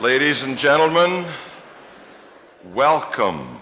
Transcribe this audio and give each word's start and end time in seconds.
Ladies 0.00 0.44
and 0.44 0.56
gentlemen, 0.56 1.26
welcome 2.72 3.58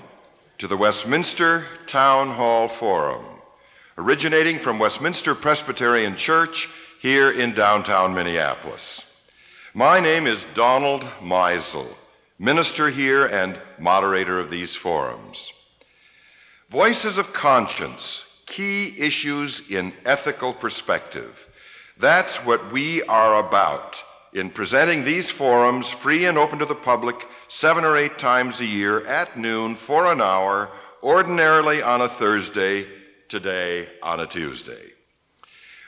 to 0.58 0.66
the 0.66 0.76
Westminster 0.76 1.64
Town 1.86 2.28
Hall 2.28 2.68
Forum, 2.68 3.24
originating 3.96 4.58
from 4.58 4.78
Westminster 4.78 5.34
Presbyterian 5.34 6.14
Church 6.14 6.68
here 7.00 7.30
in 7.30 7.54
downtown 7.54 8.14
Minneapolis. 8.14 9.18
My 9.72 9.98
name 9.98 10.26
is 10.26 10.44
Donald 10.52 11.04
Meisel, 11.22 11.88
minister 12.38 12.90
here 12.90 13.24
and 13.24 13.58
moderator 13.78 14.38
of 14.38 14.50
these 14.50 14.76
forums. 14.76 15.54
Voices 16.68 17.16
of 17.16 17.32
conscience, 17.32 18.42
key 18.44 18.94
issues 18.98 19.70
in 19.70 19.94
ethical 20.04 20.52
perspective. 20.52 21.48
That's 21.96 22.44
what 22.44 22.70
we 22.70 23.02
are 23.04 23.38
about 23.38 24.04
in 24.32 24.50
presenting 24.50 25.04
these 25.04 25.30
forums 25.30 25.88
free 25.88 26.26
and 26.26 26.36
open 26.36 26.58
to 26.58 26.66
the 26.66 26.74
public 26.74 27.28
seven 27.48 27.84
or 27.84 27.96
eight 27.96 28.18
times 28.18 28.60
a 28.60 28.66
year 28.66 29.06
at 29.06 29.36
noon 29.36 29.74
for 29.74 30.10
an 30.10 30.20
hour, 30.20 30.70
ordinarily 31.02 31.82
on 31.82 32.02
a 32.02 32.08
Thursday, 32.08 32.86
today 33.28 33.88
on 34.02 34.20
a 34.20 34.26
Tuesday. 34.26 34.90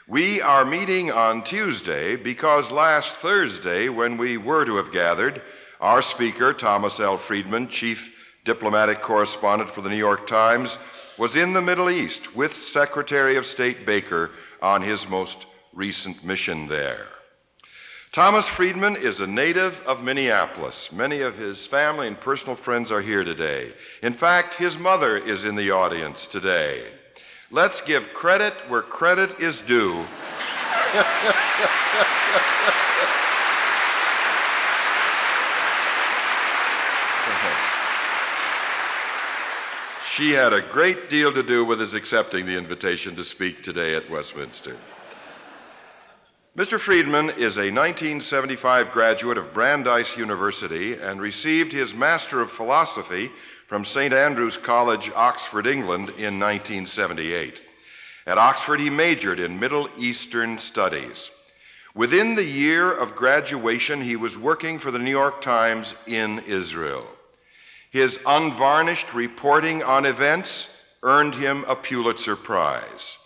We 0.07 0.41
are 0.41 0.65
meeting 0.65 1.13
on 1.13 1.45
Tuesday 1.45 2.17
because 2.17 2.73
last 2.73 3.17
Thursday, 3.17 3.89
when 3.89 4.17
we 4.17 4.39
were 4.39 4.65
to 4.65 4.77
have 4.77 4.91
gathered, 4.91 5.43
our 5.81 6.01
speaker, 6.01 6.53
Thomas 6.53 6.99
L. 6.99 7.17
Friedman, 7.17 7.69
chief 7.69 8.41
diplomatic 8.45 9.03
correspondent 9.03 9.71
for 9.71 9.83
the 9.83 9.91
New 9.91 9.97
York 9.97 10.27
Times, 10.27 10.79
was 11.19 11.37
in 11.37 11.53
the 11.53 11.61
Middle 11.61 11.91
East 11.91 12.35
with 12.35 12.55
Secretary 12.55 13.37
of 13.37 13.45
State 13.45 13.85
Baker 13.85 14.31
on 14.63 14.81
his 14.81 15.09
most 15.09 15.47
recent 15.75 16.25
mission 16.25 16.69
there. 16.69 17.09
Thomas 18.13 18.49
Friedman 18.49 18.97
is 18.97 19.21
a 19.21 19.27
native 19.27 19.87
of 19.87 20.03
Minneapolis. 20.03 20.91
Many 20.91 21.21
of 21.21 21.37
his 21.37 21.67
family 21.67 22.07
and 22.07 22.19
personal 22.19 22.57
friends 22.57 22.91
are 22.91 23.03
here 23.03 23.23
today. 23.23 23.75
In 24.03 24.15
fact, 24.15 24.55
his 24.55 24.79
mother 24.79 25.19
is 25.19 25.45
in 25.45 25.57
the 25.57 25.71
audience 25.71 26.27
today. 26.27 26.85
Let's 27.51 27.83
give 27.83 28.15
credit 28.15 28.55
where 28.69 28.81
credit 28.81 29.41
is 29.41 29.61
due. 29.61 30.07
she 40.03 40.31
had 40.33 40.55
a 40.55 40.63
great 40.63 41.11
deal 41.11 41.31
to 41.33 41.43
do 41.43 41.63
with 41.63 41.79
his 41.79 41.93
accepting 41.95 42.47
the 42.47 42.57
invitation 42.57 43.15
to 43.17 43.25
speak 43.25 43.63
today 43.63 43.95
at 43.95 44.09
Westminster. 44.09 44.79
Mr. 46.59 46.77
Friedman 46.77 47.31
is 47.31 47.57
a 47.57 47.71
1975 47.71 48.91
graduate 48.91 49.39
of 49.39 49.53
Brandeis 49.53 50.17
University 50.17 50.95
and 50.95 51.21
received 51.21 51.71
his 51.71 51.95
Master 51.95 52.41
of 52.41 52.51
Philosophy 52.51 53.31
from 53.69 53.85
St. 53.85 54.13
Antony's 54.13 54.57
College, 54.57 55.09
Oxford, 55.15 55.69
England 55.69 56.09
in 56.19 56.41
1978. 56.41 57.63
At 58.27 58.39
Oxford, 58.39 58.81
he 58.81 58.91
majored 58.91 59.39
in 59.39 59.61
Middle 59.61 59.89
Eastern 59.97 60.59
Studies. 60.59 61.31
Within 61.95 62.35
the 62.35 62.45
year 62.45 62.91
of 62.91 63.15
graduation, 63.15 64.01
he 64.01 64.17
was 64.17 64.37
working 64.37 64.81
for 64.81 64.91
the 64.91 64.99
New 64.99 65.13
York 65.13 65.41
Times 65.41 65.95
in 66.09 66.41
Israel. 66.41 67.07
His 67.93 68.19
unvarnished 68.27 69.15
reporting 69.15 69.85
on 69.85 70.05
events 70.05 70.77
earned 71.05 71.37
him 71.37 71.65
a 71.69 71.77
Pulitzer 71.77 72.35
Prize. 72.35 73.17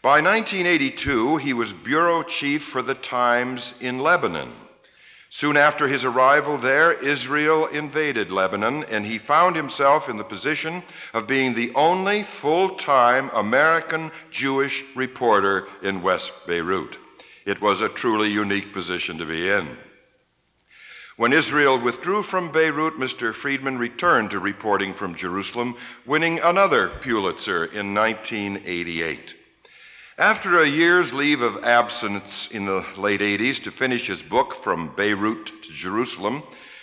By 0.00 0.20
1982, 0.20 1.38
he 1.38 1.52
was 1.52 1.72
bureau 1.72 2.22
chief 2.22 2.62
for 2.62 2.82
the 2.82 2.94
Times 2.94 3.74
in 3.80 3.98
Lebanon. 3.98 4.52
Soon 5.28 5.56
after 5.56 5.88
his 5.88 6.04
arrival 6.04 6.56
there, 6.56 6.92
Israel 6.92 7.66
invaded 7.66 8.30
Lebanon, 8.30 8.84
and 8.84 9.04
he 9.04 9.18
found 9.18 9.56
himself 9.56 10.08
in 10.08 10.16
the 10.16 10.24
position 10.24 10.84
of 11.12 11.26
being 11.26 11.54
the 11.54 11.72
only 11.74 12.22
full 12.22 12.70
time 12.76 13.28
American 13.34 14.12
Jewish 14.30 14.84
reporter 14.94 15.66
in 15.82 16.00
West 16.00 16.46
Beirut. 16.46 16.98
It 17.44 17.60
was 17.60 17.80
a 17.80 17.88
truly 17.88 18.30
unique 18.30 18.72
position 18.72 19.18
to 19.18 19.26
be 19.26 19.50
in. 19.50 19.76
When 21.16 21.32
Israel 21.32 21.76
withdrew 21.76 22.22
from 22.22 22.52
Beirut, 22.52 22.94
Mr. 22.94 23.34
Friedman 23.34 23.78
returned 23.78 24.30
to 24.30 24.38
reporting 24.38 24.92
from 24.92 25.16
Jerusalem, 25.16 25.74
winning 26.06 26.38
another 26.38 26.88
Pulitzer 26.88 27.64
in 27.64 27.92
1988. 27.92 29.34
After 30.18 30.60
a 30.60 30.66
year's 30.66 31.14
leave 31.14 31.42
of 31.42 31.62
absence 31.62 32.50
in 32.50 32.66
the 32.66 32.84
late 32.96 33.20
80s 33.20 33.62
to 33.62 33.70
finish 33.70 34.08
his 34.08 34.20
book 34.20 34.52
From 34.52 34.92
Beirut 34.96 35.62
to 35.62 35.72
Jerusalem, 35.72 36.42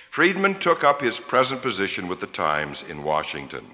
Friedman 0.09 0.57
took 0.57 0.85
up 0.85 1.01
his 1.01 1.19
present 1.19 1.61
position 1.61 2.07
with 2.07 2.21
the 2.21 2.27
Times 2.27 2.81
in 2.81 3.03
Washington. 3.03 3.71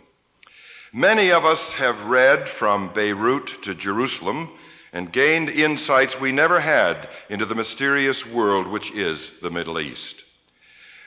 Many 0.92 1.32
of 1.32 1.46
us 1.46 1.74
have 1.74 2.06
read 2.06 2.50
From 2.50 2.92
Beirut 2.92 3.62
to 3.62 3.76
Jerusalem 3.76 4.50
and 4.92 5.14
gained 5.14 5.50
insights 5.50 6.20
we 6.20 6.32
never 6.32 6.62
had 6.62 7.08
into 7.30 7.46
the 7.46 7.54
mysterious 7.54 8.26
world 8.26 8.66
which 8.66 8.92
is 8.94 9.42
the 9.42 9.52
Middle 9.52 9.80
East. 9.80 10.24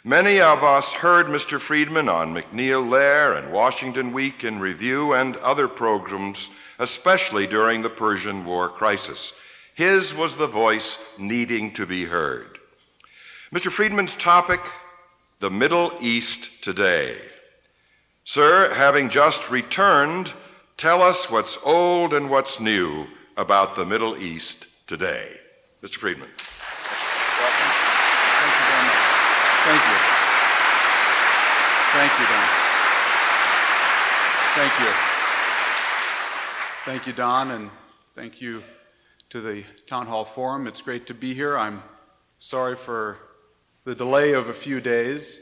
Many 0.04 0.40
of 0.40 0.62
us 0.62 0.92
heard 0.92 1.26
Mr. 1.26 1.58
Friedman 1.58 2.08
on 2.08 2.32
MacNeil 2.32 2.88
Lehrer 2.88 3.36
and 3.36 3.52
Washington 3.52 4.12
Week 4.12 4.44
in 4.44 4.60
Review 4.60 5.12
and 5.12 5.36
other 5.38 5.66
programs 5.66 6.50
especially 6.78 7.46
during 7.46 7.82
the 7.82 7.90
Persian 7.90 8.44
War 8.44 8.68
crisis. 8.68 9.32
His 9.74 10.14
was 10.14 10.36
the 10.36 10.46
voice 10.46 11.16
needing 11.18 11.72
to 11.72 11.86
be 11.86 12.04
heard. 12.04 12.58
Mr. 13.52 13.70
Friedman's 13.70 14.14
topic 14.14 14.60
the 15.40 15.50
Middle 15.50 15.92
East 16.00 16.62
today. 16.62 17.16
Sir, 18.24 18.72
having 18.72 19.10
just 19.10 19.50
returned, 19.50 20.32
tell 20.76 21.02
us 21.02 21.30
what's 21.30 21.58
old 21.64 22.14
and 22.14 22.30
what's 22.30 22.60
new 22.60 23.06
about 23.36 23.76
the 23.76 23.84
Middle 23.84 24.16
East 24.16 24.68
today. 24.86 25.36
Mr. 25.82 25.96
Friedman. 25.96 26.28
Welcome. 27.38 27.70
Thank 28.40 28.54
you 28.56 28.64
very 28.72 28.84
much. 28.86 29.04
Thank 29.66 29.82
you. 29.84 29.98
Thank 31.94 32.12
you, 32.18 32.26
Don. 32.26 32.48
Thank 34.54 34.80
you. 34.80 35.13
Thank 36.84 37.06
you, 37.06 37.14
Don, 37.14 37.50
and 37.50 37.70
thank 38.14 38.42
you 38.42 38.62
to 39.30 39.40
the 39.40 39.64
Town 39.86 40.06
Hall 40.06 40.26
Forum. 40.26 40.66
It's 40.66 40.82
great 40.82 41.06
to 41.06 41.14
be 41.14 41.32
here. 41.32 41.56
I'm 41.56 41.82
sorry 42.38 42.76
for 42.76 43.16
the 43.84 43.94
delay 43.94 44.34
of 44.34 44.50
a 44.50 44.52
few 44.52 44.82
days. 44.82 45.40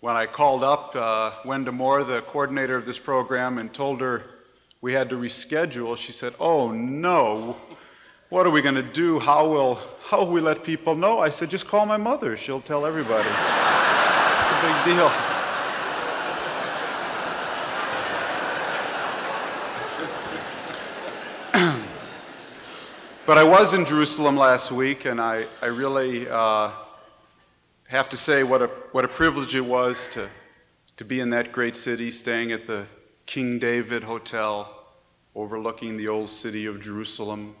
When 0.00 0.14
I 0.14 0.26
called 0.26 0.62
up 0.62 0.94
uh, 0.94 1.30
Wenda 1.42 1.72
Moore, 1.72 2.04
the 2.04 2.20
coordinator 2.20 2.76
of 2.76 2.84
this 2.84 2.98
program, 2.98 3.56
and 3.56 3.72
told 3.72 4.02
her 4.02 4.26
we 4.82 4.92
had 4.92 5.08
to 5.08 5.16
reschedule, 5.16 5.96
she 5.96 6.12
said, 6.12 6.34
Oh 6.38 6.70
no, 6.70 7.56
what 8.28 8.46
are 8.46 8.50
we 8.50 8.60
going 8.60 8.74
to 8.74 8.82
do? 8.82 9.20
How 9.20 9.48
will, 9.48 9.80
how 10.04 10.18
will 10.18 10.32
we 10.32 10.42
let 10.42 10.64
people 10.64 10.94
know? 10.94 11.18
I 11.18 11.30
said, 11.30 11.48
Just 11.48 11.66
call 11.66 11.86
my 11.86 11.96
mother. 11.96 12.36
She'll 12.36 12.60
tell 12.60 12.84
everybody. 12.84 13.30
It's 14.30 14.46
the 14.46 14.60
big 14.60 14.84
deal. 14.84 15.27
But 23.28 23.36
I 23.36 23.44
was 23.44 23.74
in 23.74 23.84
Jerusalem 23.84 24.38
last 24.38 24.72
week, 24.72 25.04
and 25.04 25.20
I, 25.20 25.44
I 25.60 25.66
really 25.66 26.26
uh, 26.26 26.70
have 27.86 28.08
to 28.08 28.16
say 28.16 28.42
what 28.42 28.62
a, 28.62 28.68
what 28.92 29.04
a 29.04 29.08
privilege 29.08 29.54
it 29.54 29.60
was 29.60 30.06
to, 30.12 30.30
to 30.96 31.04
be 31.04 31.20
in 31.20 31.28
that 31.28 31.52
great 31.52 31.76
city, 31.76 32.10
staying 32.10 32.52
at 32.52 32.66
the 32.66 32.86
King 33.26 33.58
David 33.58 34.02
Hotel, 34.02 34.74
overlooking 35.34 35.98
the 35.98 36.08
old 36.08 36.30
city 36.30 36.64
of 36.64 36.80
Jerusalem, 36.80 37.54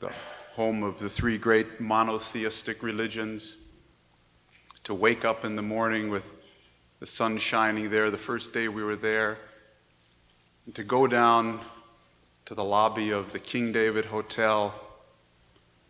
the 0.00 0.12
home 0.52 0.82
of 0.82 0.98
the 0.98 1.08
three 1.08 1.38
great 1.38 1.80
monotheistic 1.80 2.82
religions. 2.82 3.70
To 4.84 4.92
wake 4.92 5.24
up 5.24 5.46
in 5.46 5.56
the 5.56 5.62
morning 5.62 6.10
with 6.10 6.30
the 7.00 7.06
sun 7.06 7.38
shining 7.38 7.88
there, 7.88 8.10
the 8.10 8.18
first 8.18 8.52
day 8.52 8.68
we 8.68 8.84
were 8.84 8.96
there, 8.96 9.38
and 10.66 10.74
to 10.74 10.84
go 10.84 11.06
down 11.06 11.58
to 12.48 12.54
the 12.54 12.64
lobby 12.64 13.10
of 13.10 13.32
the 13.32 13.38
King 13.38 13.72
David 13.72 14.06
Hotel 14.06 14.74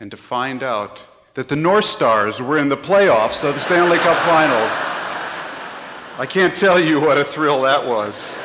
and 0.00 0.10
to 0.10 0.16
find 0.16 0.60
out 0.60 1.00
that 1.34 1.46
the 1.46 1.54
North 1.54 1.84
Stars 1.84 2.42
were 2.42 2.58
in 2.58 2.68
the 2.68 2.76
playoffs 2.76 3.48
of 3.48 3.54
the 3.54 3.60
Stanley 3.60 3.98
Cup 3.98 4.16
Finals. 4.26 4.72
I 6.18 6.26
can't 6.28 6.56
tell 6.56 6.80
you 6.80 7.00
what 7.00 7.16
a 7.16 7.22
thrill 7.22 7.62
that 7.62 7.86
was. 7.86 8.36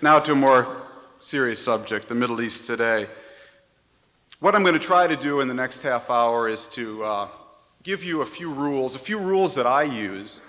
Now 0.00 0.20
to 0.20 0.30
a 0.30 0.36
more 0.36 0.82
serious 1.18 1.60
subject 1.64 2.06
the 2.06 2.14
Middle 2.14 2.40
East 2.40 2.68
today. 2.68 3.08
What 4.38 4.54
I'm 4.54 4.62
going 4.62 4.74
to 4.74 4.78
try 4.78 5.08
to 5.08 5.16
do 5.16 5.40
in 5.40 5.48
the 5.48 5.54
next 5.54 5.82
half 5.82 6.10
hour 6.10 6.48
is 6.48 6.68
to 6.68 7.02
uh, 7.02 7.28
give 7.82 8.04
you 8.04 8.20
a 8.20 8.24
few 8.24 8.52
rules, 8.52 8.94
a 8.94 9.00
few 9.00 9.18
rules 9.18 9.56
that 9.56 9.66
I 9.66 9.82
use 9.82 10.40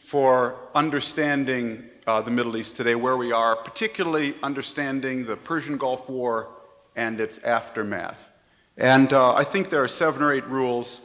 for 0.00 0.56
understanding 0.74 1.88
uh, 2.06 2.22
the 2.22 2.30
Middle 2.30 2.56
East 2.56 2.76
today, 2.76 2.94
where 2.94 3.16
we 3.16 3.32
are, 3.32 3.56
particularly 3.56 4.34
understanding 4.42 5.26
the 5.26 5.36
Persian 5.36 5.76
Gulf 5.76 6.08
War 6.08 6.48
and 6.96 7.20
its 7.20 7.38
aftermath. 7.38 8.32
And 8.76 9.12
uh, 9.12 9.34
I 9.34 9.44
think 9.44 9.70
there 9.70 9.82
are 9.82 9.88
seven 9.88 10.22
or 10.22 10.32
eight 10.32 10.46
rules 10.46 11.00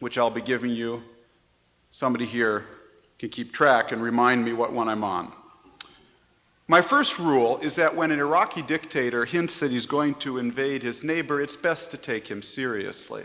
which 0.00 0.18
I'll 0.18 0.30
be 0.30 0.42
giving 0.42 0.70
you. 0.70 1.02
Somebody 1.90 2.26
here 2.26 2.66
can 3.18 3.30
keep 3.30 3.52
track 3.52 3.92
and 3.92 4.02
remind 4.02 4.44
me 4.44 4.52
what 4.52 4.72
one 4.72 4.88
I'm 4.88 5.02
on. 5.02 5.32
My 6.68 6.82
first 6.82 7.18
rule 7.18 7.58
is 7.58 7.76
that 7.76 7.94
when 7.94 8.10
an 8.10 8.18
Iraqi 8.18 8.60
dictator 8.60 9.24
hints 9.24 9.60
that 9.60 9.70
he's 9.70 9.86
going 9.86 10.16
to 10.16 10.38
invade 10.38 10.82
his 10.82 11.02
neighbor, 11.02 11.40
it's 11.40 11.56
best 11.56 11.90
to 11.92 11.96
take 11.96 12.28
him 12.28 12.42
seriously. 12.42 13.22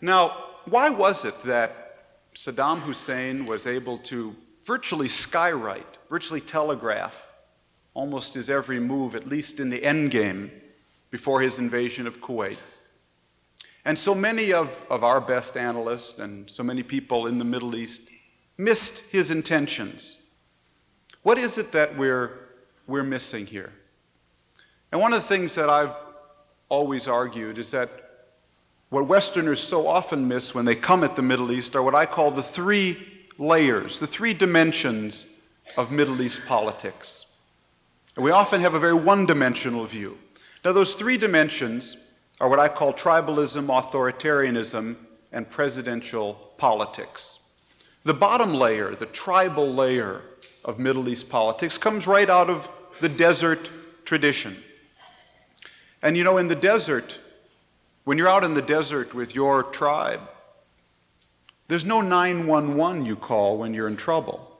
Now, 0.00 0.46
why 0.64 0.90
was 0.90 1.24
it 1.24 1.40
that 1.42 2.34
Saddam 2.34 2.80
Hussein 2.80 3.46
was 3.46 3.66
able 3.66 3.98
to 3.98 4.34
virtually 4.68 5.08
skywrite, 5.08 5.96
virtually 6.10 6.42
telegraph 6.42 7.26
almost 7.94 8.34
his 8.34 8.50
every 8.50 8.78
move, 8.78 9.14
at 9.14 9.26
least 9.26 9.60
in 9.60 9.70
the 9.70 9.82
end 9.82 10.10
game, 10.10 10.50
before 11.10 11.40
his 11.40 11.58
invasion 11.58 12.06
of 12.06 12.20
Kuwait? 12.20 12.58
And 13.86 13.98
so 13.98 14.14
many 14.14 14.52
of, 14.52 14.84
of 14.90 15.02
our 15.02 15.22
best 15.22 15.56
analysts 15.56 16.18
and 16.18 16.50
so 16.50 16.62
many 16.62 16.82
people 16.82 17.26
in 17.26 17.38
the 17.38 17.46
Middle 17.46 17.74
East 17.74 18.10
missed 18.58 19.10
his 19.10 19.30
intentions. 19.30 20.18
What 21.22 21.38
is 21.38 21.56
it 21.56 21.72
that 21.72 21.96
we're, 21.96 22.38
we're 22.86 23.04
missing 23.04 23.46
here? 23.46 23.72
And 24.92 25.00
one 25.00 25.14
of 25.14 25.22
the 25.22 25.28
things 25.28 25.54
that 25.54 25.70
I've 25.70 25.96
always 26.68 27.08
argued 27.08 27.56
is 27.56 27.70
that 27.70 27.88
what 28.90 29.06
Westerners 29.06 29.60
so 29.60 29.88
often 29.88 30.28
miss 30.28 30.54
when 30.54 30.66
they 30.66 30.76
come 30.76 31.04
at 31.04 31.16
the 31.16 31.22
Middle 31.22 31.52
East 31.52 31.74
are 31.74 31.82
what 31.82 31.94
I 31.94 32.04
call 32.04 32.30
the 32.30 32.42
three 32.42 33.17
layers, 33.38 33.98
the 34.00 34.06
three 34.06 34.34
dimensions 34.34 35.26
of 35.76 35.90
Middle 35.90 36.20
East 36.20 36.44
politics. 36.46 37.26
And 38.16 38.24
we 38.24 38.32
often 38.32 38.60
have 38.60 38.74
a 38.74 38.80
very 38.80 38.94
one 38.94 39.26
dimensional 39.26 39.84
view. 39.84 40.18
Now, 40.64 40.72
those 40.72 40.94
three 40.94 41.16
dimensions 41.16 41.96
are 42.40 42.48
what 42.48 42.58
I 42.58 42.68
call 42.68 42.92
tribalism, 42.92 43.66
authoritarianism, 43.66 44.96
and 45.32 45.48
presidential 45.48 46.34
politics. 46.56 47.38
The 48.04 48.14
bottom 48.14 48.54
layer, 48.54 48.94
the 48.94 49.06
tribal 49.06 49.72
layer 49.72 50.22
of 50.64 50.78
Middle 50.78 51.08
East 51.08 51.28
politics, 51.28 51.78
comes 51.78 52.06
right 52.06 52.28
out 52.28 52.50
of 52.50 52.68
the 53.00 53.08
desert 53.08 53.70
tradition. 54.04 54.56
And 56.02 56.16
you 56.16 56.24
know, 56.24 56.38
in 56.38 56.48
the 56.48 56.56
desert, 56.56 57.18
when 58.04 58.18
you're 58.18 58.28
out 58.28 58.44
in 58.44 58.54
the 58.54 58.62
desert 58.62 59.14
with 59.14 59.34
your 59.34 59.62
tribe, 59.62 60.22
there's 61.68 61.84
no 61.84 62.00
911 62.00 63.04
you 63.04 63.16
call 63.16 63.58
when 63.58 63.74
you're 63.74 63.88
in 63.88 63.96
trouble. 63.96 64.58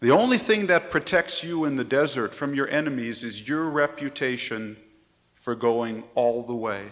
The 0.00 0.10
only 0.10 0.38
thing 0.38 0.66
that 0.66 0.90
protects 0.90 1.44
you 1.44 1.64
in 1.64 1.76
the 1.76 1.84
desert 1.84 2.34
from 2.34 2.54
your 2.54 2.68
enemies 2.68 3.22
is 3.22 3.48
your 3.48 3.70
reputation 3.70 4.76
for 5.34 5.54
going 5.54 6.02
all 6.16 6.42
the 6.42 6.56
way. 6.56 6.88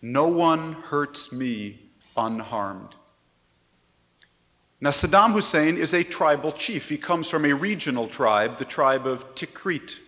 No 0.00 0.28
one 0.28 0.74
hurts 0.74 1.32
me 1.32 1.80
unharmed. 2.16 2.94
Now, 4.80 4.90
Saddam 4.90 5.32
Hussein 5.32 5.76
is 5.76 5.94
a 5.94 6.02
tribal 6.02 6.50
chief. 6.50 6.88
He 6.88 6.98
comes 6.98 7.30
from 7.30 7.44
a 7.44 7.52
regional 7.52 8.08
tribe, 8.08 8.58
the 8.58 8.64
tribe 8.64 9.06
of 9.06 9.34
Tikrit. 9.36 9.98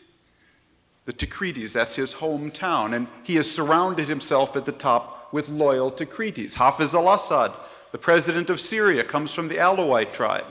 The 1.04 1.12
Tikritis, 1.12 1.72
that's 1.72 1.94
his 1.94 2.14
hometown. 2.14 2.92
And 2.92 3.06
he 3.22 3.36
has 3.36 3.48
surrounded 3.48 4.08
himself 4.08 4.56
at 4.56 4.64
the 4.64 4.72
top 4.72 5.32
with 5.32 5.48
loyal 5.48 5.92
Tikritis. 5.92 6.54
Hafiz 6.54 6.94
al 6.94 7.12
Assad, 7.12 7.52
the 7.94 7.98
president 7.98 8.50
of 8.50 8.58
Syria, 8.58 9.04
comes 9.04 9.32
from 9.32 9.46
the 9.46 9.54
Alawite 9.54 10.12
tribe. 10.12 10.46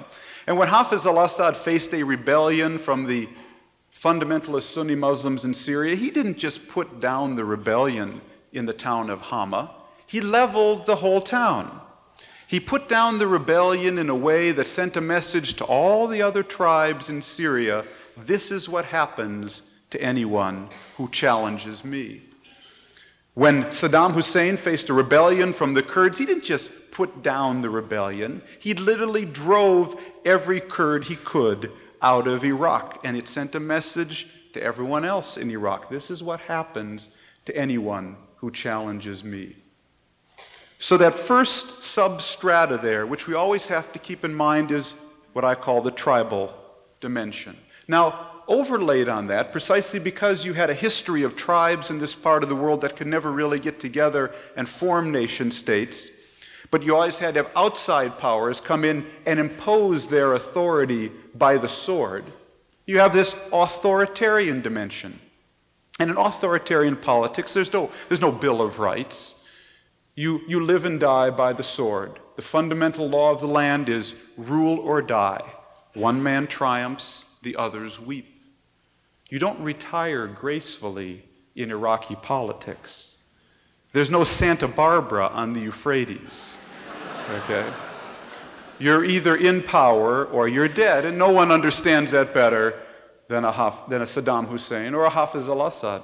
And 0.48 0.58
when 0.58 0.70
Hafiz 0.70 1.06
al 1.06 1.20
Assad 1.20 1.58
faced 1.58 1.94
a 1.94 2.02
rebellion 2.02 2.78
from 2.78 3.06
the 3.06 3.28
fundamentalist 3.92 4.62
Sunni 4.62 4.96
Muslims 4.96 5.44
in 5.44 5.54
Syria, 5.54 5.98
he 5.98 6.10
didn't 6.10 6.38
just 6.38 6.70
put 6.70 7.02
down 7.02 7.36
the 7.36 7.44
rebellion 7.44 8.22
in 8.54 8.66
the 8.66 8.72
town 8.72 9.10
of 9.10 9.20
Hama, 9.20 9.72
he 10.08 10.22
leveled 10.22 10.86
the 10.86 10.96
whole 10.96 11.20
town. 11.20 11.82
He 12.48 12.62
put 12.62 12.88
down 12.88 13.18
the 13.18 13.28
rebellion 13.28 13.98
in 13.98 14.10
a 14.10 14.16
way 14.16 14.54
that 14.54 14.68
sent 14.68 14.96
a 14.96 15.02
message 15.02 15.56
to 15.56 15.66
all 15.66 16.08
the 16.08 16.22
other 16.22 16.44
tribes 16.44 17.10
in 17.10 17.22
Syria 17.22 17.84
this 18.16 18.54
is 18.54 18.70
what 18.70 18.86
happens 18.86 19.64
to 19.90 20.02
anyone 20.02 20.70
who 20.96 21.10
challenges 21.10 21.84
me. 21.84 22.22
When 23.34 23.64
Saddam 23.66 24.14
Hussein 24.14 24.58
faced 24.58 24.90
a 24.90 24.94
rebellion 24.94 25.54
from 25.54 25.74
the 25.74 25.82
Kurds, 25.82 26.20
he 26.20 26.26
didn't 26.26 26.44
just 26.44 26.92
put 26.92 27.24
down 27.24 27.62
the 27.62 27.70
rebellion, 27.70 28.44
he 28.60 28.76
literally 28.76 29.26
drove 29.26 30.00
every 30.24 30.60
Kurd 30.60 31.06
he 31.06 31.16
could 31.16 31.72
out 32.02 32.28
of 32.28 32.46
Iraq. 32.46 33.00
And 33.04 33.18
it 33.18 33.28
sent 33.28 33.56
a 33.56 33.60
message 33.60 34.28
to 34.54 34.62
everyone 34.62 35.04
else 35.04 35.36
in 35.36 35.50
Iraq 35.50 35.90
this 35.90 36.12
is 36.12 36.22
what 36.22 36.42
happens 36.42 37.10
to 37.46 37.58
anyone 37.58 38.16
who 38.36 38.52
challenges 38.52 39.24
me. 39.24 39.56
So, 40.78 40.98
that 40.98 41.16
first 41.16 41.82
substrata 41.82 42.82
there, 42.82 43.08
which 43.08 43.26
we 43.26 43.34
always 43.34 43.68
have 43.68 43.92
to 43.94 44.00
keep 44.00 44.26
in 44.26 44.34
mind, 44.34 44.70
is 44.70 44.96
what 45.32 45.46
I 45.46 45.56
call 45.56 45.82
the 45.82 45.92
tribal 45.92 46.54
dimension. 47.00 47.56
Now, 47.88 48.33
overlaid 48.48 49.08
on 49.08 49.28
that, 49.28 49.52
precisely 49.52 50.00
because 50.00 50.46
you 50.46 50.54
had 50.54 50.70
a 50.70 50.74
history 50.74 51.24
of 51.24 51.36
tribes 51.36 51.90
in 51.90 52.00
this 52.00 52.16
part 52.16 52.44
of 52.44 52.50
the 52.50 52.56
world 52.56 52.82
that 52.82 52.96
could 52.96 53.08
never 53.08 53.32
really 53.32 53.60
get 53.60 53.80
together 53.80 54.34
and 54.56 54.68
form 54.68 55.12
nation 55.12 55.52
states, 55.52 56.10
but 56.72 56.84
you 56.84 56.96
always 56.96 57.20
had 57.20 57.36
to 57.36 57.44
have 57.44 57.52
outside 57.56 58.18
powers 58.18 58.60
come 58.60 58.84
in 58.84 59.06
and 59.26 59.40
impose 59.40 60.08
their 60.08 60.34
authority 60.34 61.12
by 61.36 61.58
the 61.58 61.70
sword. 61.70 62.26
You 62.86 63.00
have 63.00 63.14
this 63.14 63.36
authoritarian 63.52 64.62
dimension. 64.62 65.20
And 66.00 66.10
in 66.10 66.18
authoritarian 66.18 66.98
politics, 66.98 67.54
there's 67.54 67.72
no, 67.72 67.92
there's 68.10 68.22
no 68.22 68.32
Bill 68.32 68.62
of 68.62 68.80
Rights. 68.80 69.48
You, 70.16 70.42
you 70.48 70.64
live 70.64 70.86
and 70.86 71.00
die 71.00 71.30
by 71.30 71.54
the 71.54 71.64
sword. 71.64 72.20
The 72.36 72.42
fundamental 72.42 73.08
law 73.08 73.32
of 73.32 73.40
the 73.40 73.48
land 73.48 73.90
is 73.90 74.16
rule 74.38 74.80
or 74.80 75.02
die. 75.02 75.44
One 75.94 76.24
man 76.24 76.48
triumphs, 76.48 77.38
the 77.44 77.56
others 77.56 78.00
weep. 78.00 78.33
You 79.34 79.40
don't 79.40 79.60
retire 79.62 80.28
gracefully 80.28 81.24
in 81.56 81.72
Iraqi 81.72 82.14
politics. 82.14 83.18
There's 83.92 84.12
no 84.12 84.24
Santa 84.24 84.68
Barbara 84.68 85.26
on 85.26 85.54
the 85.54 85.62
Euphrates. 85.62 86.56
Okay? 87.38 87.68
You're 88.78 89.04
either 89.04 89.36
in 89.36 89.64
power 89.64 90.24
or 90.24 90.48
you're 90.48 90.68
dead, 90.68 91.04
and 91.04 91.18
no 91.18 91.32
one 91.32 91.52
understands 91.52 92.12
that 92.12 92.32
better 92.32 92.80
than 93.28 93.44
a, 93.44 93.74
than 93.88 94.04
a 94.04 94.06
Saddam 94.06 94.50
Hussein 94.50 94.94
or 94.94 95.06
a 95.06 95.10
Hafiz 95.10 95.50
al 95.50 95.66
Assad. 95.66 96.04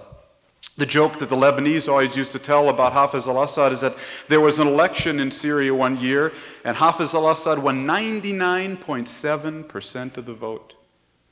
The 0.77 0.87
joke 0.87 1.19
that 1.19 1.29
the 1.29 1.35
Lebanese 1.35 1.87
always 1.87 2.17
used 2.17 2.31
to 2.31 2.39
tell 2.39 2.69
about 2.69 2.93
Hafiz 2.93 3.27
al 3.27 3.43
Assad 3.43 3.71
is 3.71 3.81
that 3.81 3.93
there 4.27 4.41
was 4.41 4.57
an 4.57 4.67
election 4.67 5.19
in 5.19 5.29
Syria 5.29 5.75
one 5.75 5.97
year, 5.97 6.33
and 6.65 6.77
Hafiz 6.77 7.13
al 7.13 7.29
Assad 7.29 7.59
won 7.59 7.85
99.7% 7.85 10.17
of 10.17 10.25
the 10.25 10.33
vote. 10.33 10.73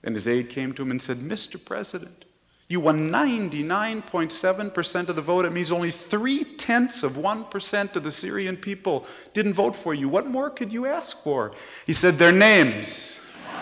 And 0.04 0.16
his 0.16 0.27
aide 0.27 0.50
came 0.50 0.74
to 0.74 0.84
him 0.84 0.92
and 0.92 1.01
said, 1.01 1.18
Mr. 1.18 1.63
President, 1.63 2.25
you 2.70 2.82
won 2.82 3.10
99.7% 3.10 5.10
of 5.10 5.16
the 5.16 5.22
vote. 5.22 5.46
It 5.46 5.54
means 5.54 5.72
only 5.72 5.92
three 5.92 6.44
tenths 6.44 7.01
of 7.01 7.13
1% 7.13 7.96
of 7.96 8.04
the 8.04 8.12
Syrian 8.12 8.58
people 8.58 9.06
didn't 9.34 9.54
vote 9.54 9.75
for 9.75 9.94
you. 9.94 10.10
What 10.10 10.27
more 10.27 10.50
could 10.50 10.74
you 10.74 10.86
ask 10.86 11.22
for? 11.24 11.54
He 11.86 11.94
said, 11.94 12.16
Their 12.16 12.34
names. 12.34 13.22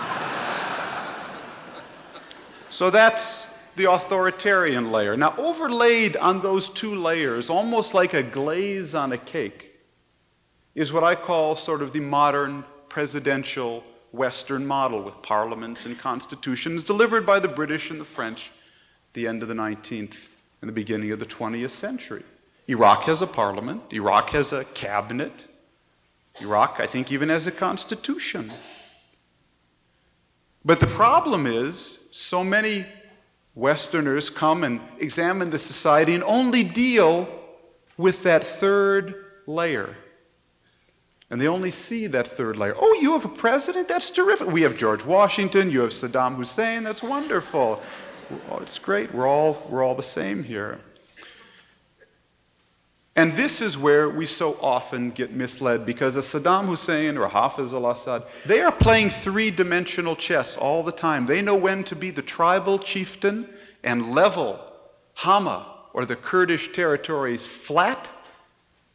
so 2.70 2.90
that's 2.90 3.54
the 3.76 3.92
authoritarian 3.92 4.92
layer. 4.92 5.16
Now, 5.16 5.36
overlaid 5.38 6.18
on 6.18 6.42
those 6.42 6.70
two 6.70 6.96
layers, 6.96 7.50
almost 7.50 7.94
like 7.94 8.14
a 8.14 8.24
glaze 8.24 8.96
on 8.96 9.12
a 9.12 9.18
cake, 9.18 9.76
is 10.74 10.92
what 10.92 11.04
I 11.04 11.14
call 11.14 11.56
sort 11.56 11.84
of 11.84 11.94
the 11.94 12.00
modern 12.00 12.66
presidential 12.90 13.84
Western 14.16 14.66
model 14.66 15.02
with 15.04 15.22
parliaments 15.22 15.86
and 15.86 15.98
constitutions 15.98 16.84
delivered 16.84 17.26
by 17.26 17.40
the 17.40 17.48
British 17.48 17.90
and 17.92 18.00
the 18.00 18.06
French 18.06 18.52
at 19.10 19.14
the 19.14 19.28
end 19.28 19.42
of 19.42 19.48
the 19.48 19.54
19th 19.54 20.30
and 20.62 20.70
the 20.70 20.74
beginning 20.74 21.12
of 21.12 21.20
the 21.20 21.26
20th 21.26 21.72
century. 21.72 22.24
Iraq 22.68 23.04
has 23.04 23.22
a 23.22 23.28
parliament, 23.28 23.82
Iraq 23.94 24.32
has 24.32 24.52
a 24.52 24.64
cabinet, 24.66 25.48
Iraq, 26.42 26.80
I 26.80 26.88
think, 26.88 27.12
even 27.12 27.30
has 27.30 27.48
a 27.48 27.52
constitution. 27.52 28.52
But 30.64 30.80
the 30.80 30.88
problem 30.88 31.46
is, 31.46 32.08
so 32.12 32.44
many 32.44 32.86
Westerners 33.54 34.30
come 34.30 34.64
and 34.64 34.82
examine 35.00 35.50
the 35.50 35.60
society 35.60 36.14
and 36.14 36.24
only 36.24 36.64
deal 36.64 37.30
with 37.98 38.24
that 38.24 38.44
third 38.44 39.14
layer. 39.48 39.96
And 41.36 41.42
they 41.42 41.50
only 41.50 41.70
see 41.70 42.08
that 42.08 42.30
third 42.30 42.56
layer. 42.56 42.74
Oh, 42.80 42.98
you 43.02 43.12
have 43.12 43.26
a 43.26 43.28
president? 43.28 43.90
That's 43.90 44.10
terrific. 44.10 44.48
We 44.48 44.62
have 44.62 44.78
George 44.78 45.04
Washington, 45.04 45.70
you 45.70 45.82
have 45.82 45.90
Saddam 45.90 46.38
Hussein, 46.38 46.82
that's 46.82 47.04
wonderful. 47.04 47.82
Oh, 48.50 48.60
it's 48.60 48.80
great. 48.80 49.14
We're 49.14 49.28
all, 49.28 49.62
we're 49.70 49.84
all 49.84 49.96
the 49.96 50.02
same 50.02 50.46
here. 50.46 50.80
And 53.18 53.34
this 53.34 53.62
is 53.62 53.78
where 53.78 54.10
we 54.10 54.26
so 54.26 54.58
often 54.62 55.12
get 55.12 55.34
misled 55.34 55.84
because 55.84 56.16
a 56.16 56.22
Saddam 56.22 56.68
Hussein 56.68 57.18
or 57.18 57.26
a 57.26 57.30
Hafiz 57.30 57.74
al 57.74 57.92
Assad, 57.92 58.24
they 58.46 58.62
are 58.62 58.72
playing 58.72 59.10
three 59.10 59.52
dimensional 59.52 60.16
chess 60.16 60.56
all 60.56 60.84
the 60.84 60.94
time. 60.94 61.26
They 61.26 61.42
know 61.42 61.58
when 61.58 61.84
to 61.84 61.98
be 61.98 62.12
the 62.12 62.22
tribal 62.22 62.80
chieftain 62.80 63.50
and 63.84 64.16
level 64.16 64.58
Hama 65.16 65.80
or 65.92 66.06
the 66.06 66.16
Kurdish 66.16 66.72
territories 66.72 67.46
flat, 67.46 68.10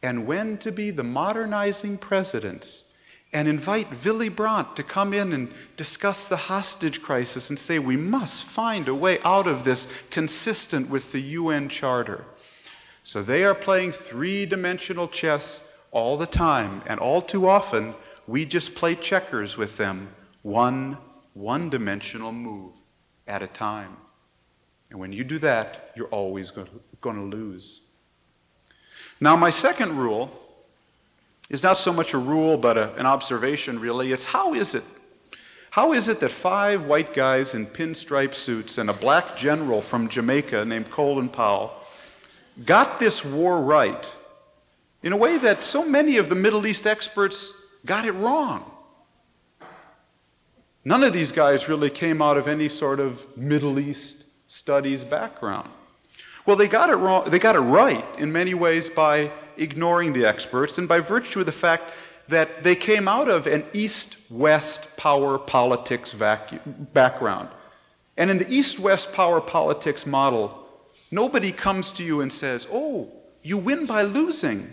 and 0.03 0.25
when 0.25 0.57
to 0.57 0.71
be 0.71 0.91
the 0.91 1.03
modernizing 1.03 1.97
presidents 1.97 2.93
and 3.33 3.47
invite 3.47 4.03
Willy 4.03 4.29
Brandt 4.29 4.75
to 4.75 4.83
come 4.83 5.13
in 5.13 5.31
and 5.31 5.51
discuss 5.77 6.27
the 6.27 6.35
hostage 6.35 7.01
crisis 7.01 7.49
and 7.49 7.57
say 7.57 7.79
we 7.79 7.95
must 7.95 8.43
find 8.43 8.87
a 8.87 8.95
way 8.95 9.19
out 9.23 9.47
of 9.47 9.63
this 9.63 9.87
consistent 10.09 10.89
with 10.89 11.11
the 11.11 11.21
UN 11.21 11.69
Charter. 11.69 12.25
So 13.03 13.23
they 13.23 13.43
are 13.43 13.55
playing 13.55 13.93
three 13.93 14.45
dimensional 14.45 15.07
chess 15.07 15.71
all 15.91 16.17
the 16.17 16.25
time, 16.25 16.81
and 16.85 16.99
all 16.99 17.21
too 17.21 17.47
often 17.47 17.95
we 18.27 18.45
just 18.45 18.75
play 18.75 18.95
checkers 18.95 19.57
with 19.57 19.77
them, 19.77 20.09
one 20.41 20.97
one 21.33 21.69
dimensional 21.69 22.31
move 22.31 22.73
at 23.27 23.41
a 23.41 23.47
time. 23.47 23.95
And 24.89 24.99
when 24.99 25.13
you 25.13 25.23
do 25.23 25.39
that, 25.39 25.91
you're 25.95 26.07
always 26.07 26.51
going 26.51 26.67
to 27.01 27.21
lose. 27.21 27.80
Now, 29.23 29.35
my 29.35 29.51
second 29.51 29.97
rule 29.97 30.31
is 31.51 31.61
not 31.61 31.77
so 31.77 31.93
much 31.93 32.15
a 32.15 32.17
rule, 32.17 32.57
but 32.57 32.75
a, 32.75 32.93
an 32.95 33.05
observation, 33.05 33.79
really. 33.79 34.11
It's 34.11 34.25
how 34.25 34.55
is 34.55 34.73
it? 34.73 34.83
How 35.69 35.93
is 35.93 36.09
it 36.09 36.19
that 36.21 36.31
five 36.31 36.85
white 36.85 37.13
guys 37.13 37.53
in 37.53 37.67
pinstripe 37.67 38.33
suits 38.33 38.79
and 38.79 38.89
a 38.89 38.93
black 38.93 39.37
general 39.37 39.79
from 39.79 40.09
Jamaica 40.09 40.65
named 40.65 40.89
Colin 40.89 41.29
Powell 41.29 41.71
got 42.65 42.99
this 42.99 43.23
war 43.23 43.61
right 43.61 44.11
in 45.03 45.13
a 45.13 45.17
way 45.17 45.37
that 45.37 45.63
so 45.63 45.87
many 45.87 46.17
of 46.17 46.27
the 46.27 46.35
Middle 46.35 46.65
East 46.65 46.87
experts 46.87 47.53
got 47.85 48.05
it 48.05 48.13
wrong? 48.13 48.69
None 50.83 51.03
of 51.03 51.13
these 51.13 51.31
guys 51.31 51.69
really 51.69 51.91
came 51.91 52.23
out 52.23 52.37
of 52.37 52.47
any 52.47 52.67
sort 52.67 52.99
of 52.99 53.37
Middle 53.37 53.77
East 53.77 54.25
studies 54.47 55.03
background. 55.03 55.69
Well, 56.45 56.55
they 56.55 56.67
got 56.67 56.89
it 56.89 56.95
wrong, 56.95 57.29
they 57.29 57.39
got 57.39 57.55
it 57.55 57.59
right 57.59 58.05
in 58.17 58.31
many 58.31 58.53
ways 58.53 58.89
by 58.89 59.31
ignoring 59.57 60.13
the 60.13 60.25
experts 60.25 60.77
and 60.77 60.87
by 60.87 60.99
virtue 60.99 61.41
of 61.41 61.45
the 61.45 61.51
fact 61.51 61.83
that 62.27 62.63
they 62.63 62.75
came 62.75 63.07
out 63.07 63.29
of 63.29 63.45
an 63.45 63.63
east 63.73 64.17
west 64.29 64.97
power 64.97 65.37
politics 65.37 66.15
background. 66.93 67.49
And 68.17 68.29
in 68.29 68.37
the 68.37 68.49
east 68.49 68.79
west 68.79 69.13
power 69.13 69.41
politics 69.41 70.05
model, 70.05 70.67
nobody 71.11 71.51
comes 71.51 71.91
to 71.93 72.03
you 72.03 72.21
and 72.21 72.31
says, 72.31 72.67
Oh, 72.71 73.11
you 73.43 73.57
win 73.57 73.85
by 73.85 74.03
losing. 74.03 74.71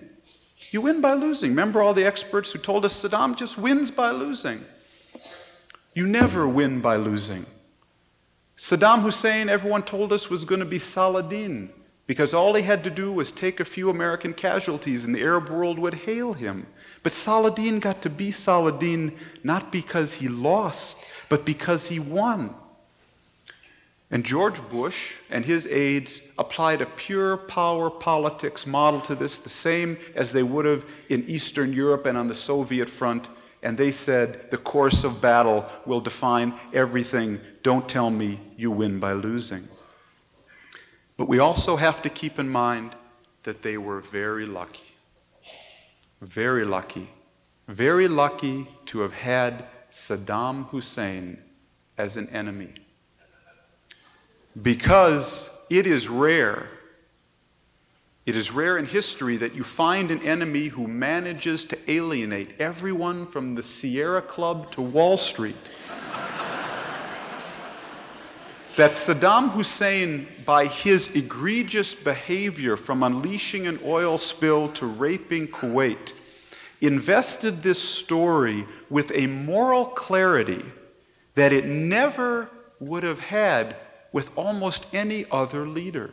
You 0.70 0.82
win 0.82 1.00
by 1.00 1.14
losing. 1.14 1.50
Remember 1.50 1.82
all 1.82 1.94
the 1.94 2.04
experts 2.04 2.52
who 2.52 2.58
told 2.58 2.84
us 2.84 3.02
Saddam 3.02 3.36
just 3.36 3.56
wins 3.58 3.90
by 3.90 4.10
losing? 4.10 4.60
You 5.94 6.06
never 6.06 6.46
win 6.46 6.80
by 6.80 6.96
losing. 6.96 7.46
Saddam 8.58 9.02
Hussein, 9.02 9.48
everyone 9.48 9.84
told 9.84 10.12
us, 10.12 10.28
was 10.28 10.44
going 10.44 10.58
to 10.58 10.66
be 10.66 10.80
Saladin 10.80 11.70
because 12.08 12.34
all 12.34 12.54
he 12.54 12.62
had 12.62 12.82
to 12.82 12.90
do 12.90 13.12
was 13.12 13.30
take 13.30 13.60
a 13.60 13.64
few 13.64 13.88
American 13.88 14.34
casualties 14.34 15.04
and 15.04 15.14
the 15.14 15.22
Arab 15.22 15.48
world 15.48 15.78
would 15.78 15.94
hail 15.94 16.32
him. 16.32 16.66
But 17.04 17.12
Saladin 17.12 17.78
got 17.78 18.02
to 18.02 18.10
be 18.10 18.32
Saladin 18.32 19.14
not 19.44 19.70
because 19.70 20.14
he 20.14 20.26
lost, 20.26 20.98
but 21.28 21.44
because 21.44 21.86
he 21.86 22.00
won. 22.00 22.52
And 24.10 24.24
George 24.24 24.60
Bush 24.68 25.18
and 25.30 25.44
his 25.44 25.66
aides 25.68 26.32
applied 26.36 26.80
a 26.80 26.86
pure 26.86 27.36
power 27.36 27.90
politics 27.90 28.66
model 28.66 29.00
to 29.02 29.14
this, 29.14 29.38
the 29.38 29.50
same 29.50 29.98
as 30.16 30.32
they 30.32 30.42
would 30.42 30.64
have 30.64 30.84
in 31.08 31.24
Eastern 31.28 31.72
Europe 31.72 32.06
and 32.06 32.18
on 32.18 32.26
the 32.26 32.34
Soviet 32.34 32.88
front. 32.88 33.28
And 33.62 33.76
they 33.76 33.90
said, 33.90 34.50
the 34.50 34.56
course 34.56 35.04
of 35.04 35.20
battle 35.20 35.66
will 35.84 36.00
define 36.00 36.54
everything. 36.72 37.40
Don't 37.68 37.86
tell 37.86 38.08
me 38.08 38.40
you 38.56 38.70
win 38.70 38.98
by 38.98 39.12
losing. 39.12 39.68
But 41.18 41.28
we 41.28 41.38
also 41.38 41.76
have 41.76 42.00
to 42.00 42.08
keep 42.08 42.38
in 42.38 42.48
mind 42.48 42.96
that 43.42 43.60
they 43.60 43.76
were 43.76 44.00
very 44.00 44.46
lucky. 44.46 44.94
Very 46.22 46.64
lucky. 46.64 47.08
Very 47.66 48.08
lucky 48.08 48.68
to 48.86 49.00
have 49.00 49.12
had 49.12 49.66
Saddam 49.92 50.68
Hussein 50.68 51.42
as 51.98 52.16
an 52.16 52.30
enemy. 52.30 52.72
Because 54.62 55.50
it 55.68 55.86
is 55.86 56.08
rare, 56.08 56.70
it 58.24 58.34
is 58.34 58.50
rare 58.50 58.78
in 58.78 58.86
history 58.86 59.36
that 59.36 59.54
you 59.54 59.62
find 59.62 60.10
an 60.10 60.22
enemy 60.22 60.68
who 60.68 60.88
manages 60.88 61.66
to 61.66 61.78
alienate 61.86 62.58
everyone 62.58 63.26
from 63.26 63.56
the 63.56 63.62
Sierra 63.62 64.22
Club 64.22 64.70
to 64.70 64.80
Wall 64.80 65.18
Street 65.18 65.56
that 68.78 68.92
Saddam 68.92 69.50
Hussein, 69.50 70.28
by 70.46 70.66
his 70.66 71.16
egregious 71.16 71.96
behavior 71.96 72.76
from 72.76 73.02
unleashing 73.02 73.66
an 73.66 73.80
oil 73.84 74.16
spill 74.16 74.68
to 74.74 74.86
raping 74.86 75.48
Kuwait, 75.48 76.12
invested 76.80 77.64
this 77.64 77.82
story 77.82 78.68
with 78.88 79.10
a 79.16 79.26
moral 79.26 79.84
clarity 79.84 80.64
that 81.34 81.52
it 81.52 81.64
never 81.64 82.50
would 82.78 83.02
have 83.02 83.18
had 83.18 83.76
with 84.12 84.30
almost 84.38 84.86
any 84.94 85.26
other 85.28 85.66
leader. 85.66 86.12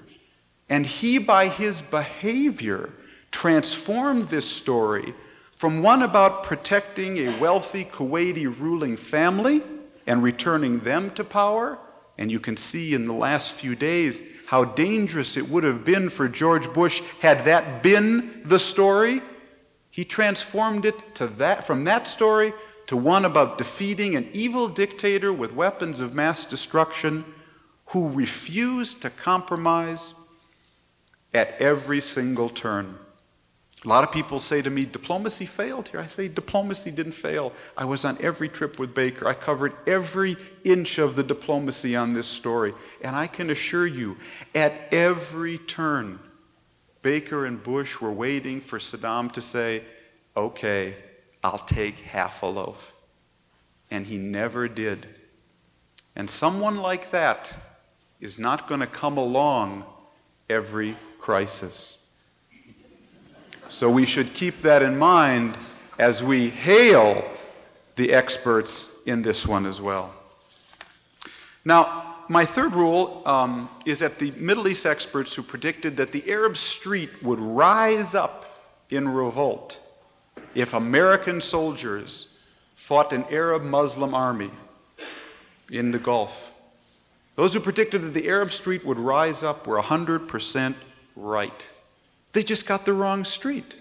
And 0.67 0.88
he, 0.88 1.19
by 1.19 1.50
his 1.50 1.84
behavior, 1.84 2.89
transformed 3.29 4.29
this 4.29 4.50
story 4.50 5.13
from 5.51 5.84
one 5.84 6.01
about 6.01 6.41
protecting 6.41 7.19
a 7.19 7.39
wealthy 7.39 7.86
Kuwaiti 7.86 8.48
ruling 8.60 8.98
family 8.98 9.62
and 10.07 10.24
returning 10.24 10.79
them 10.79 11.12
to 11.12 11.24
power 11.24 11.77
and 12.17 12.31
you 12.31 12.39
can 12.39 12.57
see 12.57 12.93
in 12.93 13.05
the 13.05 13.13
last 13.13 13.53
few 13.53 13.75
days 13.75 14.22
how 14.48 14.63
dangerous 14.63 15.38
it 15.38 15.50
would 15.50 15.63
have 15.63 15.84
been 15.84 16.10
for 16.10 16.27
George 16.29 16.72
Bush 16.74 17.01
had 17.22 17.45
that 17.45 17.84
been 17.84 18.41
the 18.45 18.60
story. 18.60 19.22
He 19.91 20.05
transformed 20.05 20.86
it 20.86 21.15
to 21.15 21.27
that, 21.27 21.67
from 21.67 21.84
that 21.86 22.07
story 22.07 22.53
to 22.88 22.95
one 22.95 23.25
about 23.25 23.57
defeating 23.57 24.15
an 24.15 24.29
evil 24.34 24.67
dictator 24.67 25.34
with 25.34 25.53
weapons 25.53 26.00
of 26.00 26.13
mass 26.13 26.45
destruction 26.45 27.25
who 27.88 28.10
refused 28.10 29.01
to 29.01 29.10
compromise 29.10 30.13
at 31.34 31.60
every 31.62 32.01
single 32.01 32.50
turn. 32.50 32.98
A 33.86 33.88
lot 33.88 34.04
of 34.04 34.12
people 34.12 34.39
say 34.39 34.63
to 34.63 34.70
me, 34.72 34.84
diplomacy 34.84 35.46
failed 35.46 35.89
here. 35.89 36.00
I 36.00 36.08
say, 36.08 36.27
diplomacy 36.27 36.89
didn't 36.89 37.12
fail. 37.12 37.54
I 37.77 37.86
was 37.86 38.04
on 38.04 38.18
every 38.20 38.50
trip 38.50 38.80
with 38.80 38.96
Baker. 38.96 39.27
I 39.27 39.36
covered 39.36 39.74
every 39.86 40.38
inch 40.63 40.98
of 40.98 41.15
the 41.15 41.22
diplomacy 41.22 41.96
on 41.96 42.13
this 42.13 42.25
story. 42.25 42.74
And 43.04 43.15
I 43.15 43.27
can 43.27 43.51
assure 43.51 43.86
you, 43.86 44.18
at 44.56 44.74
every 44.92 45.60
turn, 45.60 46.20
Baker 47.04 47.46
and 47.46 47.62
Bush 47.62 48.01
were 48.01 48.12
waiting 48.12 48.60
for 48.60 48.80
Saddam 48.80 49.32
to 49.34 49.42
say, 49.42 49.84
okay, 50.36 50.96
I'll 51.44 51.60
take 51.60 52.00
half 52.00 52.42
a 52.42 52.48
loaf. 52.48 52.92
And 53.92 54.08
he 54.08 54.18
never 54.18 54.68
did. 54.68 55.06
And 56.15 56.27
someone 56.27 56.77
like 56.77 57.12
that 57.12 57.54
is 58.20 58.39
not 58.39 58.68
going 58.68 58.80
to 58.80 58.88
come 58.88 59.20
along 59.20 59.86
every 60.50 60.96
crisis. 61.20 62.05
So 63.67 63.89
we 63.89 64.05
should 64.05 64.34
keep 64.34 64.62
that 64.62 64.81
in 64.81 64.98
mind 64.98 65.57
as 65.98 66.22
we 66.22 66.50
hail 66.50 67.29
the 67.95 68.13
experts 68.13 69.01
in 69.05 69.22
this 69.22 69.48
one 69.48 69.65
as 69.65 69.81
well. 69.81 70.13
Now, 71.63 72.15
my 72.27 72.45
third 72.45 72.74
rule 72.74 73.22
um, 73.25 73.69
is 73.86 74.00
that 74.00 74.19
the 74.19 74.31
Middle 74.31 74.67
East 74.67 74.86
experts 74.86 75.36
who 75.36 75.43
predicted 75.43 75.98
that 75.98 76.12
the 76.12 76.29
Arab 76.29 76.57
street 76.57 77.24
would 77.24 77.39
rise 77.39 78.15
up 78.15 78.60
in 78.89 79.07
revolt 79.07 79.79
if 80.53 80.74
American 80.74 81.41
soldiers 81.41 82.38
fought 82.75 83.13
an 83.13 83.25
Arab 83.29 83.63
Muslim 83.63 84.13
army 84.13 84.51
in 85.72 85.91
the 85.91 86.00
Gulf. 86.00 86.51
Those 87.36 87.53
who 87.53 87.60
predicted 87.60 88.01
that 88.03 88.13
the 88.13 88.27
Arab 88.27 88.53
street 88.53 88.86
would 88.86 89.00
rise 89.00 89.43
up 89.43 89.67
were 89.67 89.81
100% 89.81 90.75
right. 91.15 91.67
They 92.36 92.44
just 92.44 92.65
got 92.65 92.84
the 92.84 92.92
wrong 92.92 93.24
street. 93.24 93.75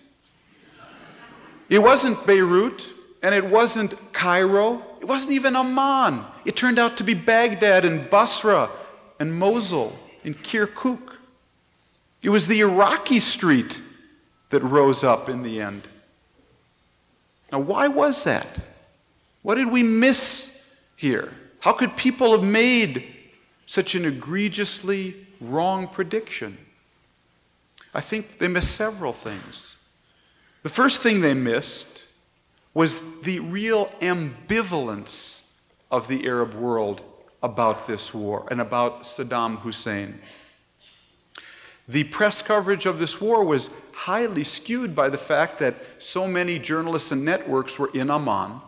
It 1.68 1.80
wasn't 1.80 2.24
Beirut, 2.24 2.88
and 3.20 3.34
it 3.34 3.44
wasn't 3.44 3.96
Cairo, 4.12 4.80
it 5.00 5.06
wasn't 5.06 5.32
even 5.32 5.56
Amman. 5.56 6.24
It 6.44 6.54
turned 6.54 6.78
out 6.78 6.96
to 6.98 7.02
be 7.02 7.14
Baghdad 7.14 7.84
and 7.84 8.08
Basra 8.08 8.70
and 9.18 9.36
Mosul 9.36 9.98
and 10.22 10.38
Kirkuk. 10.38 11.16
It 12.22 12.28
was 12.28 12.46
the 12.46 12.60
Iraqi 12.60 13.18
street 13.18 13.82
that 14.50 14.62
rose 14.62 15.02
up 15.02 15.28
in 15.28 15.42
the 15.42 15.60
end. 15.60 15.88
Now, 17.50 17.58
why 17.58 17.88
was 17.88 18.22
that? 18.22 18.60
What 19.42 19.56
did 19.56 19.72
we 19.72 19.82
miss 19.82 20.64
here? 20.94 21.32
How 21.58 21.72
could 21.72 21.96
people 21.96 22.30
have 22.30 22.48
made 22.48 23.04
such 23.66 23.96
an 23.96 24.04
egregiously 24.04 25.26
wrong 25.40 25.88
prediction? 25.88 26.58
I 27.94 28.00
think 28.00 28.38
they 28.38 28.48
missed 28.48 28.74
several 28.74 29.12
things. 29.12 29.76
The 30.62 30.68
first 30.68 31.00
thing 31.00 31.20
they 31.20 31.34
missed 31.34 32.02
was 32.72 33.20
the 33.20 33.38
real 33.38 33.86
ambivalence 34.00 35.58
of 35.90 36.08
the 36.08 36.26
Arab 36.26 36.54
world 36.54 37.02
about 37.42 37.86
this 37.86 38.12
war 38.12 38.48
and 38.50 38.60
about 38.60 39.02
Saddam 39.02 39.58
Hussein. 39.58 40.18
The 41.86 42.04
press 42.04 42.40
coverage 42.40 42.86
of 42.86 42.98
this 42.98 43.20
war 43.20 43.44
was 43.44 43.70
highly 43.92 44.42
skewed 44.42 44.94
by 44.94 45.10
the 45.10 45.18
fact 45.18 45.58
that 45.58 45.82
so 46.02 46.26
many 46.26 46.58
journalists 46.58 47.12
and 47.12 47.24
networks 47.24 47.78
were 47.78 47.90
in 47.92 48.10
Amman, 48.10 48.62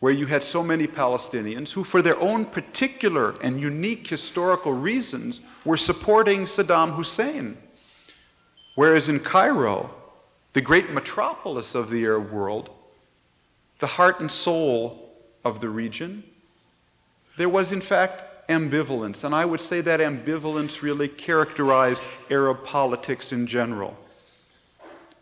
where 0.00 0.12
you 0.12 0.26
had 0.26 0.42
so 0.42 0.62
many 0.62 0.86
Palestinians 0.86 1.72
who, 1.72 1.82
for 1.82 2.02
their 2.02 2.20
own 2.20 2.44
particular 2.44 3.34
and 3.40 3.58
unique 3.58 4.06
historical 4.06 4.72
reasons, 4.72 5.40
were 5.64 5.78
supporting 5.78 6.44
Saddam 6.44 6.94
Hussein. 6.94 7.56
Whereas 8.74 9.08
in 9.08 9.20
Cairo, 9.20 9.90
the 10.52 10.60
great 10.60 10.90
metropolis 10.90 11.74
of 11.74 11.90
the 11.90 12.04
Arab 12.04 12.30
world, 12.30 12.70
the 13.78 13.86
heart 13.86 14.20
and 14.20 14.30
soul 14.30 15.10
of 15.44 15.60
the 15.60 15.68
region, 15.68 16.24
there 17.36 17.48
was 17.48 17.72
in 17.72 17.80
fact 17.80 18.48
ambivalence. 18.48 19.24
And 19.24 19.34
I 19.34 19.44
would 19.44 19.60
say 19.60 19.80
that 19.80 20.00
ambivalence 20.00 20.82
really 20.82 21.08
characterized 21.08 22.02
Arab 22.30 22.64
politics 22.64 23.32
in 23.32 23.46
general. 23.46 23.96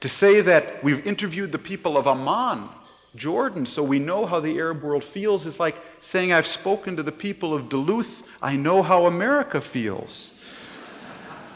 To 0.00 0.08
say 0.08 0.40
that 0.40 0.82
we've 0.82 1.06
interviewed 1.06 1.52
the 1.52 1.58
people 1.58 1.96
of 1.96 2.06
Amman, 2.06 2.68
Jordan, 3.16 3.66
so 3.66 3.82
we 3.82 3.98
know 3.98 4.24
how 4.24 4.40
the 4.40 4.56
Arab 4.58 4.82
world 4.82 5.04
feels 5.04 5.44
is 5.44 5.60
like 5.60 5.76
saying, 6.00 6.32
I've 6.32 6.46
spoken 6.46 6.96
to 6.96 7.02
the 7.02 7.12
people 7.12 7.52
of 7.54 7.68
Duluth, 7.68 8.22
I 8.40 8.56
know 8.56 8.82
how 8.82 9.06
America 9.06 9.60
feels. 9.60 10.32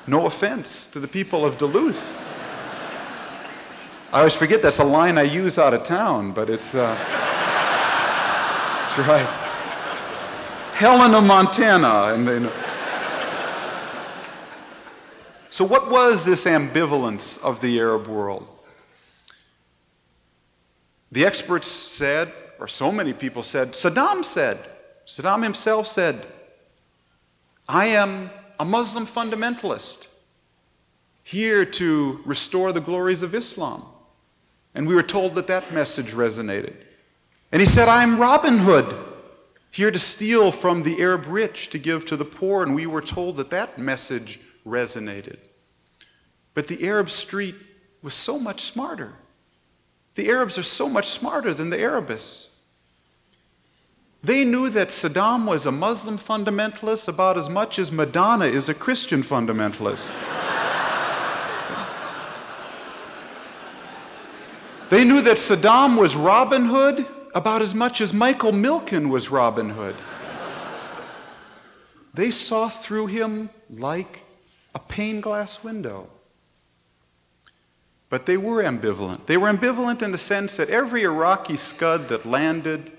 No 0.06 0.26
offense 0.26 0.86
to 0.88 1.00
the 1.00 1.08
people 1.08 1.44
of 1.44 1.56
Duluth. 1.56 2.20
I 4.12 4.18
always 4.18 4.36
forget 4.36 4.60
that's 4.62 4.78
a 4.78 4.84
line 4.84 5.18
I 5.18 5.22
use 5.22 5.58
out 5.58 5.74
of 5.74 5.82
town, 5.82 6.32
but 6.32 6.50
it's, 6.50 6.74
uh, 6.74 6.96
it's 8.82 8.98
right. 8.98 9.26
Helena, 10.74 11.20
Montana. 11.22 12.12
And 12.14 12.28
then, 12.28 12.50
so, 15.48 15.64
what 15.64 15.90
was 15.90 16.24
this 16.24 16.44
ambivalence 16.44 17.42
of 17.42 17.60
the 17.60 17.78
Arab 17.78 18.06
world? 18.06 18.46
The 21.10 21.24
experts 21.24 21.68
said, 21.68 22.32
or 22.58 22.68
so 22.68 22.92
many 22.92 23.12
people 23.12 23.42
said, 23.42 23.72
Saddam 23.72 24.24
said, 24.24 24.58
Saddam 25.06 25.42
himself 25.42 25.86
said, 25.86 26.26
I 27.68 27.86
am 27.86 28.30
a 28.58 28.64
Muslim 28.64 29.06
fundamentalist 29.06 30.08
here 31.22 31.64
to 31.64 32.20
restore 32.24 32.72
the 32.72 32.80
glories 32.80 33.22
of 33.22 33.34
Islam. 33.34 33.84
And 34.74 34.86
we 34.86 34.94
were 34.94 35.02
told 35.02 35.34
that 35.34 35.46
that 35.46 35.72
message 35.72 36.12
resonated. 36.12 36.74
And 37.52 37.60
he 37.60 37.66
said, 37.66 37.88
I'm 37.88 38.18
Robin 38.20 38.58
Hood 38.58 38.94
here 39.70 39.90
to 39.90 39.98
steal 39.98 40.52
from 40.52 40.84
the 40.84 41.00
Arab 41.00 41.26
rich 41.26 41.68
to 41.70 41.78
give 41.78 42.04
to 42.04 42.16
the 42.16 42.24
poor, 42.24 42.62
and 42.62 42.76
we 42.76 42.86
were 42.86 43.00
told 43.00 43.36
that 43.36 43.50
that 43.50 43.76
message 43.76 44.38
resonated. 44.64 45.38
But 46.54 46.68
the 46.68 46.86
Arab 46.86 47.10
street 47.10 47.56
was 48.00 48.14
so 48.14 48.38
much 48.38 48.60
smarter. 48.62 49.14
The 50.14 50.28
Arabs 50.28 50.58
are 50.58 50.62
so 50.62 50.88
much 50.88 51.08
smarter 51.08 51.52
than 51.52 51.70
the 51.70 51.78
Arabists. 51.78 52.53
They 54.24 54.42
knew 54.42 54.70
that 54.70 54.88
Saddam 54.88 55.44
was 55.44 55.66
a 55.66 55.70
Muslim 55.70 56.16
fundamentalist 56.16 57.08
about 57.08 57.36
as 57.36 57.50
much 57.50 57.78
as 57.78 57.92
Madonna 57.92 58.46
is 58.46 58.70
a 58.70 58.74
Christian 58.74 59.22
fundamentalist. 59.22 60.10
they 64.88 65.04
knew 65.04 65.20
that 65.20 65.36
Saddam 65.36 65.98
was 66.00 66.16
Robin 66.16 66.64
Hood 66.64 67.04
about 67.34 67.60
as 67.60 67.74
much 67.74 68.00
as 68.00 68.14
Michael 68.14 68.52
Milken 68.52 69.10
was 69.10 69.30
Robin 69.30 69.68
Hood. 69.68 69.96
They 72.14 72.30
saw 72.30 72.70
through 72.70 73.08
him 73.08 73.50
like 73.68 74.20
a 74.74 74.78
pane 74.78 75.20
glass 75.20 75.62
window. 75.62 76.08
But 78.08 78.24
they 78.24 78.38
were 78.38 78.62
ambivalent. 78.62 79.26
They 79.26 79.36
were 79.36 79.52
ambivalent 79.52 80.00
in 80.00 80.12
the 80.12 80.18
sense 80.18 80.56
that 80.56 80.70
every 80.70 81.02
Iraqi 81.02 81.58
scud 81.58 82.08
that 82.08 82.24
landed 82.24 82.90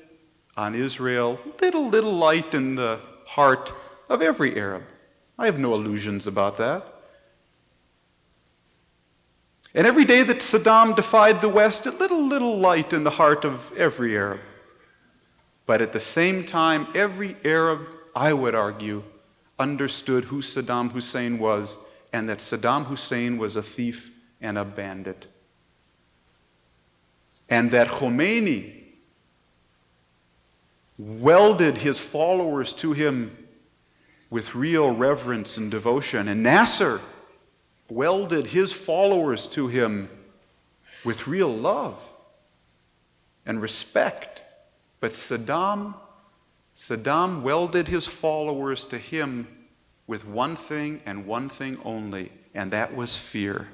on 0.58 0.76
Israel 0.76 1.40
little, 1.62 1.88
little 1.88 2.14
light 2.14 2.54
in 2.54 2.76
the 2.76 3.00
heart 3.28 3.74
of 4.10 4.22
every 4.22 4.58
Arab. 4.58 4.84
I 5.38 5.46
have 5.46 5.60
no 5.60 5.74
illusions 5.74 6.28
about 6.28 6.58
that. 6.58 6.86
And 9.74 9.86
every 9.86 10.06
day 10.06 10.24
that 10.24 10.38
Saddam 10.38 10.96
defied 10.96 11.42
the 11.42 11.50
West, 11.50 11.86
a 11.86 11.92
little 11.92 12.58
light 12.58 12.94
in 12.94 13.04
the 13.04 13.10
heart 13.10 13.44
of 13.44 13.74
every 13.76 14.16
Arab. 14.16 14.40
But 15.66 15.82
at 15.82 15.92
the 15.92 16.00
same 16.00 16.46
time, 16.46 16.88
every 16.96 17.36
Arab, 17.44 17.88
I 18.16 18.32
would 18.32 18.56
argue, 18.56 19.04
understood 19.60 20.26
who 20.26 20.42
Saddam 20.42 20.92
Hussein 20.92 21.40
was 21.40 21.78
and 22.14 22.30
that 22.30 22.40
Saddam 22.40 22.86
Hussein 22.86 23.38
was 23.38 23.58
a 23.58 23.64
thief 23.64 24.12
and 24.40 24.58
a 24.58 24.64
bandit. 24.64 25.28
And 27.50 27.72
that 27.72 27.90
Khomeini 27.90 28.85
welded 30.98 31.80
his 31.80 32.00
followers 32.00 32.74
to 32.74 32.94
him 32.94 33.36
with 34.30 34.56
real 34.56 34.96
reverence 34.96 35.58
and 35.58 35.70
devotion. 35.70 36.28
And 36.28 36.44
Nasser 36.44 37.02
welded 37.90 38.48
his 38.48 38.74
followers 38.74 39.48
to 39.48 39.68
him 39.68 40.10
with 41.04 41.28
real 41.28 41.50
love 41.50 42.12
and 43.46 43.62
respect. 43.62 44.44
But 45.00 45.12
Saddam, 45.12 45.96
Saddam 46.76 47.42
welded 47.42 47.88
his 47.88 48.08
followers 48.08 48.86
to 48.86 48.98
him 48.98 49.48
with 50.08 50.26
one 50.26 50.56
thing 50.56 51.02
and 51.06 51.26
one 51.26 51.50
thing 51.50 51.78
only, 51.84 52.32
and 52.54 52.72
that 52.72 52.96
was 52.96 53.18
fear. 53.18 53.70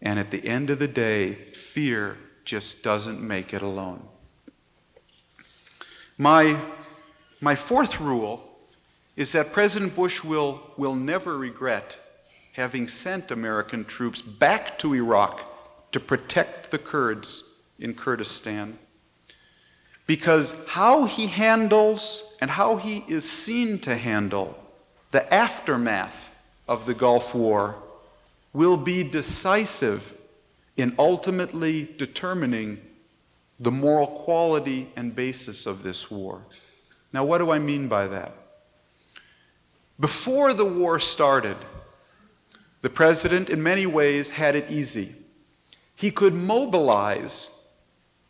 And 0.00 0.18
at 0.18 0.30
the 0.30 0.46
end 0.46 0.70
of 0.70 0.78
the 0.78 0.88
day, 0.88 1.34
fear 1.34 2.18
just 2.44 2.82
doesn't 2.82 3.20
make 3.20 3.52
it 3.52 3.62
alone. 3.62 4.06
My, 6.20 6.60
my 7.40 7.54
fourth 7.54 8.00
rule 8.00 8.44
is 9.16 9.30
that 9.32 9.52
President 9.52 9.94
Bush 9.94 10.24
will, 10.24 10.60
will 10.76 10.96
never 10.96 11.38
regret 11.38 12.00
having 12.54 12.88
sent 12.88 13.30
American 13.30 13.84
troops 13.84 14.20
back 14.20 14.76
to 14.80 14.94
Iraq 14.94 15.92
to 15.92 16.00
protect 16.00 16.72
the 16.72 16.78
Kurds 16.78 17.62
in 17.78 17.94
Kurdistan. 17.94 18.80
Because 20.08 20.56
how 20.66 21.04
he 21.04 21.28
handles 21.28 22.24
and 22.40 22.50
how 22.50 22.78
he 22.78 23.04
is 23.06 23.30
seen 23.30 23.78
to 23.80 23.94
handle 23.94 24.58
the 25.12 25.32
aftermath 25.32 26.34
of 26.66 26.84
the 26.84 26.94
Gulf 26.94 27.32
War 27.32 27.76
will 28.52 28.76
be 28.76 29.04
decisive 29.04 30.14
in 30.76 30.96
ultimately 30.98 31.88
determining 31.96 32.80
the 33.60 33.70
moral 33.70 34.06
quality 34.06 34.88
and 34.96 35.14
basis 35.14 35.66
of 35.66 35.82
this 35.82 36.10
war. 36.10 36.46
Now, 37.12 37.24
what 37.24 37.38
do 37.38 37.50
I 37.50 37.58
mean 37.58 37.88
by 37.88 38.06
that? 38.06 38.34
Before 39.98 40.54
the 40.54 40.64
war 40.64 41.00
started, 41.00 41.56
the 42.82 42.90
president, 42.90 43.50
in 43.50 43.62
many 43.62 43.86
ways, 43.86 44.30
had 44.30 44.54
it 44.54 44.70
easy. 44.70 45.14
He 45.96 46.12
could 46.12 46.34
mobilize, 46.34 47.66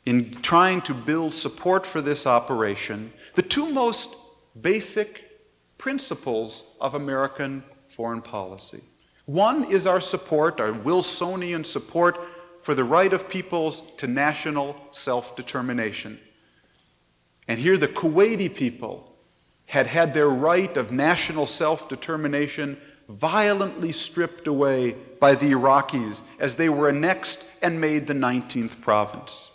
in 0.07 0.31
trying 0.41 0.81
to 0.83 0.95
build 0.95 1.35
support 1.35 1.85
for 1.85 2.01
this 2.01 2.27
operation, 2.27 3.13
the 3.35 3.43
two 3.43 3.71
most 3.71 4.15
basic 4.59 5.25
principles 5.77 6.65
of 6.81 6.95
American 6.95 7.63
foreign 7.87 8.23
policy. 8.23 8.81
One 9.27 9.65
is 9.65 9.87
our 9.87 10.01
support, 10.01 10.61
our 10.61 10.73
Wilsonian 10.73 11.65
support 11.65 12.19
for 12.61 12.75
the 12.75 12.85
right 12.85 13.13
of 13.13 13.29
peoples 13.29 13.83
to 13.97 14.07
national 14.07 14.77
self 14.91 15.37
determination. 15.37 16.19
And 17.47 17.59
here 17.59 17.79
the 17.79 17.89
Kuwaiti 17.89 18.55
people 18.55 19.17
had 19.67 19.87
had 19.87 20.15
their 20.15 20.29
right 20.29 20.77
of 20.77 20.93
national 20.93 21.47
self 21.47 21.89
determination 21.89 22.79
violently 23.09 23.93
stripped 23.93 24.47
away 24.47 24.95
by 25.19 25.35
the 25.35 25.53
Iraqis 25.53 26.23
as 26.39 26.57
they 26.57 26.69
were 26.69 26.89
annexed 26.89 27.51
and 27.63 27.81
made 27.81 28.07
the 28.07 28.15
19th 28.15 28.81
province. 28.81 29.51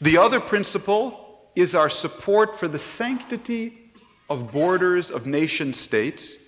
The 0.00 0.18
other 0.18 0.40
principle 0.40 1.40
is 1.54 1.74
our 1.74 1.90
support 1.90 2.56
for 2.56 2.68
the 2.68 2.78
sanctity 2.78 3.92
of 4.30 4.50
borders 4.50 5.10
of 5.10 5.26
nation 5.26 5.72
states, 5.74 6.38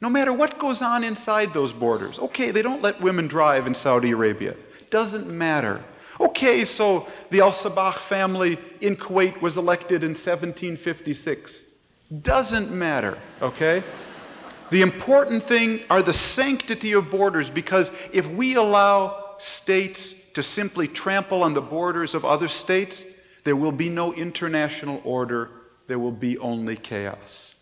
no 0.00 0.10
matter 0.10 0.32
what 0.32 0.58
goes 0.58 0.82
on 0.82 1.04
inside 1.04 1.54
those 1.54 1.72
borders. 1.72 2.18
Okay, 2.18 2.50
they 2.50 2.62
don't 2.62 2.82
let 2.82 3.00
women 3.00 3.28
drive 3.28 3.66
in 3.66 3.74
Saudi 3.74 4.10
Arabia. 4.10 4.56
Doesn't 4.90 5.28
matter. 5.28 5.82
Okay, 6.20 6.64
so 6.64 7.06
the 7.30 7.40
Al 7.40 7.50
Sabah 7.50 7.94
family 7.94 8.58
in 8.80 8.96
Kuwait 8.96 9.40
was 9.40 9.56
elected 9.56 10.02
in 10.02 10.10
1756. 10.10 11.64
Doesn't 12.22 12.70
matter, 12.72 13.18
okay? 13.40 13.82
The 14.70 14.82
important 14.82 15.42
thing 15.42 15.80
are 15.88 16.02
the 16.02 16.12
sanctity 16.12 16.92
of 16.92 17.10
borders 17.10 17.50
because 17.50 17.92
if 18.12 18.28
we 18.30 18.54
allow 18.54 19.34
states 19.38 20.12
to 20.32 20.42
simply 20.42 20.88
trample 20.88 21.42
on 21.42 21.54
the 21.54 21.62
borders 21.62 22.14
of 22.14 22.24
other 22.24 22.48
states, 22.48 23.20
there 23.44 23.56
will 23.56 23.72
be 23.72 23.88
no 23.88 24.12
international 24.12 25.00
order, 25.04 25.50
there 25.86 25.98
will 25.98 26.12
be 26.12 26.36
only 26.38 26.76
chaos. 26.76 27.54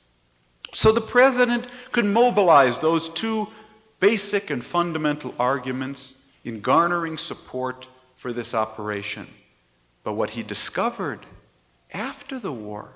So 0.72 0.90
the 0.92 1.00
president 1.00 1.66
could 1.92 2.06
mobilize 2.06 2.80
those 2.80 3.08
two 3.08 3.48
basic 4.00 4.50
and 4.50 4.64
fundamental 4.64 5.34
arguments 5.38 6.16
in 6.46 6.60
garnering 6.60 7.18
support 7.18 7.88
for 8.14 8.32
this 8.32 8.54
operation. 8.54 9.26
But 10.04 10.14
what 10.14 10.30
he 10.30 10.44
discovered 10.44 11.26
after 11.92 12.38
the 12.38 12.52
war 12.52 12.92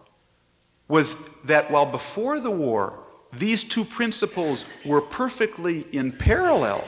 was 0.86 1.16
that 1.44 1.68
while 1.70 1.84
before 1.84 2.38
the 2.38 2.50
war 2.50 3.00
these 3.32 3.64
two 3.64 3.84
principles 3.84 4.64
were 4.84 5.00
perfectly 5.00 5.80
in 5.92 6.12
parallel, 6.12 6.84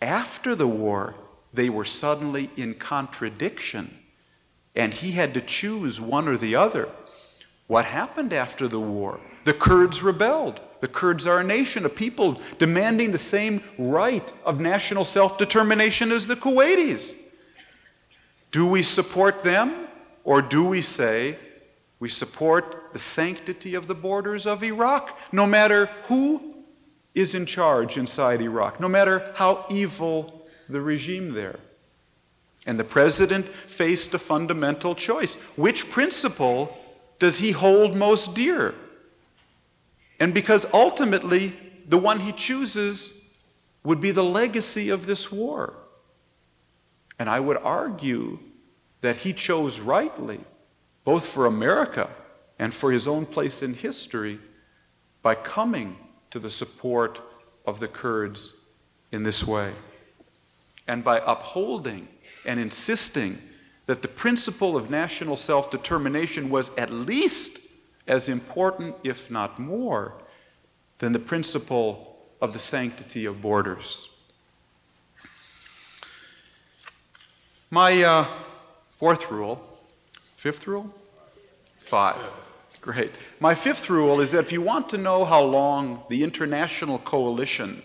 after 0.00 0.54
the 0.54 0.68
war 0.68 1.14
they 1.52 1.70
were 1.70 1.84
suddenly 1.84 2.50
in 2.56 2.74
contradiction. 2.74 3.98
And 4.76 4.92
he 4.92 5.12
had 5.12 5.32
to 5.34 5.40
choose 5.40 6.00
one 6.00 6.28
or 6.28 6.36
the 6.36 6.54
other. 6.54 6.90
What 7.66 7.86
happened 7.86 8.32
after 8.34 8.68
the 8.68 8.80
war? 8.80 9.20
The 9.48 9.54
Kurds 9.54 10.02
rebelled. 10.02 10.60
The 10.80 10.88
Kurds 10.88 11.26
are 11.26 11.40
a 11.40 11.42
nation, 11.42 11.86
a 11.86 11.88
people 11.88 12.38
demanding 12.58 13.12
the 13.12 13.16
same 13.16 13.62
right 13.78 14.30
of 14.44 14.60
national 14.60 15.06
self 15.06 15.38
determination 15.38 16.12
as 16.12 16.26
the 16.26 16.36
Kuwaitis. 16.36 17.14
Do 18.50 18.66
we 18.66 18.82
support 18.82 19.42
them, 19.42 19.88
or 20.22 20.42
do 20.42 20.66
we 20.66 20.82
say 20.82 21.38
we 21.98 22.10
support 22.10 22.92
the 22.92 22.98
sanctity 22.98 23.74
of 23.74 23.86
the 23.86 23.94
borders 23.94 24.46
of 24.46 24.62
Iraq, 24.62 25.18
no 25.32 25.46
matter 25.46 25.86
who 26.08 26.56
is 27.14 27.34
in 27.34 27.46
charge 27.46 27.96
inside 27.96 28.42
Iraq, 28.42 28.78
no 28.78 28.86
matter 28.86 29.32
how 29.36 29.64
evil 29.70 30.46
the 30.68 30.82
regime 30.82 31.32
there? 31.32 31.58
And 32.66 32.78
the 32.78 32.84
president 32.84 33.46
faced 33.46 34.12
a 34.12 34.18
fundamental 34.18 34.94
choice. 34.94 35.36
Which 35.56 35.88
principle 35.88 36.76
does 37.18 37.38
he 37.38 37.52
hold 37.52 37.96
most 37.96 38.34
dear? 38.34 38.74
And 40.20 40.34
because 40.34 40.66
ultimately, 40.72 41.54
the 41.86 41.98
one 41.98 42.20
he 42.20 42.32
chooses 42.32 43.34
would 43.84 44.00
be 44.00 44.10
the 44.10 44.24
legacy 44.24 44.90
of 44.90 45.06
this 45.06 45.30
war. 45.30 45.74
And 47.18 47.28
I 47.28 47.40
would 47.40 47.56
argue 47.56 48.38
that 49.00 49.16
he 49.16 49.32
chose 49.32 49.80
rightly, 49.80 50.40
both 51.04 51.26
for 51.26 51.46
America 51.46 52.10
and 52.58 52.74
for 52.74 52.90
his 52.90 53.06
own 53.06 53.26
place 53.26 53.62
in 53.62 53.74
history, 53.74 54.38
by 55.22 55.34
coming 55.34 55.96
to 56.30 56.38
the 56.38 56.50
support 56.50 57.20
of 57.66 57.80
the 57.80 57.88
Kurds 57.88 58.56
in 59.12 59.22
this 59.22 59.46
way. 59.46 59.72
And 60.86 61.04
by 61.04 61.18
upholding 61.24 62.08
and 62.44 62.58
insisting 62.58 63.38
that 63.86 64.02
the 64.02 64.08
principle 64.08 64.76
of 64.76 64.90
national 64.90 65.36
self 65.36 65.70
determination 65.70 66.50
was 66.50 66.74
at 66.76 66.90
least 66.90 67.67
as 68.08 68.28
important, 68.28 68.96
if 69.04 69.30
not 69.30 69.58
more, 69.58 70.14
than 70.98 71.12
the 71.12 71.18
principle 71.18 72.16
of 72.40 72.52
the 72.52 72.58
sanctity 72.58 73.26
of 73.26 73.40
borders. 73.40 74.08
My 77.70 78.02
uh, 78.02 78.26
fourth 78.90 79.30
rule, 79.30 79.62
fifth 80.36 80.66
rule? 80.66 80.92
Five. 81.76 82.16
Great. 82.80 83.12
My 83.40 83.54
fifth 83.54 83.90
rule 83.90 84.20
is 84.20 84.32
that 84.32 84.38
if 84.38 84.52
you 84.52 84.62
want 84.62 84.88
to 84.88 84.98
know 84.98 85.24
how 85.24 85.42
long 85.42 86.02
the 86.08 86.24
international 86.24 86.98
coalition 87.00 87.82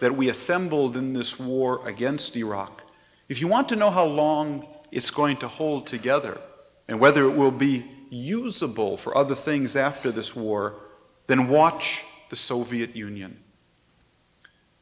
that 0.00 0.16
we 0.16 0.30
assembled 0.30 0.96
in 0.96 1.12
this 1.12 1.38
war 1.38 1.86
against 1.86 2.36
Iraq, 2.36 2.82
if 3.28 3.40
you 3.40 3.48
want 3.48 3.68
to 3.68 3.76
know 3.76 3.90
how 3.90 4.06
long 4.06 4.66
it's 4.90 5.10
going 5.10 5.36
to 5.38 5.48
hold 5.48 5.86
together 5.86 6.40
and 6.88 7.00
whether 7.00 7.24
it 7.24 7.36
will 7.36 7.50
be 7.50 7.84
usable 8.14 8.96
for 8.96 9.16
other 9.16 9.34
things 9.34 9.76
after 9.76 10.10
this 10.10 10.34
war, 10.36 10.74
then 11.26 11.48
watch 11.48 12.04
the 12.30 12.36
Soviet 12.36 12.94
Union. 12.94 13.38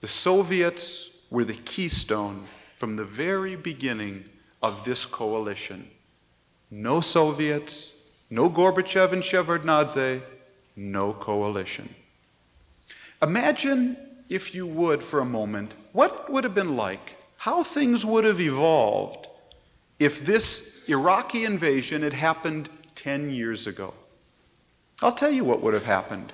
The 0.01 0.09
Soviets 0.09 1.11
were 1.31 1.45
the 1.45 1.55
keystone 1.55 2.45
from 2.77 2.97
the 2.97 3.05
very 3.05 3.57
beginning 3.57 4.25
of 4.63 4.85
this 4.85 5.07
coalition. 5.07 5.91
No 6.71 7.01
Soviets, 7.01 7.95
no 8.31 8.51
Gorbachev 8.51 9.13
and 9.13 9.23
Shevardnadze, 9.23 10.23
no 10.77 11.13
coalition. 11.13 11.95
Imagine, 13.21 13.97
if 14.29 14.55
you 14.55 14.67
would, 14.67 15.03
for 15.03 15.21
a 15.21 15.25
moment, 15.25 15.75
what 15.93 16.25
it 16.27 16.33
would 16.33 16.45
have 16.45 16.55
been 16.55 16.77
like, 16.77 17.17
how 17.39 17.63
things 17.63 18.05
would 18.05 18.25
have 18.25 18.41
evolved 18.41 19.29
if 19.99 20.25
this 20.25 20.83
Iraqi 20.89 21.45
invasion 21.45 22.03
had 22.03 22.13
happened 22.13 22.69
10 23.03 23.31
years 23.31 23.67
ago. 23.67 23.95
I'll 25.03 25.11
tell 25.11 25.33
you 25.33 25.43
what 25.43 25.61
would 25.61 25.75
have 25.75 25.87
happened. 25.87 26.33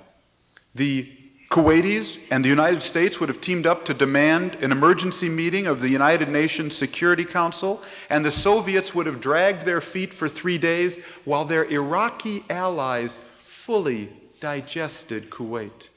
The 0.75 1.11
Kuwaitis 1.51 2.21
and 2.31 2.45
the 2.45 2.51
United 2.51 2.83
States 2.83 3.19
would 3.19 3.31
have 3.31 3.41
teamed 3.41 3.67
up 3.67 3.87
to 3.87 3.95
demand 3.95 4.63
an 4.63 4.71
emergency 4.71 5.31
meeting 5.31 5.67
of 5.67 5.81
the 5.81 5.89
United 5.89 6.29
Nations 6.29 6.77
Security 6.77 7.25
Council, 7.25 7.83
and 8.11 8.23
the 8.23 8.31
Soviets 8.31 8.95
would 8.95 9.07
have 9.07 9.19
dragged 9.19 9.63
their 9.63 9.81
feet 9.81 10.13
for 10.13 10.29
three 10.29 10.59
days 10.59 11.03
while 11.25 11.47
their 11.47 11.65
Iraqi 11.65 12.45
allies 12.51 13.19
fully 13.37 14.13
digested 14.39 15.31
Kuwait. 15.31 15.89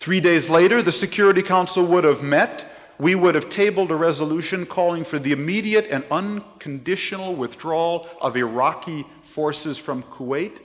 Three 0.00 0.20
days 0.20 0.48
later, 0.48 0.80
the 0.80 0.92
Security 0.92 1.42
Council 1.42 1.84
would 1.84 2.04
have 2.04 2.22
met 2.22 2.72
we 2.98 3.14
would 3.14 3.34
have 3.34 3.48
tabled 3.48 3.90
a 3.90 3.96
resolution 3.96 4.64
calling 4.64 5.04
for 5.04 5.18
the 5.18 5.32
immediate 5.32 5.86
and 5.90 6.04
unconditional 6.10 7.34
withdrawal 7.34 8.08
of 8.20 8.36
Iraqi 8.36 9.04
forces 9.36 9.76
from 9.76 10.02
Kuwait, 10.04 10.60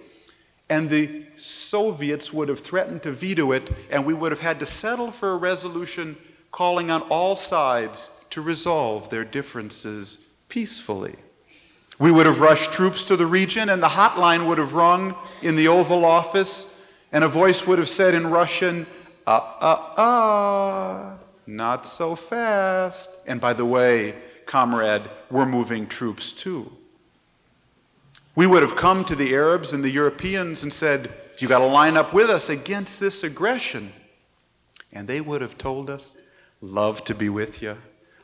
and 0.69 0.89
the 0.89 1.25
Soviets 1.35 2.31
would 2.31 2.47
have 2.47 2.61
threatened 2.61 3.03
to 3.03 3.11
veto 3.11 3.51
it, 3.51 3.69
and 3.91 4.05
we 4.05 4.13
would 4.13 4.31
have 4.31 4.39
had 4.39 4.61
to 4.61 4.65
settle 4.65 5.11
for 5.11 5.31
a 5.31 5.35
resolution 5.35 6.15
calling 6.51 6.89
on 6.89 7.01
all 7.09 7.35
sides 7.35 8.09
to 8.29 8.41
resolve 8.41 9.09
their 9.09 9.25
differences 9.25 10.19
peacefully. 10.47 11.15
We 11.99 12.13
would 12.13 12.25
have 12.25 12.39
rushed 12.39 12.71
troops 12.71 13.03
to 13.03 13.17
the 13.17 13.25
region, 13.25 13.67
and 13.67 13.83
the 13.83 13.89
hotline 13.89 14.47
would 14.47 14.57
have 14.57 14.71
rung 14.71 15.15
in 15.41 15.57
the 15.57 15.67
Oval 15.67 16.05
Office, 16.05 16.81
and 17.11 17.25
a 17.25 17.27
voice 17.27 17.67
would 17.67 17.77
have 17.77 17.89
said 17.89 18.15
in 18.15 18.27
Russian, 18.27 18.87
ah, 19.27 19.57
ah, 19.59 19.93
ah. 19.97 21.17
Not 21.45 21.85
so 21.85 22.15
fast. 22.15 23.09
And 23.27 23.41
by 23.41 23.51
the 23.51 23.65
way, 23.65 24.15
comrade, 24.45 25.03
we're 25.29 25.45
moving 25.45 25.87
troops 25.87 26.31
too. 26.31 26.71
We 28.35 28.47
would 28.47 28.63
have 28.63 28.75
come 28.75 29.03
to 29.05 29.15
the 29.15 29.33
Arabs 29.33 29.73
and 29.73 29.83
the 29.83 29.89
Europeans 29.89 30.63
and 30.63 30.71
said, 30.71 31.11
You 31.37 31.47
got 31.47 31.59
to 31.59 31.65
line 31.65 31.97
up 31.97 32.13
with 32.13 32.29
us 32.29 32.49
against 32.49 32.99
this 32.99 33.23
aggression. 33.23 33.91
And 34.93 35.07
they 35.07 35.21
would 35.21 35.41
have 35.41 35.57
told 35.57 35.89
us, 35.89 36.15
Love 36.61 37.03
to 37.05 37.15
be 37.15 37.29
with 37.29 37.61
you. 37.61 37.77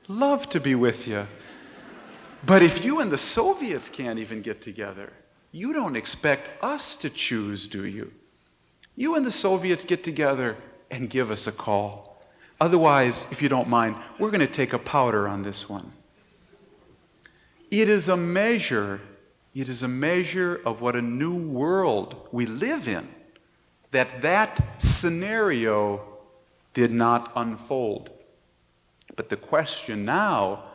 Love 0.08 0.48
to 0.50 0.60
be 0.60 0.76
with 0.76 1.08
you. 1.08 1.28
But 2.46 2.62
if 2.62 2.86
you 2.86 3.02
and 3.02 3.12
the 3.12 3.18
Soviets 3.18 3.90
can't 3.90 4.20
even 4.20 4.42
get 4.42 4.62
together, 4.62 5.12
you 5.52 5.74
don't 5.74 5.96
expect 5.96 6.64
us 6.64 6.96
to 6.98 7.10
choose, 7.10 7.68
do 7.68 7.86
you? 7.86 8.14
You 8.96 9.16
and 9.16 9.26
the 9.26 9.32
Soviets 9.32 9.84
get 9.84 10.04
together 10.04 10.56
and 10.92 11.10
give 11.10 11.32
us 11.32 11.48
a 11.48 11.52
call. 11.52 12.22
Otherwise, 12.60 13.28
if 13.32 13.42
you 13.42 13.50
don't 13.50 13.68
mind, 13.68 13.96
we're 14.20 14.32
going 14.32 14.40
to 14.40 14.48
take 14.48 14.74
a 14.74 14.80
powder 14.80 15.28
on 15.28 15.42
this 15.42 15.68
one. 15.68 15.92
It 17.70 17.90
is 17.90 18.08
a 18.08 18.18
measure, 18.18 19.02
it 19.62 19.70
is 19.70 19.84
a 19.84 19.88
measure 19.88 20.62
of 20.66 20.82
what 20.82 20.96
a 20.96 21.02
new 21.02 21.36
world 21.36 22.28
we 22.32 22.46
live 22.46 22.88
in 22.88 23.08
that 23.92 24.22
that 24.22 24.82
scenario 24.82 26.02
did 26.74 26.92
not 26.92 27.32
unfold. 27.36 28.12
But 29.16 29.30
the 29.30 29.38
question 29.38 30.06
now 30.06 30.66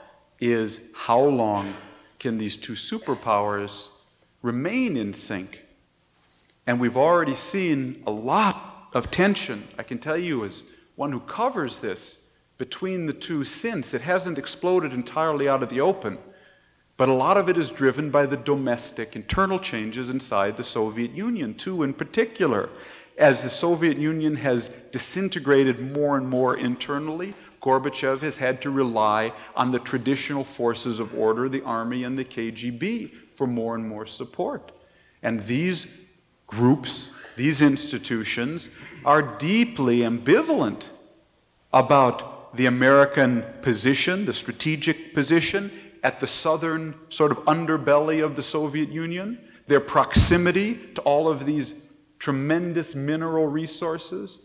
is 0.41 0.93
how 0.97 1.21
long 1.21 1.75
can 2.19 2.39
these 2.39 2.57
two 2.57 2.73
superpowers 2.73 3.91
remain 4.41 4.97
in 4.97 5.13
sync? 5.13 5.65
And 6.67 6.81
we've 6.81 6.97
already 6.97 7.35
seen 7.35 8.03
a 8.07 8.11
lot 8.11 8.89
of 8.93 9.11
tension. 9.11 9.69
I 9.79 9.83
can 9.83 9.99
tell 9.99 10.17
you 10.17 10.45
as 10.45 10.65
one 10.97 11.13
who 11.13 11.21
covers 11.21 11.81
this 11.81 12.31
between 12.59 13.07
the 13.07 13.13
two 13.13 13.45
since. 13.45 13.95
It 13.95 14.03
hasn't 14.03 14.39
exploded 14.39 14.93
entirely 14.93 15.49
out 15.49 15.63
of 15.63 15.69
the 15.69 15.81
open, 15.81 16.19
but 17.03 17.09
a 17.09 17.13
lot 17.13 17.37
of 17.37 17.49
it 17.49 17.57
is 17.57 17.69
driven 17.69 18.11
by 18.11 18.25
the 18.27 18.37
domestic 18.37 19.17
internal 19.17 19.59
changes 19.59 20.09
inside 20.09 20.57
the 20.57 20.63
Soviet 20.63 21.11
Union, 21.11 21.53
too, 21.53 21.83
in 21.83 21.93
particular. 21.93 22.71
As 23.19 23.43
the 23.43 23.51
Soviet 23.51 23.97
Union 23.97 24.37
has 24.37 24.69
disintegrated 24.93 25.81
more 25.81 26.17
and 26.17 26.29
more 26.29 26.57
internally, 26.57 27.35
Gorbachev 27.61 28.21
has 28.21 28.37
had 28.37 28.63
to 28.63 28.71
rely 28.71 29.33
on 29.57 29.73
the 29.73 29.81
traditional 29.81 30.45
forces 30.45 31.01
of 31.01 31.19
order, 31.19 31.49
the 31.49 31.65
army 31.65 32.05
and 32.05 32.17
the 32.17 32.25
KGB, 32.25 33.11
for 33.33 33.49
more 33.49 33.75
and 33.75 33.85
more 33.89 34.07
support. 34.07 34.71
And 35.25 35.43
these 35.43 35.89
groups, 36.47 37.11
these 37.35 37.63
institutions, 37.63 38.71
are 39.05 39.23
deeply 39.39 40.03
ambivalent 40.03 40.85
about 41.73 42.57
the 42.57 42.67
American 42.67 43.45
position, 43.61 44.25
the 44.25 44.33
strategic 44.33 45.13
position 45.15 45.73
at 46.03 46.21
the 46.21 46.27
southern 46.27 46.95
sort 47.09 47.31
of 47.31 47.39
underbelly 47.45 48.25
of 48.25 48.37
the 48.37 48.43
Soviet 48.43 48.89
Union, 48.89 49.39
their 49.67 49.81
proximity 49.81 50.75
to 50.95 51.01
all 51.03 51.29
of 51.29 51.47
these 51.47 51.75
tremendous 52.19 52.95
mineral 52.95 53.47
resources, 53.47 54.41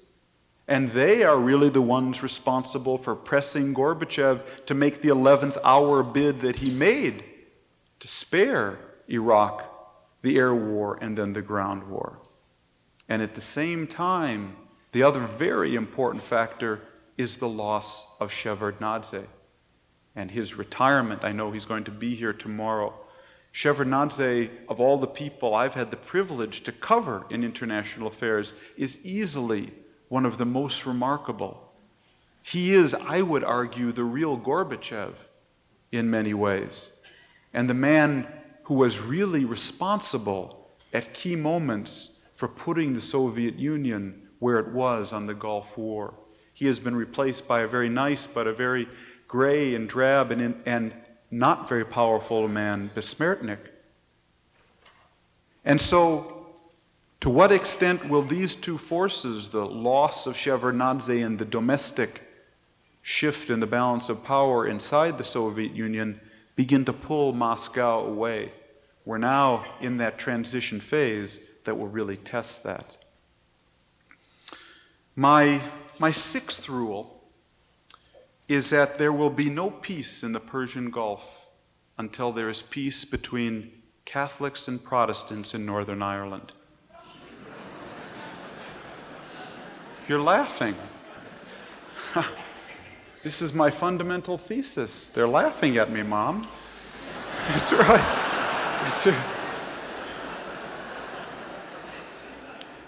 And 0.70 0.92
they 0.92 1.24
are 1.24 1.40
really 1.40 1.70
the 1.70 1.82
ones 1.82 2.22
responsible 2.22 2.98
for 2.98 3.16
pressing 3.16 3.74
Gorbachev 3.74 4.66
to 4.66 4.74
make 4.74 5.02
the 5.02 5.08
11th 5.10 5.58
hour 5.64 6.04
bid 6.04 6.42
that 6.42 6.58
he 6.58 6.70
made 6.70 7.24
to 8.00 8.08
spare 8.08 8.78
Iraq 9.08 9.64
the 10.22 10.38
air 10.38 10.54
war 10.54 10.98
and 11.00 11.18
then 11.18 11.32
the 11.32 11.42
ground 11.42 11.88
war. 11.88 12.20
And 13.08 13.22
at 13.22 13.34
the 13.34 13.42
same 13.42 13.88
time, 13.88 14.58
the 14.92 15.04
other 15.04 15.22
very 15.22 15.76
important 15.76 16.22
factor 16.24 16.82
is 17.18 17.38
the 17.38 17.48
loss 17.48 18.06
of 18.20 18.32
Shevardnadze 18.32 19.26
and 20.18 20.32
his 20.32 20.56
retirement. 20.56 21.24
I 21.24 21.32
know 21.32 21.52
he's 21.52 21.64
going 21.64 21.84
to 21.86 21.92
be 21.92 22.16
here 22.16 22.34
tomorrow. 22.34 22.94
Shevardnadze, 23.54 24.50
of 24.68 24.80
all 24.80 24.98
the 24.98 25.08
people 25.08 25.54
I've 25.54 25.76
had 25.76 25.92
the 25.92 25.98
privilege 25.98 26.64
to 26.64 26.72
cover 26.72 27.26
in 27.30 27.44
international 27.44 28.08
affairs, 28.08 28.56
is 28.76 29.06
easily 29.06 29.72
one 30.10 30.26
of 30.26 30.40
the 30.40 30.46
most 30.46 30.86
remarkable. 30.86 31.72
He 32.42 32.74
is, 32.74 32.96
I 32.96 33.22
would 33.22 33.44
argue, 33.44 33.92
the 33.92 34.04
real 34.04 34.40
Gorbachev 34.40 35.14
in 35.92 36.10
many 36.10 36.34
ways, 36.34 37.00
and 37.54 37.70
the 37.70 37.74
man 37.74 38.28
who 38.64 38.74
was 38.74 39.00
really 39.00 39.46
responsible 39.46 40.72
at 40.94 41.14
key 41.14 41.36
moments 41.36 42.26
for 42.34 42.48
putting 42.48 42.94
the 42.94 43.02
Soviet 43.02 43.56
Union 43.56 44.28
where 44.40 44.60
it 44.60 44.70
was 44.70 45.14
on 45.14 45.28
the 45.28 45.34
Gulf 45.34 45.78
War. 45.78 46.16
He 46.54 46.66
has 46.66 46.80
been 46.80 46.96
replaced 46.96 47.48
by 47.48 47.62
a 47.62 47.68
very 47.68 47.90
nice 47.90 48.26
but 48.26 48.48
a 48.48 48.54
very 48.54 48.88
gray 49.28 49.76
and 49.76 49.90
drab 49.90 50.32
and, 50.32 50.42
in, 50.42 50.62
and 50.66 50.94
not 51.32 51.68
very 51.68 51.86
powerful 51.86 52.48
man, 52.48 52.90
Bessmertnykh. 52.96 53.60
And 55.66 55.82
so 55.82 56.38
to 57.20 57.30
what 57.30 57.52
extent 57.52 58.08
will 58.08 58.22
these 58.22 58.56
two 58.56 58.78
forces, 58.78 59.50
the 59.50 59.66
loss 59.66 60.28
of 60.28 60.36
Shevardnadze 60.36 61.26
and 61.26 61.40
the 61.40 61.46
domestic 61.46 62.22
shift 63.02 63.50
in 63.50 63.60
the 63.60 63.68
balance 63.68 64.10
of 64.10 64.24
power 64.24 64.68
inside 64.68 65.18
the 65.18 65.24
Soviet 65.24 65.74
Union, 65.74 66.20
begin 66.56 66.86
to 66.86 66.94
pull 66.94 67.34
Moscow 67.34 68.06
away? 68.06 68.52
We're 69.04 69.18
now 69.18 69.66
in 69.82 69.98
that 69.98 70.18
transition 70.18 70.80
phase 70.80 71.40
that 71.64 71.78
will 71.78 71.88
really 71.88 72.18
test 72.18 72.64
that. 72.64 72.98
My, 75.16 75.62
my 75.98 76.12
sixth 76.12 76.70
rule 76.70 77.17
is 78.48 78.70
that 78.70 78.98
there 78.98 79.12
will 79.12 79.30
be 79.30 79.50
no 79.50 79.70
peace 79.70 80.24
in 80.24 80.32
the 80.32 80.40
Persian 80.40 80.90
Gulf 80.90 81.48
until 81.98 82.32
there 82.32 82.50
is 82.50 82.62
peace 82.62 83.04
between 83.04 83.72
Catholics 84.06 84.68
and 84.68 84.82
Protestants 84.82 85.54
in 85.54 85.66
Northern 85.66 86.02
Ireland. 86.02 86.54
You're 90.08 90.22
laughing. 90.22 90.76
this 93.24 93.42
is 93.42 93.54
my 93.54 93.70
fundamental 93.70 94.38
thesis. 94.38 95.10
They're 95.10 95.28
laughing 95.28 95.78
at 95.78 95.92
me, 95.92 96.04
Mom. 96.04 96.48
That's 97.50 97.74
right. 97.74 98.82
That's 98.84 99.08
right. 99.08 99.34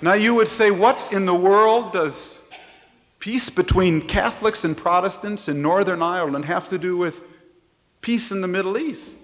Now, 0.02 0.14
you 0.14 0.34
would 0.36 0.48
say, 0.48 0.72
what 0.72 0.98
in 1.12 1.26
the 1.26 1.36
world 1.36 1.92
does 1.92 2.39
peace 3.30 3.52
between 3.52 4.02
Catholics 4.02 4.64
and 4.64 4.76
Protestants 4.76 5.48
in 5.48 5.62
Northern 5.62 6.02
Ireland 6.02 6.46
have 6.46 6.68
to 6.70 6.80
do 6.80 6.98
with 6.98 7.22
peace 8.02 8.32
in 8.32 8.42
the 8.42 8.48
Middle 8.48 8.76
East? 8.76 9.18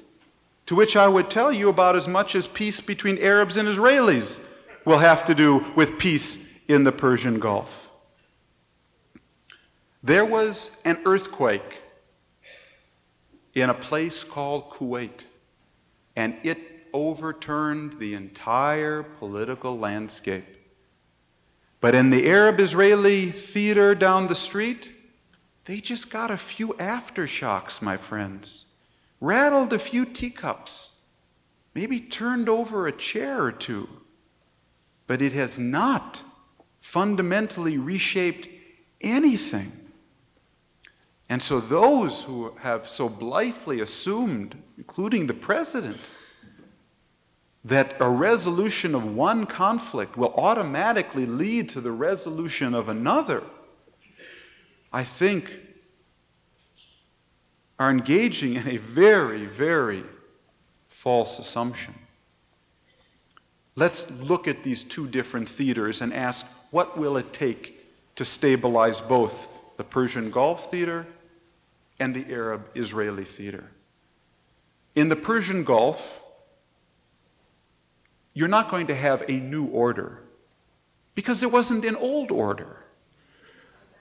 To 0.67 0.75
which 0.75 0.95
I 0.95 1.07
would 1.07 1.27
tell 1.27 1.51
you 1.51 1.69
about 1.69 1.95
as 1.95 2.07
much 2.07 2.35
as 2.35 2.45
peace 2.45 2.79
between 2.79 3.17
Arabs 3.17 3.57
and 3.57 3.67
Israelis 3.67 4.39
will 4.85 4.99
have 4.99 5.25
to 5.25 5.33
do 5.33 5.65
with 5.75 5.97
peace 5.97 6.55
in 6.67 6.83
the 6.83 6.91
Persian 6.91 7.39
Gulf. 7.39 7.89
There 10.03 10.23
was 10.23 10.79
an 10.85 10.99
earthquake 11.03 11.81
in 13.55 13.71
a 13.71 13.73
place 13.73 14.23
called 14.23 14.69
Kuwait, 14.69 15.23
and 16.15 16.37
it 16.43 16.59
overturned 16.93 17.93
the 17.93 18.13
entire 18.13 19.01
political 19.01 19.79
landscape. 19.79 20.54
But 21.85 21.93
in 21.93 22.09
the 22.09 22.27
Arab 22.27 22.59
Israeli 22.59 23.29
theater 23.29 23.93
down 23.93 24.25
the 24.25 24.33
street, 24.33 24.91
they 25.65 25.79
just 25.79 26.09
got 26.09 26.31
a 26.31 26.35
few 26.35 26.69
aftershocks, 26.79 27.79
my 27.79 27.95
friends. 27.95 28.73
Rattled 29.21 29.71
a 29.71 29.77
few 29.77 30.03
teacups, 30.03 31.05
maybe 31.75 31.99
turned 31.99 32.49
over 32.49 32.87
a 32.87 32.91
chair 32.91 33.39
or 33.39 33.51
two. 33.51 33.87
But 35.05 35.21
it 35.21 35.33
has 35.33 35.59
not 35.59 36.23
fundamentally 36.81 37.77
reshaped 37.77 38.47
anything. 38.99 39.71
And 41.29 41.39
so, 41.39 41.59
those 41.59 42.23
who 42.23 42.55
have 42.61 42.89
so 42.89 43.07
blithely 43.07 43.79
assumed, 43.79 44.57
including 44.79 45.27
the 45.27 45.35
president, 45.35 45.99
that 47.65 47.95
a 47.99 48.07
resolution 48.07 48.93
of 48.93 49.15
one 49.15 49.47
conflict 49.47 50.15
will 50.15 50.33
automatically 50.35 51.25
lead 51.25 51.67
to 51.67 51.81
the 51.81 51.91
resolution 51.91 52.75
of 52.75 52.87
another, 52.87 53.43
I 54.93 55.03
think 55.03 55.51
are 57.79 57.89
engaging 57.89 58.53
in 58.53 58.67
a 58.67 58.77
very, 58.77 59.45
very 59.47 60.03
false 60.87 61.39
assumption. 61.39 61.95
Let's 63.75 64.09
look 64.21 64.47
at 64.47 64.63
these 64.63 64.83
two 64.83 65.07
different 65.07 65.49
theaters 65.49 66.01
and 66.01 66.13
ask 66.13 66.45
what 66.71 66.97
will 66.97 67.17
it 67.17 67.33
take 67.33 67.83
to 68.15 68.23
stabilize 68.23 69.01
both 69.01 69.49
the 69.75 69.83
Persian 69.83 70.29
Gulf 70.29 70.69
theater 70.69 71.07
and 71.99 72.15
the 72.15 72.31
Arab 72.31 72.69
Israeli 72.75 73.25
theater. 73.25 73.71
In 74.93 75.09
the 75.09 75.15
Persian 75.15 75.63
Gulf, 75.63 76.21
you're 78.35 78.47
not 78.47 78.69
going 78.69 78.85
to 78.87 78.95
have 78.95 79.23
a 79.27 79.39
new 79.39 79.65
order 79.65 80.21
because 81.15 81.39
there 81.39 81.49
wasn't 81.49 81.85
an 81.85 81.95
old 81.95 82.31
order. 82.31 82.83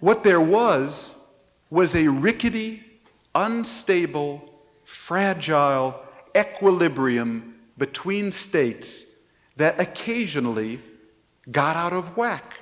What 0.01 0.25
there 0.25 0.40
was 0.40 1.16
was 1.70 1.94
a 1.94 2.09
rickety, 2.09 2.83
unstable, 3.35 4.53
fragile 4.83 5.99
equilibrium 6.37 7.55
between 7.79 8.31
states 8.31 9.07
that 9.57 9.81
occasionally 9.81 10.83
got 11.51 11.77
out 11.77 11.92
of 11.92 12.16
whack. 12.16 12.61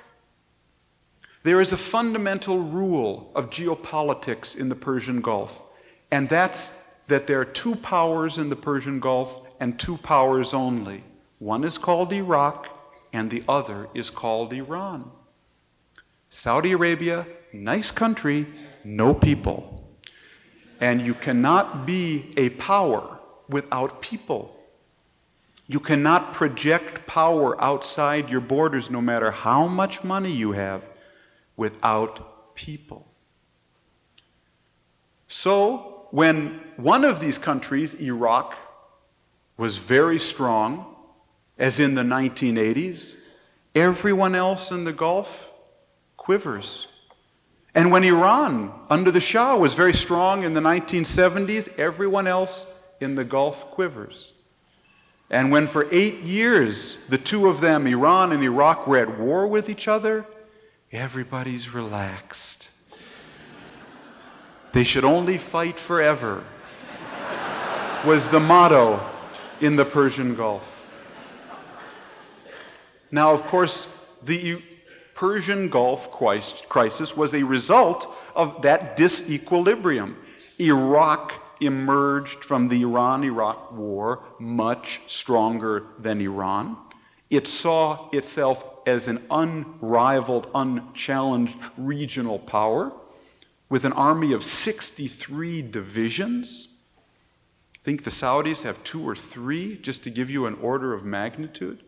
There 1.41 1.59
is 1.59 1.73
a 1.73 1.77
fundamental 1.77 2.59
rule 2.59 3.31
of 3.35 3.49
geopolitics 3.49 4.57
in 4.57 4.69
the 4.69 4.75
Persian 4.75 5.21
Gulf, 5.21 5.65
and 6.11 6.29
that's 6.29 6.71
that 7.07 7.27
there 7.27 7.41
are 7.41 7.45
two 7.45 7.75
powers 7.75 8.37
in 8.37 8.49
the 8.49 8.55
Persian 8.55 8.99
Gulf 8.99 9.41
and 9.59 9.77
two 9.77 9.97
powers 9.97 10.53
only. 10.53 11.03
One 11.43 11.65
is 11.65 11.77
called 11.77 12.13
Iraq, 12.13 12.69
and 13.11 13.29
the 13.29 13.43
other 13.49 13.89
is 13.93 14.09
called 14.09 14.53
Iran. 14.53 15.11
Saudi 16.29 16.71
Arabia, 16.71 17.27
nice 17.51 17.91
country, 17.91 18.47
no 18.85 19.13
people. 19.13 19.83
And 20.79 21.01
you 21.01 21.13
cannot 21.13 21.85
be 21.85 22.33
a 22.37 22.51
power 22.51 23.19
without 23.49 24.01
people. 24.01 24.57
You 25.67 25.81
cannot 25.81 26.33
project 26.33 27.05
power 27.07 27.61
outside 27.61 28.29
your 28.29 28.39
borders 28.39 28.89
no 28.89 29.01
matter 29.01 29.31
how 29.31 29.67
much 29.67 30.01
money 30.01 30.31
you 30.31 30.53
have 30.53 30.87
without 31.57 32.55
people. 32.55 33.05
So, 35.27 36.07
when 36.11 36.61
one 36.77 37.03
of 37.03 37.19
these 37.19 37.37
countries, 37.37 37.95
Iraq, 37.95 38.55
was 39.57 39.77
very 39.77 40.19
strong, 40.19 40.92
as 41.57 41.79
in 41.79 41.95
the 41.95 42.01
1980s, 42.01 43.17
everyone 43.75 44.35
else 44.35 44.71
in 44.71 44.83
the 44.83 44.93
Gulf 44.93 45.51
quivers. 46.17 46.87
And 47.75 47.91
when 47.91 48.03
Iran, 48.03 48.71
under 48.89 49.11
the 49.11 49.19
Shah, 49.19 49.55
was 49.55 49.75
very 49.75 49.93
strong 49.93 50.43
in 50.43 50.53
the 50.53 50.61
1970s, 50.61 51.77
everyone 51.79 52.27
else 52.27 52.65
in 53.01 53.15
the 53.15 53.23
Gulf 53.23 53.71
quivers. 53.71 54.33
And 55.29 55.51
when 55.51 55.65
for 55.65 55.87
eight 55.91 56.21
years 56.21 56.97
the 57.09 57.17
two 57.17 57.47
of 57.47 57.61
them, 57.61 57.87
Iran 57.87 58.31
and 58.31 58.43
Iraq, 58.43 58.85
were 58.85 58.97
at 58.97 59.17
war 59.19 59.47
with 59.47 59.69
each 59.69 59.87
other, 59.87 60.25
Everybody's 60.93 61.73
relaxed. 61.73 62.69
They 64.73 64.83
should 64.83 65.05
only 65.05 65.37
fight 65.37 65.79
forever, 65.79 66.43
was 68.03 68.29
the 68.29 68.39
motto 68.39 69.07
in 69.61 69.75
the 69.75 69.85
Persian 69.85 70.33
Gulf. 70.33 70.82
Now, 73.13 73.31
of 73.31 73.43
course, 73.45 73.87
the 74.23 74.59
Persian 75.13 75.69
Gulf 75.69 76.09
crisis 76.09 77.15
was 77.15 77.35
a 77.35 77.43
result 77.43 78.11
of 78.35 78.63
that 78.63 78.97
disequilibrium. 78.97 80.15
Iraq 80.59 81.39
emerged 81.61 82.43
from 82.43 82.69
the 82.69 82.81
Iran 82.81 83.23
Iraq 83.23 83.71
war 83.71 84.23
much 84.39 85.01
stronger 85.05 85.85
than 85.99 86.21
Iran. 86.21 86.75
It 87.29 87.45
saw 87.45 88.09
itself 88.09 88.65
as 88.87 89.07
an 89.07 89.21
unrivaled, 89.29 90.49
unchallenged 90.55 91.59
regional 91.77 92.39
power 92.39 92.91
with 93.69 93.85
an 93.85 93.93
army 93.93 94.33
of 94.33 94.43
63 94.43 95.61
divisions. 95.61 96.67
I 97.75 97.79
think 97.83 98.05
the 98.05 98.09
Saudis 98.09 98.63
have 98.63 98.83
two 98.83 99.07
or 99.07 99.15
three, 99.15 99.77
just 99.77 100.03
to 100.05 100.09
give 100.09 100.31
you 100.31 100.47
an 100.47 100.55
order 100.55 100.95
of 100.95 101.05
magnitude. 101.05 101.83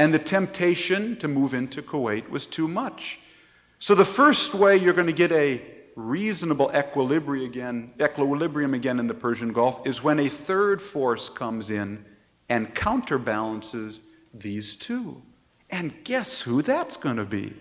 And 0.00 0.14
the 0.14 0.18
temptation 0.18 1.16
to 1.16 1.28
move 1.28 1.52
into 1.52 1.82
Kuwait 1.82 2.30
was 2.30 2.46
too 2.46 2.66
much. 2.66 3.18
So, 3.78 3.94
the 3.94 4.02
first 4.02 4.54
way 4.54 4.78
you're 4.78 4.94
going 4.94 5.08
to 5.08 5.12
get 5.12 5.30
a 5.30 5.60
reasonable 5.94 6.70
equilibrium 6.74 7.50
again, 7.50 7.92
equilibrium 8.00 8.72
again 8.72 8.98
in 8.98 9.08
the 9.08 9.14
Persian 9.14 9.52
Gulf 9.52 9.86
is 9.86 10.02
when 10.02 10.18
a 10.18 10.30
third 10.30 10.80
force 10.80 11.28
comes 11.28 11.70
in 11.70 12.02
and 12.48 12.74
counterbalances 12.74 14.00
these 14.32 14.74
two. 14.74 15.20
And 15.70 15.92
guess 16.02 16.40
who 16.40 16.62
that's 16.62 16.96
going 16.96 17.18
to 17.18 17.26
be? 17.26 17.52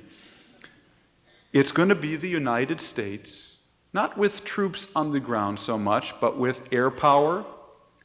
It's 1.52 1.74
going 1.74 1.90
to 1.90 1.96
be 1.96 2.16
the 2.16 2.30
United 2.30 2.80
States, 2.80 3.70
not 3.92 4.18
with 4.18 4.46
troops 4.46 4.88
on 4.96 5.12
the 5.12 5.20
ground 5.20 5.60
so 5.60 5.78
much, 5.78 6.18
but 6.22 6.38
with 6.38 6.70
air 6.72 6.90
power, 6.90 7.44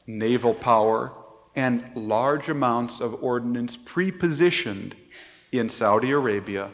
naval 0.05 0.53
power, 0.53 1.13
and 1.55 1.89
large 1.95 2.49
amounts 2.49 2.99
of 2.99 3.23
ordnance 3.23 3.77
pre-positioned 3.77 4.95
in 5.51 5.69
Saudi 5.69 6.11
Arabia, 6.11 6.69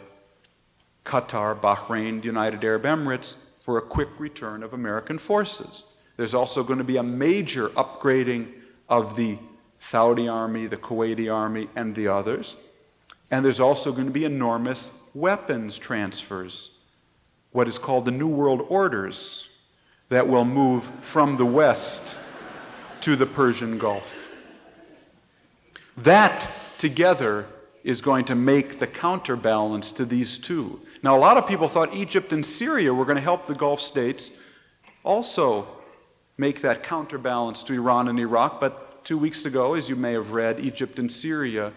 Qatar, 1.05 1.59
Bahrain, 1.59 2.21
the 2.21 2.27
United 2.27 2.63
Arab 2.63 2.83
Emirates 2.83 3.35
for 3.59 3.77
a 3.77 3.81
quick 3.81 4.09
return 4.17 4.63
of 4.63 4.73
American 4.73 5.17
forces. 5.17 5.85
There's 6.17 6.33
also 6.33 6.63
going 6.63 6.79
to 6.79 6.85
be 6.85 6.97
a 6.97 7.03
major 7.03 7.69
upgrading 7.69 8.47
of 8.89 9.15
the 9.15 9.37
Saudi 9.79 10.27
army, 10.27 10.67
the 10.67 10.77
Kuwaiti 10.77 11.33
army, 11.33 11.69
and 11.75 11.95
the 11.95 12.07
others. 12.07 12.57
And 13.29 13.45
there's 13.45 13.59
also 13.59 13.91
going 13.91 14.07
to 14.07 14.13
be 14.13 14.25
enormous 14.25 14.91
weapons 15.13 15.77
transfers, 15.77 16.71
what 17.51 17.67
is 17.67 17.77
called 17.77 18.05
the 18.05 18.11
New 18.11 18.27
World 18.27 18.65
Orders, 18.67 19.49
that 20.09 20.27
will 20.27 20.45
move 20.45 20.83
from 20.99 21.37
the 21.37 21.45
West 21.45 22.15
to 23.01 23.15
the 23.15 23.25
Persian 23.25 23.77
Gulf. 23.77 24.30
That 25.97 26.47
together 26.77 27.47
is 27.83 28.01
going 28.01 28.25
to 28.25 28.35
make 28.35 28.79
the 28.79 28.87
counterbalance 28.87 29.91
to 29.93 30.05
these 30.05 30.37
two. 30.37 30.79
Now, 31.03 31.17
a 31.17 31.19
lot 31.19 31.37
of 31.37 31.47
people 31.47 31.67
thought 31.67 31.93
Egypt 31.93 32.31
and 32.31 32.45
Syria 32.45 32.93
were 32.93 33.05
going 33.05 33.17
to 33.17 33.23
help 33.23 33.47
the 33.47 33.55
Gulf 33.55 33.81
states 33.81 34.31
also 35.03 35.67
make 36.37 36.61
that 36.61 36.83
counterbalance 36.83 37.63
to 37.63 37.73
Iran 37.73 38.07
and 38.07 38.19
Iraq, 38.19 38.59
but 38.59 39.03
two 39.03 39.17
weeks 39.17 39.45
ago, 39.45 39.73
as 39.73 39.89
you 39.89 39.95
may 39.95 40.13
have 40.13 40.31
read, 40.31 40.59
Egypt 40.59 40.99
and 40.99 41.11
Syria 41.11 41.73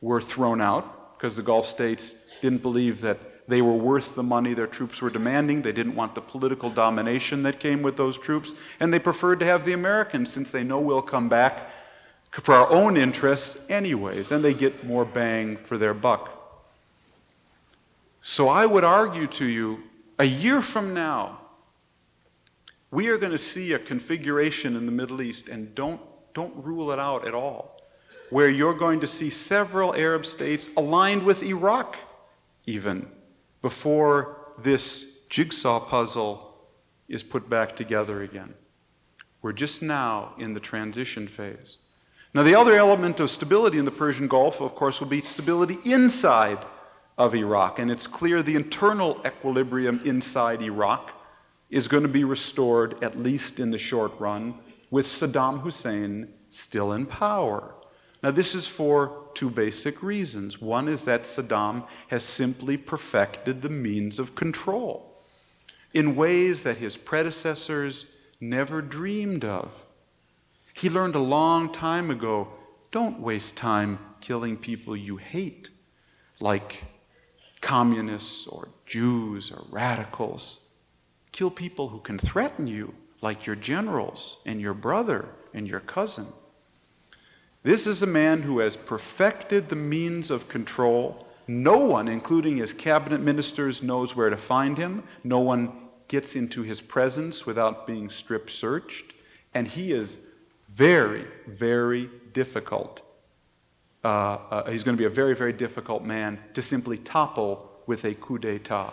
were 0.00 0.20
thrown 0.20 0.60
out 0.60 1.16
because 1.16 1.36
the 1.36 1.42
Gulf 1.42 1.66
states 1.66 2.26
didn't 2.40 2.62
believe 2.62 3.00
that 3.00 3.18
they 3.48 3.62
were 3.62 3.76
worth 3.76 4.14
the 4.14 4.22
money 4.22 4.54
their 4.54 4.66
troops 4.66 5.02
were 5.02 5.10
demanding. 5.10 5.62
They 5.62 5.72
didn't 5.72 5.94
want 5.94 6.14
the 6.14 6.20
political 6.20 6.70
domination 6.70 7.42
that 7.42 7.60
came 7.60 7.82
with 7.82 7.96
those 7.96 8.16
troops. 8.16 8.54
And 8.80 8.92
they 8.92 8.98
preferred 8.98 9.40
to 9.40 9.46
have 9.46 9.64
the 9.64 9.72
Americans 9.72 10.32
since 10.32 10.50
they 10.50 10.64
know 10.64 10.80
we'll 10.80 11.02
come 11.02 11.28
back 11.28 11.70
for 12.42 12.54
our 12.54 12.70
own 12.70 12.96
interests, 12.96 13.64
anyways, 13.68 14.32
and 14.32 14.44
they 14.44 14.54
get 14.54 14.84
more 14.84 15.04
bang 15.04 15.56
for 15.56 15.78
their 15.78 15.94
buck. 15.94 16.30
So 18.20 18.48
I 18.48 18.66
would 18.66 18.84
argue 18.84 19.26
to 19.28 19.44
you 19.44 19.84
a 20.18 20.24
year 20.24 20.60
from 20.60 20.94
now, 20.94 21.40
we 22.90 23.08
are 23.08 23.18
going 23.18 23.32
to 23.32 23.38
see 23.38 23.72
a 23.72 23.78
configuration 23.78 24.76
in 24.76 24.86
the 24.86 24.92
Middle 24.92 25.20
East, 25.20 25.48
and 25.48 25.74
don't, 25.74 26.00
don't 26.32 26.54
rule 26.56 26.90
it 26.90 26.98
out 26.98 27.26
at 27.26 27.34
all 27.34 27.74
where 28.30 28.48
you're 28.48 28.74
going 28.74 29.00
to 29.00 29.06
see 29.06 29.30
several 29.30 29.94
Arab 29.94 30.26
states 30.26 30.70
aligned 30.76 31.22
with 31.22 31.42
Iraq, 31.42 31.96
even 32.66 33.08
before 33.62 34.52
this 34.58 35.24
jigsaw 35.28 35.78
puzzle 35.78 36.54
is 37.08 37.22
put 37.22 37.48
back 37.48 37.76
together 37.76 38.22
again. 38.22 38.54
We're 39.42 39.52
just 39.52 39.82
now 39.82 40.34
in 40.38 40.54
the 40.54 40.60
transition 40.60 41.28
phase. 41.28 41.76
Now, 42.34 42.42
the 42.42 42.56
other 42.56 42.74
element 42.74 43.20
of 43.20 43.30
stability 43.30 43.78
in 43.78 43.84
the 43.84 43.92
Persian 43.92 44.26
Gulf, 44.26 44.60
of 44.60 44.74
course, 44.74 45.00
will 45.00 45.06
be 45.06 45.20
stability 45.20 45.78
inside 45.84 46.58
of 47.16 47.32
Iraq. 47.32 47.78
And 47.78 47.92
it's 47.92 48.08
clear 48.08 48.42
the 48.42 48.56
internal 48.56 49.20
equilibrium 49.24 50.00
inside 50.04 50.60
Iraq 50.60 51.12
is 51.70 51.86
going 51.86 52.02
to 52.02 52.08
be 52.08 52.24
restored, 52.24 53.02
at 53.04 53.16
least 53.16 53.60
in 53.60 53.70
the 53.70 53.78
short 53.78 54.18
run, 54.18 54.54
with 54.90 55.06
Saddam 55.06 55.60
Hussein 55.60 56.28
still 56.50 56.92
in 56.92 57.06
power. 57.06 57.76
Now, 58.20 58.32
this 58.32 58.56
is 58.56 58.66
for 58.66 59.28
two 59.34 59.48
basic 59.50 60.02
reasons. 60.02 60.60
One 60.60 60.88
is 60.88 61.04
that 61.04 61.22
Saddam 61.22 61.86
has 62.08 62.24
simply 62.24 62.76
perfected 62.76 63.62
the 63.62 63.68
means 63.68 64.18
of 64.18 64.34
control 64.34 65.22
in 65.92 66.16
ways 66.16 66.64
that 66.64 66.78
his 66.78 66.96
predecessors 66.96 68.06
never 68.40 68.82
dreamed 68.82 69.44
of. 69.44 69.83
He 70.74 70.90
learned 70.90 71.14
a 71.14 71.20
long 71.20 71.72
time 71.72 72.10
ago 72.10 72.48
don't 72.90 73.18
waste 73.18 73.56
time 73.56 73.98
killing 74.20 74.56
people 74.56 74.96
you 74.96 75.16
hate, 75.16 75.70
like 76.40 76.84
communists 77.60 78.46
or 78.46 78.68
Jews 78.86 79.50
or 79.50 79.64
radicals. 79.70 80.60
Kill 81.32 81.50
people 81.50 81.88
who 81.88 82.00
can 82.00 82.18
threaten 82.18 82.66
you, 82.66 82.94
like 83.20 83.46
your 83.46 83.56
generals 83.56 84.36
and 84.46 84.60
your 84.60 84.74
brother 84.74 85.28
and 85.52 85.66
your 85.66 85.80
cousin. 85.80 86.26
This 87.62 87.86
is 87.86 88.02
a 88.02 88.06
man 88.06 88.42
who 88.42 88.58
has 88.58 88.76
perfected 88.76 89.68
the 89.68 89.76
means 89.76 90.30
of 90.30 90.48
control. 90.48 91.26
No 91.46 91.78
one, 91.78 92.08
including 92.08 92.58
his 92.58 92.72
cabinet 92.72 93.20
ministers, 93.20 93.82
knows 93.82 94.14
where 94.14 94.30
to 94.30 94.36
find 94.36 94.76
him. 94.76 95.02
No 95.22 95.40
one 95.40 95.72
gets 96.08 96.36
into 96.36 96.62
his 96.62 96.80
presence 96.80 97.46
without 97.46 97.86
being 97.86 98.10
strip 98.10 98.50
searched. 98.50 99.14
And 99.54 99.66
he 99.66 99.92
is 99.92 100.18
very, 100.74 101.24
very 101.46 102.10
difficult. 102.32 103.02
Uh, 104.04 104.08
uh, 104.50 104.70
he's 104.70 104.82
going 104.82 104.96
to 104.96 105.00
be 105.00 105.06
a 105.06 105.10
very, 105.10 105.34
very 105.34 105.52
difficult 105.52 106.02
man 106.02 106.38
to 106.52 106.62
simply 106.62 106.98
topple 106.98 107.70
with 107.86 108.04
a 108.04 108.14
coup 108.14 108.38
d'etat. 108.38 108.92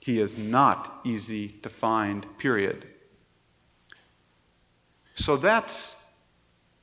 He 0.00 0.20
is 0.20 0.38
not 0.38 1.00
easy 1.04 1.48
to 1.48 1.68
find, 1.68 2.26
period. 2.38 2.86
So 5.14 5.36
that's 5.36 5.96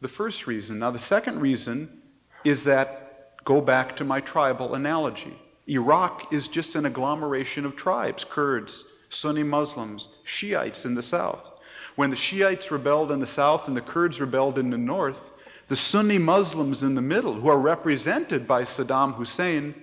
the 0.01 0.07
first 0.07 0.45
reason. 0.45 0.79
Now, 0.79 0.91
the 0.91 0.99
second 0.99 1.39
reason 1.39 2.01
is 2.43 2.65
that, 2.65 3.43
go 3.45 3.61
back 3.61 3.95
to 3.95 4.03
my 4.03 4.19
tribal 4.19 4.73
analogy. 4.73 5.39
Iraq 5.67 6.33
is 6.33 6.47
just 6.47 6.75
an 6.75 6.85
agglomeration 6.85 7.65
of 7.65 7.75
tribes 7.75 8.23
Kurds, 8.23 8.85
Sunni 9.09 9.43
Muslims, 9.43 10.09
Shiites 10.25 10.85
in 10.85 10.95
the 10.95 11.03
south. 11.03 11.54
When 11.95 12.09
the 12.09 12.15
Shiites 12.15 12.71
rebelled 12.71 13.11
in 13.11 13.19
the 13.19 13.27
south 13.27 13.67
and 13.67 13.75
the 13.75 13.81
Kurds 13.81 14.19
rebelled 14.19 14.57
in 14.57 14.69
the 14.69 14.77
north, 14.77 15.31
the 15.67 15.75
Sunni 15.75 16.17
Muslims 16.17 16.83
in 16.83 16.95
the 16.95 17.01
middle, 17.01 17.33
who 17.33 17.49
are 17.49 17.59
represented 17.59 18.47
by 18.47 18.63
Saddam 18.63 19.15
Hussein, 19.15 19.73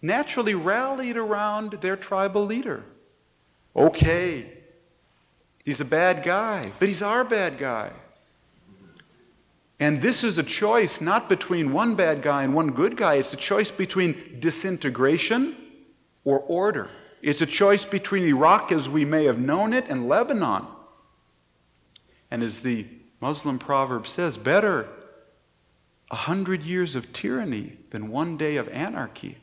naturally 0.00 0.54
rallied 0.54 1.16
around 1.16 1.72
their 1.72 1.96
tribal 1.96 2.44
leader. 2.46 2.84
Okay, 3.74 4.46
he's 5.64 5.80
a 5.80 5.84
bad 5.84 6.22
guy, 6.22 6.70
but 6.78 6.88
he's 6.88 7.02
our 7.02 7.24
bad 7.24 7.58
guy. 7.58 7.90
And 9.78 10.00
this 10.00 10.24
is 10.24 10.38
a 10.38 10.42
choice 10.42 11.02
not 11.02 11.28
between 11.28 11.72
one 11.72 11.96
bad 11.96 12.22
guy 12.22 12.44
and 12.44 12.54
one 12.54 12.70
good 12.70 12.96
guy, 12.96 13.14
it's 13.14 13.34
a 13.34 13.36
choice 13.36 13.70
between 13.70 14.38
disintegration 14.40 15.56
or 16.24 16.40
order. 16.40 16.88
It's 17.20 17.42
a 17.42 17.46
choice 17.46 17.84
between 17.84 18.22
Iraq 18.24 18.72
as 18.72 18.88
we 18.88 19.04
may 19.04 19.24
have 19.24 19.38
known 19.38 19.72
it 19.72 19.88
and 19.88 20.08
Lebanon. 20.08 20.66
And 22.30 22.42
as 22.42 22.60
the 22.60 22.86
Muslim 23.20 23.58
proverb 23.58 24.06
says, 24.06 24.36
better 24.36 24.88
a 26.10 26.16
hundred 26.16 26.62
years 26.62 26.94
of 26.94 27.12
tyranny 27.12 27.76
than 27.90 28.08
one 28.08 28.36
day 28.36 28.56
of 28.56 28.68
anarchy. 28.68 29.38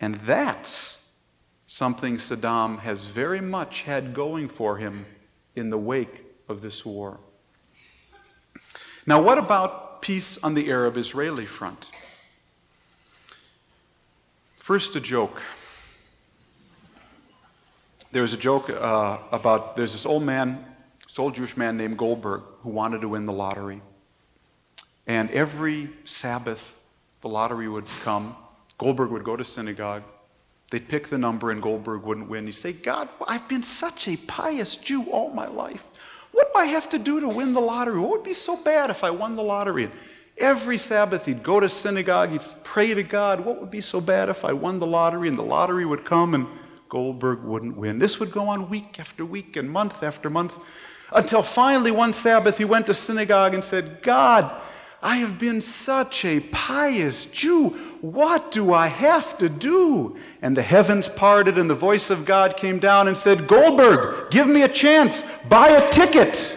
And 0.00 0.16
that's 0.16 1.10
something 1.66 2.16
Saddam 2.16 2.80
has 2.80 3.06
very 3.06 3.40
much 3.40 3.84
had 3.84 4.12
going 4.12 4.48
for 4.48 4.76
him 4.78 5.06
in 5.54 5.70
the 5.70 5.78
wake 5.78 6.24
of 6.48 6.62
this 6.62 6.84
war. 6.84 7.20
Now, 9.06 9.22
what 9.22 9.38
about 9.38 10.02
peace 10.02 10.42
on 10.42 10.54
the 10.54 10.70
Arab 10.70 10.96
Israeli 10.96 11.46
front? 11.46 11.90
First, 14.56 14.96
a 14.96 15.00
joke. 15.00 15.42
There's 18.12 18.32
a 18.32 18.36
joke 18.36 18.70
uh, 18.70 19.18
about 19.32 19.76
there's 19.76 19.92
this 19.92 20.04
old 20.04 20.22
man, 20.22 20.64
this 21.10 21.18
old 21.18 21.34
Jewish 21.34 21.56
man 21.56 21.76
named 21.76 21.98
Goldberg, 21.98 22.42
who 22.62 22.70
wanted 22.70 23.00
to 23.00 23.08
win 23.08 23.26
the 23.26 23.32
lottery. 23.32 23.82
And 25.08 25.28
every 25.32 25.90
Sabbath, 26.04 26.80
the 27.20 27.28
lottery 27.28 27.68
would 27.68 27.86
come. 28.02 28.36
Goldberg 28.78 29.10
would 29.10 29.24
go 29.24 29.34
to 29.34 29.44
synagogue. 29.44 30.04
They'd 30.70 30.88
pick 30.88 31.08
the 31.08 31.18
number, 31.18 31.50
and 31.50 31.60
Goldberg 31.60 32.04
wouldn't 32.04 32.28
win. 32.28 32.46
He'd 32.46 32.52
say, 32.52 32.72
God, 32.72 33.08
I've 33.26 33.48
been 33.48 33.64
such 33.64 34.06
a 34.06 34.16
pious 34.18 34.76
Jew 34.76 35.02
all 35.10 35.30
my 35.30 35.48
life. 35.48 35.84
What 36.30 36.52
do 36.54 36.60
I 36.60 36.66
have 36.66 36.88
to 36.90 36.98
do 36.98 37.18
to 37.18 37.28
win 37.28 37.54
the 37.54 37.60
lottery? 37.60 37.98
What 37.98 38.10
would 38.10 38.22
be 38.22 38.32
so 38.32 38.56
bad 38.56 38.88
if 38.88 39.02
I 39.02 39.10
won 39.10 39.34
the 39.34 39.42
lottery? 39.42 39.84
And 39.84 39.92
Every 40.38 40.78
Sabbath, 40.78 41.26
he'd 41.26 41.42
go 41.42 41.58
to 41.58 41.68
synagogue, 41.68 42.30
he'd 42.30 42.44
pray 42.62 42.94
to 42.94 43.02
God, 43.02 43.40
what 43.40 43.60
would 43.60 43.72
be 43.72 43.80
so 43.80 44.00
bad 44.00 44.28
if 44.28 44.44
I 44.44 44.52
won 44.52 44.78
the 44.78 44.86
lottery 44.86 45.26
and 45.26 45.36
the 45.36 45.42
lottery 45.42 45.84
would 45.84 46.04
come 46.04 46.34
and 46.34 46.46
Goldberg 46.88 47.42
wouldn't 47.42 47.76
win? 47.76 47.98
This 47.98 48.20
would 48.20 48.30
go 48.30 48.46
on 48.46 48.70
week 48.70 49.00
after 49.00 49.24
week 49.24 49.56
and 49.56 49.68
month 49.68 50.04
after 50.04 50.30
month 50.30 50.56
until 51.12 51.42
finally 51.42 51.90
one 51.90 52.12
Sabbath 52.12 52.58
he 52.58 52.64
went 52.64 52.86
to 52.86 52.94
synagogue 52.94 53.54
and 53.54 53.64
said, 53.64 54.02
God, 54.02 54.62
I 55.02 55.16
have 55.16 55.38
been 55.38 55.60
such 55.60 56.24
a 56.26 56.40
pious 56.40 57.24
Jew. 57.24 57.70
What 58.02 58.50
do 58.50 58.74
I 58.74 58.88
have 58.88 59.38
to 59.38 59.48
do? 59.48 60.16
And 60.42 60.56
the 60.56 60.62
heavens 60.62 61.08
parted, 61.08 61.56
and 61.56 61.70
the 61.70 61.74
voice 61.74 62.10
of 62.10 62.26
God 62.26 62.56
came 62.56 62.78
down 62.78 63.08
and 63.08 63.16
said, 63.16 63.46
Goldberg, 63.46 64.30
give 64.30 64.46
me 64.46 64.62
a 64.62 64.68
chance. 64.68 65.24
Buy 65.48 65.68
a 65.68 65.88
ticket. 65.88 66.56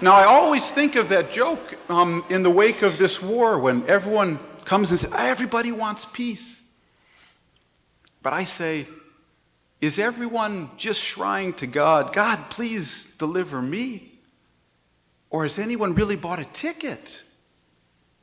Now, 0.00 0.14
I 0.14 0.24
always 0.24 0.70
think 0.70 0.94
of 0.94 1.08
that 1.08 1.32
joke 1.32 1.76
um, 1.90 2.24
in 2.30 2.42
the 2.42 2.50
wake 2.50 2.82
of 2.82 2.98
this 2.98 3.20
war 3.20 3.58
when 3.58 3.88
everyone 3.88 4.38
comes 4.64 4.90
and 4.90 5.00
says, 5.00 5.14
Everybody 5.14 5.72
wants 5.72 6.04
peace. 6.04 6.62
But 8.22 8.32
I 8.32 8.44
say, 8.44 8.86
Is 9.80 9.98
everyone 9.98 10.70
just 10.76 11.00
shrine 11.00 11.52
to 11.54 11.66
God, 11.66 12.12
God, 12.12 12.38
please 12.50 13.06
deliver 13.18 13.60
me? 13.60 14.12
Or 15.30 15.42
has 15.42 15.58
anyone 15.58 15.94
really 15.94 16.16
bought 16.16 16.38
a 16.38 16.44
ticket? 16.44 17.22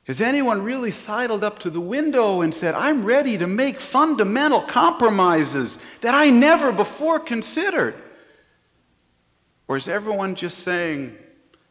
Has 0.05 0.21
anyone 0.21 0.61
really 0.61 0.91
sidled 0.91 1.43
up 1.43 1.59
to 1.59 1.69
the 1.69 1.81
window 1.81 2.41
and 2.41 2.53
said, 2.53 2.75
I'm 2.75 3.05
ready 3.05 3.37
to 3.37 3.47
make 3.47 3.81
fundamental 3.81 4.61
compromises 4.61 5.79
that 6.01 6.13
I 6.13 6.29
never 6.29 6.71
before 6.71 7.19
considered? 7.19 7.95
Or 9.67 9.77
is 9.77 9.87
everyone 9.87 10.35
just 10.35 10.59
saying, 10.59 11.17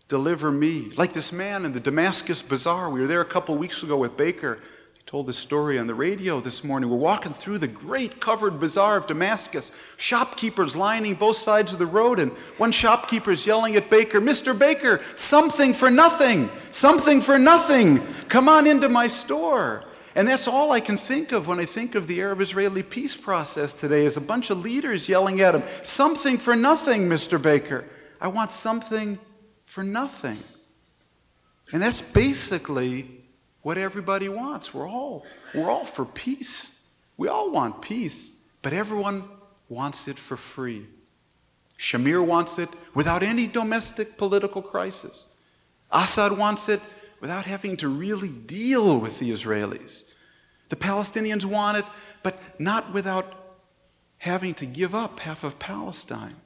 Deliver 0.08 0.52
me. 0.52 0.90
Like 0.96 1.14
this 1.14 1.32
man 1.32 1.64
in 1.64 1.72
the 1.72 1.80
Damascus 1.80 2.42
Bazaar. 2.42 2.90
We 2.90 3.00
were 3.00 3.06
there 3.06 3.22
a 3.22 3.26
couple 3.26 3.56
weeks 3.56 3.82
ago 3.82 3.96
with 3.96 4.16
Baker. 4.18 4.60
He 4.92 5.02
told 5.06 5.26
this 5.26 5.38
story 5.38 5.78
on 5.78 5.86
the 5.86 5.94
radio 5.94 6.40
this 6.40 6.62
morning. 6.62 6.90
We're 6.90 6.96
walking 6.96 7.32
through 7.32 7.58
the 7.58 7.68
great 7.68 8.20
covered 8.20 8.60
bazaar 8.60 8.98
of 8.98 9.06
Damascus. 9.06 9.72
Shopkeepers 9.96 10.76
lining 10.76 11.14
both 11.14 11.38
sides 11.38 11.72
of 11.72 11.78
the 11.78 11.86
road, 11.86 12.18
and 12.18 12.32
one 12.58 12.70
shopkeeper 12.70 13.30
is 13.30 13.46
yelling 13.46 13.76
at 13.76 13.88
Baker, 13.88 14.20
Mr. 14.20 14.56
Baker, 14.56 15.00
something 15.16 15.72
for 15.72 15.90
nothing, 15.90 16.50
something 16.70 17.22
for 17.22 17.38
nothing. 17.38 18.06
Come 18.28 18.46
on 18.46 18.66
into 18.66 18.90
my 18.90 19.06
store. 19.06 19.84
And 20.14 20.28
that's 20.28 20.46
all 20.46 20.70
I 20.70 20.80
can 20.80 20.98
think 20.98 21.32
of 21.32 21.48
when 21.48 21.58
I 21.58 21.64
think 21.64 21.94
of 21.94 22.06
the 22.06 22.20
Arab 22.20 22.42
Israeli 22.42 22.82
peace 22.82 23.16
process 23.16 23.72
today 23.72 24.04
is 24.04 24.18
a 24.18 24.20
bunch 24.20 24.50
of 24.50 24.58
leaders 24.60 25.08
yelling 25.08 25.40
at 25.40 25.54
him, 25.54 25.62
something 25.82 26.36
for 26.36 26.54
nothing, 26.54 27.08
Mr. 27.08 27.40
Baker. 27.40 27.86
I 28.20 28.28
want 28.28 28.52
something 28.52 29.18
for 29.74 29.82
nothing. 29.82 30.38
And 31.72 31.82
that's 31.82 32.00
basically 32.00 33.10
what 33.62 33.76
everybody 33.76 34.28
wants. 34.28 34.72
We're 34.72 34.88
all, 34.88 35.26
we're 35.52 35.68
all 35.68 35.84
for 35.84 36.04
peace. 36.04 36.80
We 37.16 37.26
all 37.26 37.50
want 37.50 37.82
peace, 37.82 38.30
but 38.62 38.72
everyone 38.72 39.24
wants 39.68 40.06
it 40.06 40.16
for 40.16 40.36
free. 40.36 40.86
Shamir 41.76 42.24
wants 42.24 42.60
it 42.60 42.68
without 42.94 43.24
any 43.24 43.48
domestic 43.48 44.16
political 44.16 44.62
crisis. 44.62 45.26
Assad 45.90 46.38
wants 46.38 46.68
it 46.68 46.80
without 47.20 47.44
having 47.44 47.76
to 47.78 47.88
really 47.88 48.28
deal 48.28 49.00
with 49.00 49.18
the 49.18 49.32
Israelis. 49.32 50.04
The 50.68 50.76
Palestinians 50.76 51.44
want 51.44 51.78
it, 51.78 51.84
but 52.22 52.38
not 52.60 52.92
without 52.92 53.56
having 54.18 54.54
to 54.54 54.66
give 54.66 54.94
up 54.94 55.18
half 55.18 55.42
of 55.42 55.58
Palestine. 55.58 56.36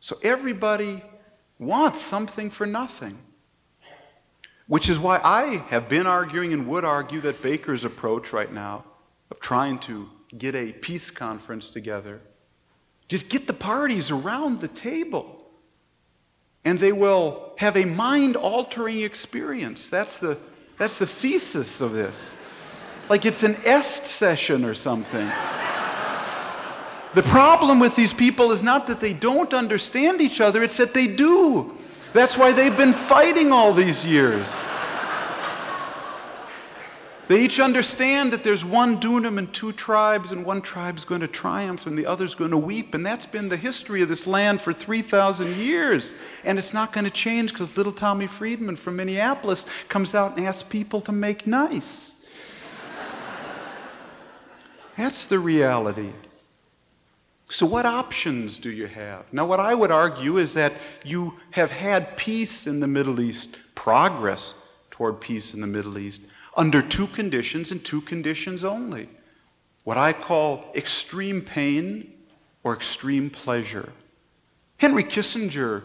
So 0.00 0.16
everybody 0.24 1.04
wants 1.58 2.00
something 2.00 2.50
for 2.50 2.66
nothing. 2.66 3.18
Which 4.66 4.88
is 4.88 4.98
why 4.98 5.20
I 5.24 5.64
have 5.68 5.88
been 5.88 6.06
arguing 6.06 6.52
and 6.52 6.68
would 6.68 6.84
argue 6.84 7.20
that 7.22 7.40
Baker's 7.40 7.84
approach 7.84 8.32
right 8.32 8.52
now 8.52 8.84
of 9.30 9.40
trying 9.40 9.78
to 9.80 10.10
get 10.36 10.54
a 10.54 10.72
peace 10.72 11.10
conference 11.10 11.70
together, 11.70 12.20
just 13.08 13.30
get 13.30 13.46
the 13.46 13.54
parties 13.54 14.10
around 14.10 14.60
the 14.60 14.68
table 14.68 15.38
and 16.64 16.78
they 16.78 16.92
will 16.92 17.54
have 17.56 17.76
a 17.76 17.84
mind 17.86 18.36
altering 18.36 19.00
experience. 19.00 19.88
That's 19.88 20.18
the, 20.18 20.36
that's 20.76 20.98
the 20.98 21.06
thesis 21.06 21.80
of 21.80 21.92
this. 21.92 22.36
Like 23.08 23.24
it's 23.24 23.42
an 23.42 23.56
est 23.64 24.04
session 24.04 24.66
or 24.66 24.74
something. 24.74 25.30
The 27.18 27.24
problem 27.24 27.80
with 27.80 27.96
these 27.96 28.12
people 28.12 28.52
is 28.52 28.62
not 28.62 28.86
that 28.86 29.00
they 29.00 29.12
don't 29.12 29.52
understand 29.52 30.20
each 30.20 30.40
other, 30.40 30.62
it's 30.62 30.76
that 30.76 30.94
they 30.94 31.08
do. 31.08 31.76
That's 32.12 32.38
why 32.38 32.52
they've 32.52 32.76
been 32.76 32.92
fighting 32.92 33.50
all 33.50 33.72
these 33.72 34.06
years. 34.06 34.68
They 37.26 37.42
each 37.42 37.58
understand 37.58 38.32
that 38.32 38.44
there's 38.44 38.64
one 38.64 39.00
dunaim 39.00 39.36
and 39.36 39.52
two 39.52 39.72
tribes, 39.72 40.30
and 40.30 40.44
one 40.44 40.62
tribe's 40.62 41.04
going 41.04 41.22
to 41.22 41.26
triumph 41.26 41.88
and 41.88 41.98
the 41.98 42.06
other's 42.06 42.36
going 42.36 42.52
to 42.52 42.56
weep. 42.56 42.94
And 42.94 43.04
that's 43.04 43.26
been 43.26 43.48
the 43.48 43.56
history 43.56 44.00
of 44.00 44.08
this 44.08 44.28
land 44.28 44.60
for 44.60 44.72
3,000 44.72 45.56
years. 45.56 46.14
And 46.44 46.56
it's 46.56 46.72
not 46.72 46.92
going 46.92 47.04
to 47.04 47.10
change 47.10 47.52
because 47.52 47.76
little 47.76 47.90
Tommy 47.90 48.28
Friedman 48.28 48.76
from 48.76 48.94
Minneapolis 48.94 49.66
comes 49.88 50.14
out 50.14 50.36
and 50.36 50.46
asks 50.46 50.62
people 50.62 51.00
to 51.00 51.10
make 51.10 51.48
nice. 51.48 52.12
that's 54.96 55.26
the 55.26 55.40
reality. 55.40 56.12
So, 57.50 57.64
what 57.64 57.86
options 57.86 58.58
do 58.58 58.70
you 58.70 58.86
have? 58.86 59.32
Now, 59.32 59.46
what 59.46 59.58
I 59.60 59.74
would 59.74 59.90
argue 59.90 60.36
is 60.36 60.54
that 60.54 60.74
you 61.02 61.34
have 61.52 61.70
had 61.70 62.16
peace 62.16 62.66
in 62.66 62.80
the 62.80 62.86
Middle 62.86 63.20
East, 63.20 63.56
progress 63.74 64.54
toward 64.90 65.20
peace 65.20 65.54
in 65.54 65.60
the 65.60 65.66
Middle 65.66 65.96
East, 65.96 66.22
under 66.56 66.82
two 66.82 67.06
conditions 67.06 67.70
and 67.72 67.82
two 67.84 68.00
conditions 68.02 68.64
only 68.64 69.08
what 69.88 69.96
I 69.96 70.12
call 70.12 70.70
extreme 70.74 71.40
pain 71.40 72.12
or 72.62 72.74
extreme 72.74 73.30
pleasure. 73.30 73.94
Henry 74.76 75.02
Kissinger, 75.02 75.82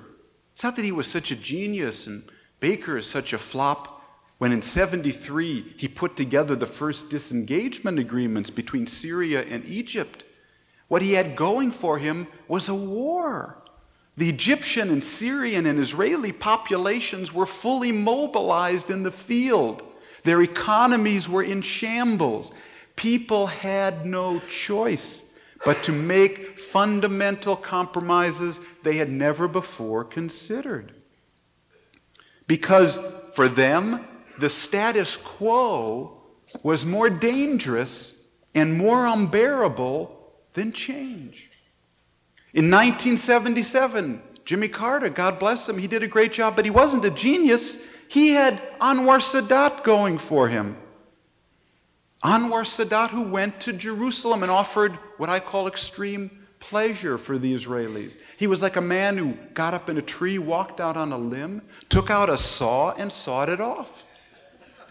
it's 0.51 0.61
not 0.61 0.75
that 0.75 0.83
he 0.83 0.91
was 0.91 1.07
such 1.07 1.31
a 1.31 1.37
genius 1.37 2.05
and 2.05 2.23
Baker 2.59 2.97
is 2.97 3.09
such 3.09 3.31
a 3.31 3.37
flop. 3.37 4.01
When 4.39 4.51
in 4.51 4.61
73 4.61 5.75
he 5.77 5.87
put 5.87 6.17
together 6.17 6.53
the 6.53 6.65
first 6.65 7.09
disengagement 7.09 7.97
agreements 7.97 8.49
between 8.49 8.87
Syria 8.87 9.43
and 9.43 9.63
Egypt, 9.63 10.25
what 10.93 11.01
he 11.01 11.13
had 11.13 11.35
going 11.35 11.71
for 11.71 11.97
him 11.97 12.27
was 12.47 12.69
a 12.69 12.75
war. 12.75 13.57
The 14.15 14.29
Egyptian 14.29 14.91
and 14.91 15.03
Syrian 15.03 15.65
and 15.65 15.79
Israeli 15.79 16.31
populations 16.31 17.33
were 17.33 17.47
fully 17.47 17.91
mobilized 17.91 18.91
in 18.91 19.01
the 19.01 19.09
field. 19.09 19.81
Their 20.21 20.43
economies 20.43 21.27
were 21.27 21.41
in 21.41 21.63
shambles. 21.63 22.51
People 22.95 23.47
had 23.47 24.05
no 24.05 24.39
choice 24.51 25.33
but 25.65 25.81
to 25.81 25.91
make 25.91 26.59
fundamental 26.59 27.55
compromises 27.55 28.59
they 28.83 28.97
had 28.97 29.09
never 29.09 29.47
before 29.47 30.03
considered. 30.03 30.93
Because 32.45 32.99
for 33.33 33.47
them, 33.47 34.05
the 34.37 34.47
status 34.47 35.17
quo 35.17 36.21
was 36.61 36.85
more 36.85 37.09
dangerous 37.09 38.29
and 38.53 38.77
more 38.77 39.07
unbearable 39.07 40.12
then 40.53 40.71
change. 40.71 41.49
In 42.53 42.69
1977, 42.69 44.21
Jimmy 44.45 44.67
Carter, 44.67 45.09
God 45.09 45.39
bless 45.39 45.67
him, 45.67 45.77
he 45.77 45.87
did 45.87 46.03
a 46.03 46.07
great 46.07 46.33
job, 46.33 46.55
but 46.55 46.65
he 46.65 46.71
wasn't 46.71 47.05
a 47.05 47.09
genius. 47.09 47.77
He 48.07 48.29
had 48.29 48.61
Anwar 48.79 49.19
Sadat 49.19 49.83
going 49.83 50.17
for 50.17 50.49
him. 50.49 50.77
Anwar 52.23 52.63
Sadat, 52.63 53.09
who 53.09 53.23
went 53.23 53.59
to 53.61 53.73
Jerusalem 53.73 54.43
and 54.43 54.51
offered 54.51 54.93
what 55.17 55.29
I 55.29 55.39
call 55.39 55.67
extreme 55.67 56.29
pleasure 56.59 57.17
for 57.17 57.37
the 57.37 57.53
Israelis. 57.53 58.17
He 58.37 58.47
was 58.47 58.61
like 58.61 58.77
a 58.77 58.81
man 58.81 59.17
who 59.17 59.33
got 59.53 59.73
up 59.73 59.89
in 59.89 59.97
a 59.97 60.01
tree, 60.01 60.39
walked 60.39 60.79
out 60.79 60.95
on 60.95 61.11
a 61.11 61.17
limb, 61.17 61.61
took 61.89 62.09
out 62.09 62.29
a 62.29 62.37
saw, 62.37 62.91
and 62.91 63.11
sawed 63.11 63.49
it 63.49 63.59
off. 63.59 64.05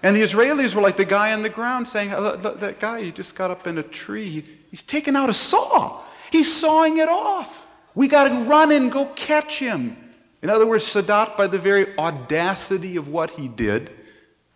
And 0.03 0.17
the 0.17 0.21
Israelis 0.21 0.75
were 0.75 0.83
like 0.83 0.97
the 0.97 1.05
guy 1.05 1.33
on 1.33 1.43
the 1.43 1.49
ground 1.49 1.89
saying, 1.89 2.11
That 2.11 2.77
guy, 2.81 3.05
he 3.05 3.13
just 3.13 3.35
got 3.35 3.51
up 3.51 3.67
in 3.67 3.79
a 3.79 3.83
tree. 3.83 4.45
He's 4.73 4.83
taking 4.83 5.17
out 5.17 5.29
a 5.29 5.35
saw. 5.35 6.03
He's 6.31 6.51
sawing 6.51 6.97
it 6.97 7.09
off. 7.11 7.67
We 7.95 8.09
got 8.09 8.29
to 8.29 8.45
run 8.45 8.73
and 8.73 8.91
go 8.91 9.05
catch 9.05 9.59
him. 9.59 9.99
In 10.41 10.49
other 10.49 10.67
words, 10.67 10.85
Sadat, 10.85 11.37
by 11.37 11.47
the 11.47 11.59
very 11.59 11.95
audacity 11.99 12.97
of 12.97 13.07
what 13.07 13.33
he 13.33 13.49
did, 13.49 13.91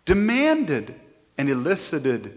demanded 0.05 0.99
and 1.37 1.49
elicited 1.49 2.35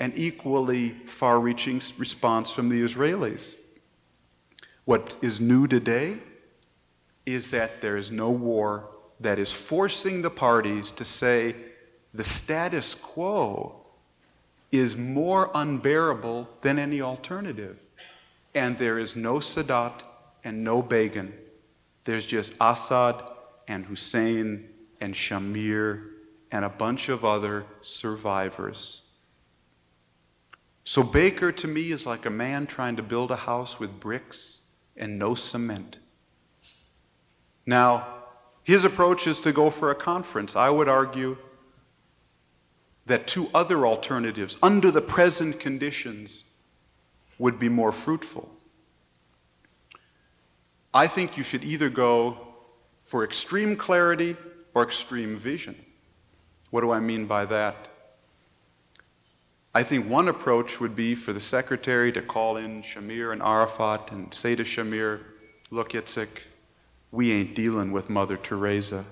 an 0.00 0.14
equally 0.16 0.88
far 1.04 1.38
reaching 1.38 1.82
response 1.98 2.50
from 2.50 2.70
the 2.70 2.82
Israelis. 2.82 3.54
What 4.86 5.18
is 5.20 5.38
new 5.38 5.66
today 5.66 6.16
is 7.26 7.50
that 7.50 7.82
there 7.82 7.98
is 7.98 8.10
no 8.10 8.30
war 8.30 8.88
that 9.20 9.38
is 9.38 9.52
forcing 9.52 10.22
the 10.22 10.30
parties 10.30 10.90
to 10.92 11.04
say 11.04 11.54
the 12.14 12.24
status 12.24 12.94
quo 12.94 13.77
is 14.70 14.96
more 14.96 15.50
unbearable 15.54 16.48
than 16.60 16.78
any 16.78 17.00
alternative. 17.00 17.84
And 18.54 18.78
there 18.78 18.98
is 18.98 19.16
no 19.16 19.34
Sadat 19.34 20.02
and 20.44 20.64
no 20.64 20.82
Begin. 20.82 21.32
There's 22.04 22.26
just 22.26 22.54
Assad 22.60 23.22
and 23.66 23.86
Hussein 23.86 24.68
and 25.00 25.14
Shamir 25.14 26.10
and 26.50 26.64
a 26.64 26.70
bunch 26.70 27.08
of 27.08 27.24
other 27.24 27.66
survivors. 27.82 29.02
So 30.84 31.02
Baker 31.02 31.52
to 31.52 31.68
me 31.68 31.92
is 31.92 32.06
like 32.06 32.24
a 32.24 32.30
man 32.30 32.66
trying 32.66 32.96
to 32.96 33.02
build 33.02 33.30
a 33.30 33.36
house 33.36 33.78
with 33.78 34.00
bricks 34.00 34.70
and 34.96 35.18
no 35.18 35.34
cement. 35.34 35.98
Now, 37.66 38.14
his 38.64 38.86
approach 38.86 39.26
is 39.26 39.38
to 39.40 39.52
go 39.52 39.68
for 39.68 39.90
a 39.90 39.94
conference. 39.94 40.56
I 40.56 40.70
would 40.70 40.88
argue 40.88 41.36
that 43.08 43.26
two 43.26 43.48
other 43.54 43.86
alternatives, 43.86 44.56
under 44.62 44.90
the 44.90 45.00
present 45.00 45.58
conditions, 45.58 46.44
would 47.38 47.58
be 47.58 47.68
more 47.68 47.92
fruitful. 47.92 48.48
I 50.94 51.06
think 51.06 51.36
you 51.36 51.42
should 51.42 51.64
either 51.64 51.90
go 51.90 52.38
for 53.00 53.24
extreme 53.24 53.76
clarity 53.76 54.36
or 54.74 54.82
extreme 54.82 55.36
vision. 55.36 55.76
What 56.70 56.82
do 56.82 56.90
I 56.90 57.00
mean 57.00 57.26
by 57.26 57.46
that? 57.46 57.88
I 59.74 59.82
think 59.82 60.08
one 60.08 60.28
approach 60.28 60.80
would 60.80 60.96
be 60.96 61.14
for 61.14 61.32
the 61.32 61.40
secretary 61.40 62.10
to 62.12 62.22
call 62.22 62.56
in 62.56 62.82
Shamir 62.82 63.32
and 63.32 63.42
Arafat 63.42 64.10
and 64.12 64.32
say 64.32 64.56
to 64.56 64.64
Shamir, 64.64 65.20
Look, 65.70 65.92
Yitzhak, 65.92 66.42
we 67.12 67.32
ain't 67.32 67.54
dealing 67.54 67.92
with 67.92 68.08
Mother 68.08 68.36
Teresa. 68.36 69.04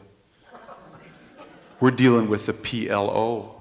We're 1.78 1.90
dealing 1.90 2.28
with 2.28 2.46
the 2.46 2.54
PLO. 2.54 3.55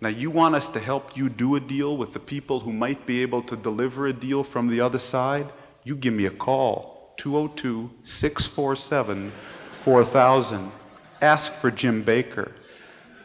Now, 0.00 0.10
you 0.10 0.30
want 0.30 0.54
us 0.54 0.68
to 0.70 0.80
help 0.80 1.16
you 1.16 1.28
do 1.28 1.56
a 1.56 1.60
deal 1.60 1.96
with 1.96 2.12
the 2.12 2.20
people 2.20 2.60
who 2.60 2.72
might 2.72 3.04
be 3.04 3.20
able 3.22 3.42
to 3.42 3.56
deliver 3.56 4.06
a 4.06 4.12
deal 4.12 4.44
from 4.44 4.68
the 4.68 4.80
other 4.80 4.98
side? 4.98 5.48
You 5.82 5.96
give 5.96 6.14
me 6.14 6.26
a 6.26 6.30
call, 6.30 7.14
202 7.16 7.90
647 8.04 9.32
4000. 9.72 10.72
Ask 11.20 11.52
for 11.52 11.70
Jim 11.70 12.02
Baker. 12.02 12.52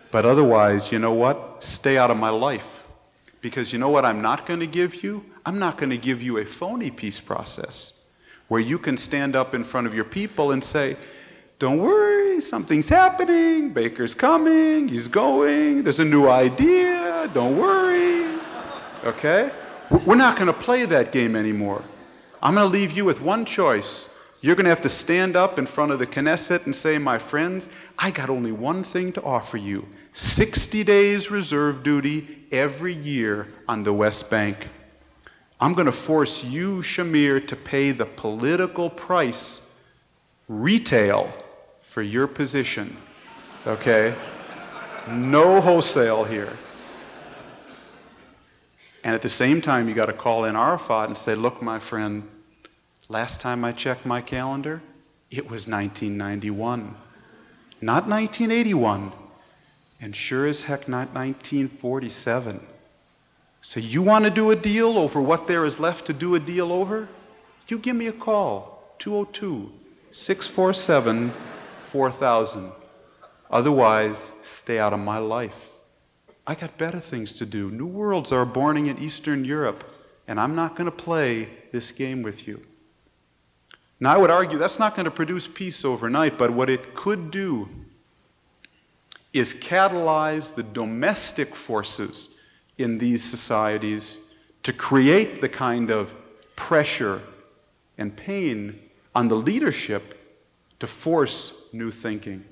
But 0.09 0.25
otherwise, 0.25 0.91
you 0.91 0.97
know 0.97 1.13
what? 1.13 1.63
Stay 1.63 1.97
out 1.97 2.09
of 2.09 2.17
my 2.17 2.29
life. 2.29 2.83
Because 3.41 3.73
you 3.73 3.79
know 3.79 3.89
what 3.89 4.05
I'm 4.05 4.21
not 4.21 4.45
going 4.45 4.59
to 4.61 4.67
give 4.67 5.03
you? 5.03 5.25
I'm 5.45 5.59
not 5.59 5.77
going 5.77 5.89
to 5.89 5.97
give 5.97 6.21
you 6.21 6.37
a 6.37 6.45
phony 6.45 6.89
peace 6.89 7.19
process 7.19 8.03
where 8.47 8.61
you 8.61 8.79
can 8.79 8.97
stand 8.97 9.35
up 9.35 9.53
in 9.53 9.63
front 9.63 9.87
of 9.87 9.93
your 9.93 10.05
people 10.05 10.51
and 10.51 10.63
say, 10.63 10.95
don't 11.63 11.77
worry, 11.77 12.41
something's 12.41 12.89
happening. 12.89 13.69
Baker's 13.69 14.13
coming. 14.13 14.89
He's 14.89 15.07
going. 15.07 15.81
There's 15.83 16.01
a 16.01 16.03
new 16.03 16.27
idea. 16.27 17.29
Don't 17.33 17.57
worry. 17.57 18.37
Okay? 19.05 19.49
We're 20.05 20.15
not 20.15 20.35
going 20.35 20.47
to 20.47 20.53
play 20.53 20.83
that 20.83 21.13
game 21.13 21.37
anymore. 21.37 21.81
I'm 22.41 22.55
going 22.55 22.69
to 22.69 22.77
leave 22.77 22.91
you 22.91 23.05
with 23.05 23.21
one 23.21 23.45
choice. 23.45 24.13
You're 24.41 24.57
going 24.57 24.65
to 24.65 24.71
have 24.71 24.81
to 24.81 24.89
stand 24.89 25.37
up 25.37 25.57
in 25.57 25.65
front 25.65 25.93
of 25.93 25.99
the 25.99 26.05
Knesset 26.05 26.65
and 26.65 26.75
say, 26.75 26.97
My 26.97 27.17
friends, 27.17 27.69
I 27.97 28.11
got 28.11 28.29
only 28.29 28.51
one 28.51 28.83
thing 28.83 29.13
to 29.13 29.23
offer 29.23 29.55
you 29.55 29.87
60 30.11 30.83
days 30.83 31.31
reserve 31.31 31.81
duty 31.81 32.39
every 32.51 32.93
year 32.93 33.47
on 33.69 33.83
the 33.83 33.93
West 33.93 34.29
Bank. 34.29 34.67
I'm 35.61 35.73
going 35.73 35.85
to 35.85 35.93
force 35.93 36.43
you, 36.43 36.79
Shamir, 36.79 37.47
to 37.47 37.55
pay 37.55 37.91
the 37.91 38.05
political 38.05 38.89
price, 38.89 39.73
retail, 40.49 41.31
for 41.93 42.01
your 42.01 42.25
position. 42.25 42.97
Okay? 43.67 44.15
No 45.07 45.61
wholesale 45.61 46.23
here. 46.23 46.57
And 49.03 49.13
at 49.13 49.21
the 49.21 49.29
same 49.29 49.61
time, 49.61 49.87
you 49.87 49.93
got 49.93 50.07
to 50.07 50.13
call 50.13 50.45
in 50.45 50.55
Arafat 50.55 51.07
and 51.09 51.15
say, 51.15 51.35
look, 51.35 51.61
my 51.61 51.77
friend, 51.77 52.27
last 53.09 53.41
time 53.41 53.63
I 53.63 53.73
checked 53.73 54.07
my 54.07 54.21
calendar, 54.21 54.81
it 55.29 55.43
was 55.43 55.67
1991, 55.67 56.95
not 57.79 58.07
1981, 58.07 59.11
and 60.01 60.15
sure 60.15 60.47
as 60.47 60.63
heck 60.63 60.87
not 60.87 61.13
1947. 61.13 62.59
So 63.61 63.79
you 63.79 64.01
want 64.01 64.25
to 64.25 64.31
do 64.31 64.49
a 64.49 64.55
deal 64.55 64.97
over 64.97 65.21
what 65.21 65.45
there 65.45 65.63
is 65.63 65.79
left 65.79 66.07
to 66.07 66.13
do 66.13 66.33
a 66.33 66.39
deal 66.39 66.73
over? 66.73 67.07
You 67.67 67.77
give 67.77 67.95
me 67.95 68.07
a 68.07 68.11
call, 68.11 68.95
202 68.97 69.71
647 70.09 71.33
4,000. 71.93 72.71
Otherwise, 73.51 74.31
stay 74.41 74.79
out 74.79 74.93
of 74.93 74.99
my 74.99 75.19
life. 75.19 75.73
I 76.47 76.55
got 76.55 76.75
better 76.79 76.99
things 76.99 77.31
to 77.33 77.45
do. 77.45 77.69
New 77.69 77.85
worlds 77.85 78.31
are 78.31 78.47
born 78.47 78.77
in 78.77 78.97
Eastern 78.97 79.45
Europe, 79.45 79.83
and 80.27 80.39
I'm 80.39 80.55
not 80.55 80.75
going 80.75 80.85
to 80.85 80.91
play 80.91 81.49
this 81.71 81.91
game 81.91 82.23
with 82.23 82.47
you. 82.47 82.61
Now, 83.99 84.15
I 84.15 84.17
would 84.17 84.31
argue 84.31 84.57
that's 84.57 84.79
not 84.79 84.95
going 84.95 85.05
to 85.05 85.11
produce 85.11 85.45
peace 85.45 85.85
overnight, 85.85 86.35
but 86.35 86.49
what 86.49 86.67
it 86.67 86.95
could 86.95 87.29
do 87.29 87.69
is 89.31 89.53
catalyze 89.53 90.55
the 90.55 90.63
domestic 90.63 91.53
forces 91.53 92.39
in 92.79 92.97
these 92.97 93.23
societies 93.23 94.17
to 94.63 94.73
create 94.73 95.41
the 95.41 95.49
kind 95.49 95.91
of 95.91 96.15
pressure 96.55 97.21
and 97.99 98.17
pain 98.17 98.79
on 99.13 99.27
the 99.27 99.35
leadership 99.35 100.19
to 100.79 100.87
force 100.87 101.59
new 101.73 101.91
thinking. 101.91 102.45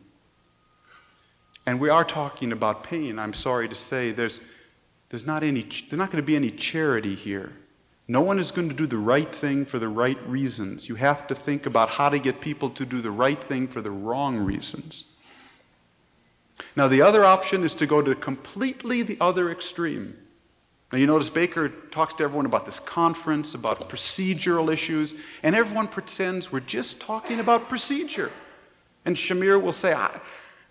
And 1.66 1.80
we 1.80 1.90
are 1.90 2.04
talking 2.04 2.52
about 2.52 2.84
pain. 2.84 3.20
I'm 3.20 3.34
sorry 3.34 3.70
to 3.70 3.76
say 3.76 4.12
there's, 4.12 4.40
there's 5.10 5.26
not, 5.26 5.44
any, 5.44 5.62
there's 5.62 5.94
not 5.94 6.12
going 6.12 6.22
to 6.22 6.26
be 6.26 6.36
any 6.36 6.52
charity 6.52 7.16
here. 7.16 7.54
No 8.08 8.22
one 8.22 8.40
is 8.40 8.52
going 8.52 8.68
to 8.68 8.76
do 8.76 8.88
the 8.88 8.98
right 8.98 9.34
thing 9.34 9.64
for 9.64 9.80
the 9.80 9.88
right 9.88 10.18
reasons. 10.28 10.90
You 10.90 10.96
have 10.96 11.28
to 11.28 11.36
think 11.36 11.66
about 11.66 11.90
how 11.90 12.10
to 12.10 12.20
get 12.20 12.42
people 12.42 12.70
to 12.72 12.86
do 12.86 13.00
the 13.00 13.12
right 13.12 13.42
thing 13.42 13.68
for 13.68 13.82
the 13.82 13.92
wrong 13.92 14.38
reasons. 14.38 15.14
Now, 16.76 16.88
the 16.88 17.02
other 17.02 17.24
option 17.24 17.64
is 17.64 17.74
to 17.76 17.86
go 17.86 18.02
to 18.02 18.16
completely 18.16 19.02
the 19.02 19.18
other 19.22 19.52
extreme. 19.52 20.18
Now, 20.92 20.98
you 20.98 21.08
notice 21.08 21.30
Baker 21.30 21.70
talks 21.70 22.14
to 22.16 22.24
everyone 22.24 22.46
about 22.46 22.66
this 22.66 22.80
conference, 22.80 23.54
about 23.54 23.90
procedural 23.90 24.72
issues, 24.72 25.14
and 25.42 25.56
everyone 25.56 25.88
pretends 25.88 26.52
we're 26.52 26.60
just 26.60 27.00
talking 27.00 27.40
about 27.40 27.70
procedure. 27.70 28.32
And 29.06 29.16
Shamir 29.16 29.62
will 29.62 29.74
say, 29.74 29.94
I, 29.94 30.20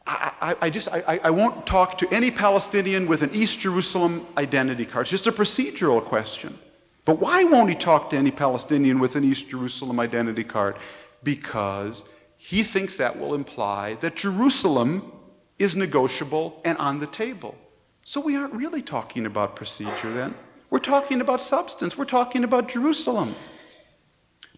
I, 0.06 0.56
I 0.62 0.70
just, 0.70 0.88
I, 0.88 1.20
I 1.22 1.30
won't 1.30 1.66
talk 1.66 1.98
to 1.98 2.08
any 2.12 2.30
Palestinian 2.30 3.06
with 3.06 3.22
an 3.22 3.30
East 3.32 3.60
Jerusalem 3.60 4.26
identity 4.36 4.84
card. 4.84 5.04
It's 5.04 5.10
just 5.10 5.26
a 5.26 5.32
procedural 5.32 6.02
question. 6.04 6.58
But 7.04 7.18
why 7.18 7.44
won't 7.44 7.70
he 7.70 7.74
talk 7.74 8.10
to 8.10 8.16
any 8.16 8.30
Palestinian 8.30 8.98
with 8.98 9.16
an 9.16 9.24
East 9.24 9.48
Jerusalem 9.48 9.98
identity 9.98 10.44
card? 10.44 10.76
Because 11.22 12.04
he 12.36 12.62
thinks 12.62 12.98
that 12.98 13.18
will 13.18 13.34
imply 13.34 13.94
that 13.96 14.16
Jerusalem 14.16 15.12
is 15.58 15.76
negotiable 15.76 16.60
and 16.64 16.78
on 16.78 16.98
the 16.98 17.06
table. 17.06 17.56
So 18.02 18.20
we 18.20 18.36
aren't 18.36 18.54
really 18.54 18.82
talking 18.82 19.26
about 19.26 19.56
procedure 19.56 20.12
then. 20.12 20.34
We're 20.70 20.78
talking 20.78 21.20
about 21.20 21.40
substance. 21.40 21.98
We're 21.98 22.04
talking 22.04 22.44
about 22.44 22.68
Jerusalem. 22.68 23.34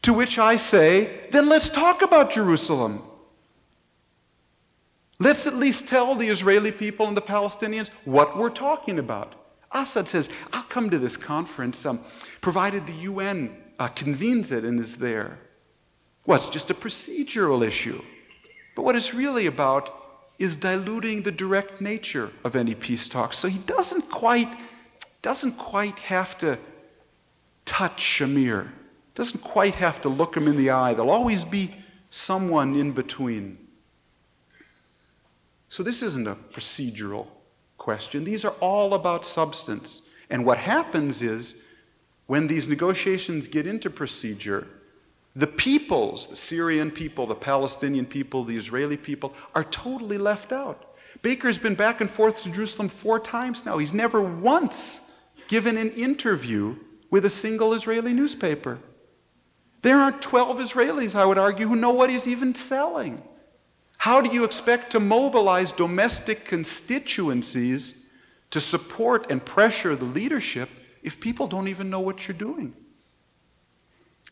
To 0.02 0.12
which 0.12 0.38
I 0.38 0.56
say, 0.56 1.26
then 1.30 1.48
let's 1.48 1.68
talk 1.68 2.02
about 2.02 2.30
Jerusalem. 2.30 3.02
Let's 5.22 5.46
at 5.46 5.54
least 5.54 5.86
tell 5.86 6.16
the 6.16 6.26
Israeli 6.26 6.72
people 6.72 7.06
and 7.06 7.16
the 7.16 7.22
Palestinians 7.22 7.90
what 8.04 8.36
we're 8.36 8.50
talking 8.50 8.98
about. 8.98 9.36
Assad 9.70 10.08
says, 10.08 10.28
I'll 10.52 10.64
come 10.64 10.90
to 10.90 10.98
this 10.98 11.16
conference 11.16 11.86
um, 11.86 12.00
provided 12.40 12.88
the 12.88 12.92
UN 13.10 13.56
uh, 13.78 13.86
convenes 13.86 14.50
it 14.50 14.64
and 14.64 14.80
is 14.80 14.96
there. 14.96 15.38
Well, 16.26 16.38
it's 16.38 16.48
just 16.48 16.72
a 16.72 16.74
procedural 16.74 17.64
issue. 17.64 18.02
But 18.74 18.82
what 18.82 18.96
it's 18.96 19.14
really 19.14 19.46
about 19.46 19.94
is 20.40 20.56
diluting 20.56 21.22
the 21.22 21.30
direct 21.30 21.80
nature 21.80 22.32
of 22.42 22.56
any 22.56 22.74
peace 22.74 23.06
talks. 23.06 23.38
So 23.38 23.46
he 23.46 23.60
doesn't 23.60 24.10
quite, 24.10 24.52
doesn't 25.22 25.52
quite 25.52 26.00
have 26.00 26.36
to 26.38 26.58
touch 27.64 28.02
Shamir, 28.02 28.70
doesn't 29.14 29.44
quite 29.44 29.76
have 29.76 30.00
to 30.00 30.08
look 30.08 30.36
him 30.36 30.48
in 30.48 30.56
the 30.56 30.70
eye. 30.70 30.94
There'll 30.94 31.12
always 31.12 31.44
be 31.44 31.70
someone 32.10 32.74
in 32.74 32.90
between. 32.90 33.61
So 35.72 35.82
this 35.82 36.02
isn't 36.02 36.28
a 36.28 36.34
procedural 36.34 37.28
question. 37.78 38.24
These 38.24 38.44
are 38.44 38.52
all 38.60 38.92
about 38.92 39.24
substance. 39.24 40.02
And 40.28 40.44
what 40.44 40.58
happens 40.58 41.22
is 41.22 41.64
when 42.26 42.46
these 42.46 42.68
negotiations 42.68 43.48
get 43.48 43.66
into 43.66 43.88
procedure, 43.88 44.66
the 45.34 45.46
peoples, 45.46 46.26
the 46.26 46.36
Syrian 46.36 46.90
people, 46.90 47.26
the 47.26 47.34
Palestinian 47.34 48.04
people, 48.04 48.44
the 48.44 48.54
Israeli 48.54 48.98
people, 48.98 49.32
are 49.54 49.64
totally 49.64 50.18
left 50.18 50.52
out. 50.52 50.94
Baker's 51.22 51.56
been 51.56 51.74
back 51.74 52.02
and 52.02 52.10
forth 52.10 52.42
to 52.42 52.50
Jerusalem 52.50 52.90
four 52.90 53.18
times 53.18 53.64
now. 53.64 53.78
He's 53.78 53.94
never 53.94 54.20
once 54.20 55.00
given 55.48 55.78
an 55.78 55.88
interview 55.92 56.76
with 57.08 57.24
a 57.24 57.30
single 57.30 57.72
Israeli 57.72 58.12
newspaper. 58.12 58.78
There 59.80 59.96
aren't 59.96 60.20
12 60.20 60.58
Israelis, 60.58 61.14
I 61.14 61.24
would 61.24 61.38
argue, 61.38 61.66
who 61.66 61.76
know 61.76 61.92
what 61.92 62.10
he's 62.10 62.28
even 62.28 62.54
selling. 62.54 63.22
How 64.02 64.20
do 64.20 64.34
you 64.34 64.42
expect 64.42 64.90
to 64.90 64.98
mobilize 64.98 65.70
domestic 65.70 66.44
constituencies 66.44 68.10
to 68.50 68.60
support 68.60 69.30
and 69.30 69.44
pressure 69.44 69.94
the 69.94 70.06
leadership 70.06 70.68
if 71.04 71.20
people 71.20 71.46
don't 71.46 71.68
even 71.68 71.88
know 71.88 72.00
what 72.00 72.26
you're 72.26 72.36
doing. 72.36 72.74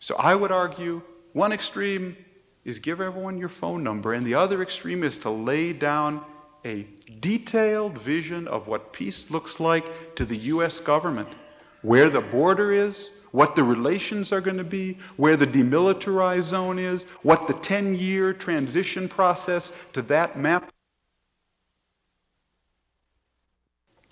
So 0.00 0.16
I 0.16 0.34
would 0.34 0.50
argue 0.50 1.02
one 1.34 1.52
extreme 1.52 2.16
is 2.64 2.80
give 2.80 3.00
everyone 3.00 3.38
your 3.38 3.48
phone 3.48 3.84
number, 3.84 4.12
and 4.12 4.26
the 4.26 4.34
other 4.34 4.60
extreme 4.60 5.04
is 5.04 5.18
to 5.18 5.30
lay 5.30 5.72
down 5.72 6.24
a 6.64 6.88
detailed 7.20 7.96
vision 7.96 8.48
of 8.48 8.66
what 8.66 8.92
peace 8.92 9.30
looks 9.30 9.60
like 9.60 10.16
to 10.16 10.24
the 10.24 10.36
U.S. 10.54 10.80
government, 10.80 11.28
where 11.82 12.10
the 12.10 12.20
border 12.20 12.72
is, 12.72 13.12
what 13.32 13.54
the 13.54 13.62
relations 13.62 14.32
are 14.32 14.40
going 14.40 14.56
to 14.56 14.64
be, 14.64 14.98
where 15.16 15.36
the 15.36 15.46
demilitarized 15.46 16.42
zone 16.42 16.78
is, 16.78 17.04
what 17.22 17.46
the 17.46 17.54
10 17.54 17.94
year 17.94 18.32
transition 18.32 19.08
process 19.08 19.72
to 19.92 20.02
that 20.02 20.38
map. 20.38 20.72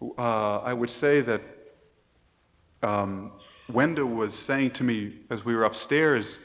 Uh, 0.01 0.59
I 0.59 0.73
would 0.73 0.91
say 0.91 1.21
that 1.23 1.43
um, 2.83 3.33
Wenda 3.71 4.07
was 4.09 4.35
saying 4.35 4.71
to 4.73 4.85
me 4.85 5.15
as 5.31 5.45
we 5.45 5.55
were 5.55 5.65
upstairs, 5.65 6.39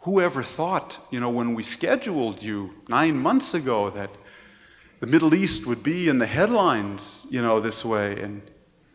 whoever 0.00 0.42
thought, 0.42 0.98
you 1.10 1.20
know, 1.20 1.30
when 1.30 1.54
we 1.54 1.62
scheduled 1.62 2.42
you 2.42 2.74
nine 2.88 3.16
months 3.16 3.54
ago 3.54 3.90
that 3.90 4.10
the 5.00 5.06
Middle 5.06 5.34
East 5.34 5.66
would 5.66 5.82
be 5.82 6.08
in 6.08 6.18
the 6.18 6.26
headlines, 6.26 7.26
you 7.30 7.40
know, 7.40 7.58
this 7.58 7.84
way. 7.84 8.20
And 8.20 8.42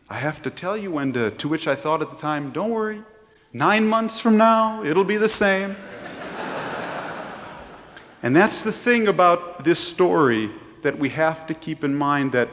I 0.08 0.14
have 0.14 0.40
to 0.42 0.50
tell 0.50 0.76
you, 0.76 0.92
Wenda, 0.92 1.36
to 1.38 1.48
which 1.48 1.66
I 1.66 1.74
thought 1.74 2.00
at 2.00 2.10
the 2.10 2.16
time, 2.16 2.52
don't 2.52 2.70
worry, 2.70 3.02
nine 3.56 3.86
months 3.86 4.20
from 4.20 4.36
now, 4.36 4.84
it'll 4.84 5.04
be 5.04 5.16
the 5.16 5.28
same. 5.28 5.74
and 8.22 8.36
that's 8.36 8.62
the 8.62 8.72
thing 8.72 9.08
about 9.08 9.64
this 9.64 9.80
story 9.80 10.50
that 10.82 10.98
we 10.98 11.08
have 11.08 11.46
to 11.46 11.54
keep 11.54 11.82
in 11.82 11.94
mind 11.94 12.32
that 12.32 12.50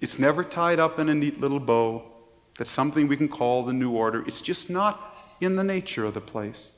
it's 0.00 0.18
never 0.18 0.42
tied 0.42 0.80
up 0.80 0.98
in 0.98 1.08
a 1.08 1.14
neat 1.14 1.40
little 1.40 1.60
bow. 1.60 2.02
That's 2.58 2.72
something 2.72 3.06
we 3.06 3.16
can 3.16 3.28
call 3.28 3.62
the 3.62 3.72
new 3.72 3.92
order. 3.92 4.24
It's 4.26 4.40
just 4.40 4.68
not 4.68 5.16
in 5.40 5.54
the 5.54 5.64
nature 5.64 6.04
of 6.04 6.14
the 6.14 6.20
place. 6.20 6.72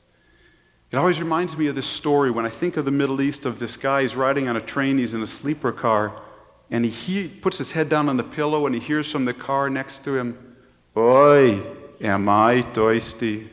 It 0.91 0.97
always 0.97 1.19
reminds 1.19 1.57
me 1.57 1.65
of 1.65 1.75
this 1.75 1.87
story 1.87 2.29
when 2.29 2.45
I 2.45 2.49
think 2.49 2.77
of 2.77 2.85
the 2.85 2.91
Middle 2.91 3.19
East 3.19 3.47
of 3.47 3.57
this 3.57 3.77
guy. 3.77 4.03
He's 4.03 4.15
riding 4.15 4.47
on 4.47 4.55
a 4.55 4.61
train, 4.61 4.99
he's 4.99 5.15
in 5.15 5.23
a 5.23 5.27
sleeper 5.27 5.71
car, 5.71 6.21
and 6.69 6.85
he, 6.85 6.91
he 6.91 7.27
puts 7.27 7.57
his 7.57 7.71
head 7.71 7.89
down 7.89 8.09
on 8.09 8.17
the 8.17 8.23
pillow 8.23 8.67
and 8.67 8.75
he 8.75 8.81
hears 8.81 9.11
from 9.11 9.25
the 9.25 9.33
car 9.33 9.71
next 9.71 10.03
to 10.03 10.15
him, 10.15 10.55
Oi, 10.95 11.63
am 12.03 12.29
I 12.29 12.61
thirsty? 12.61 13.49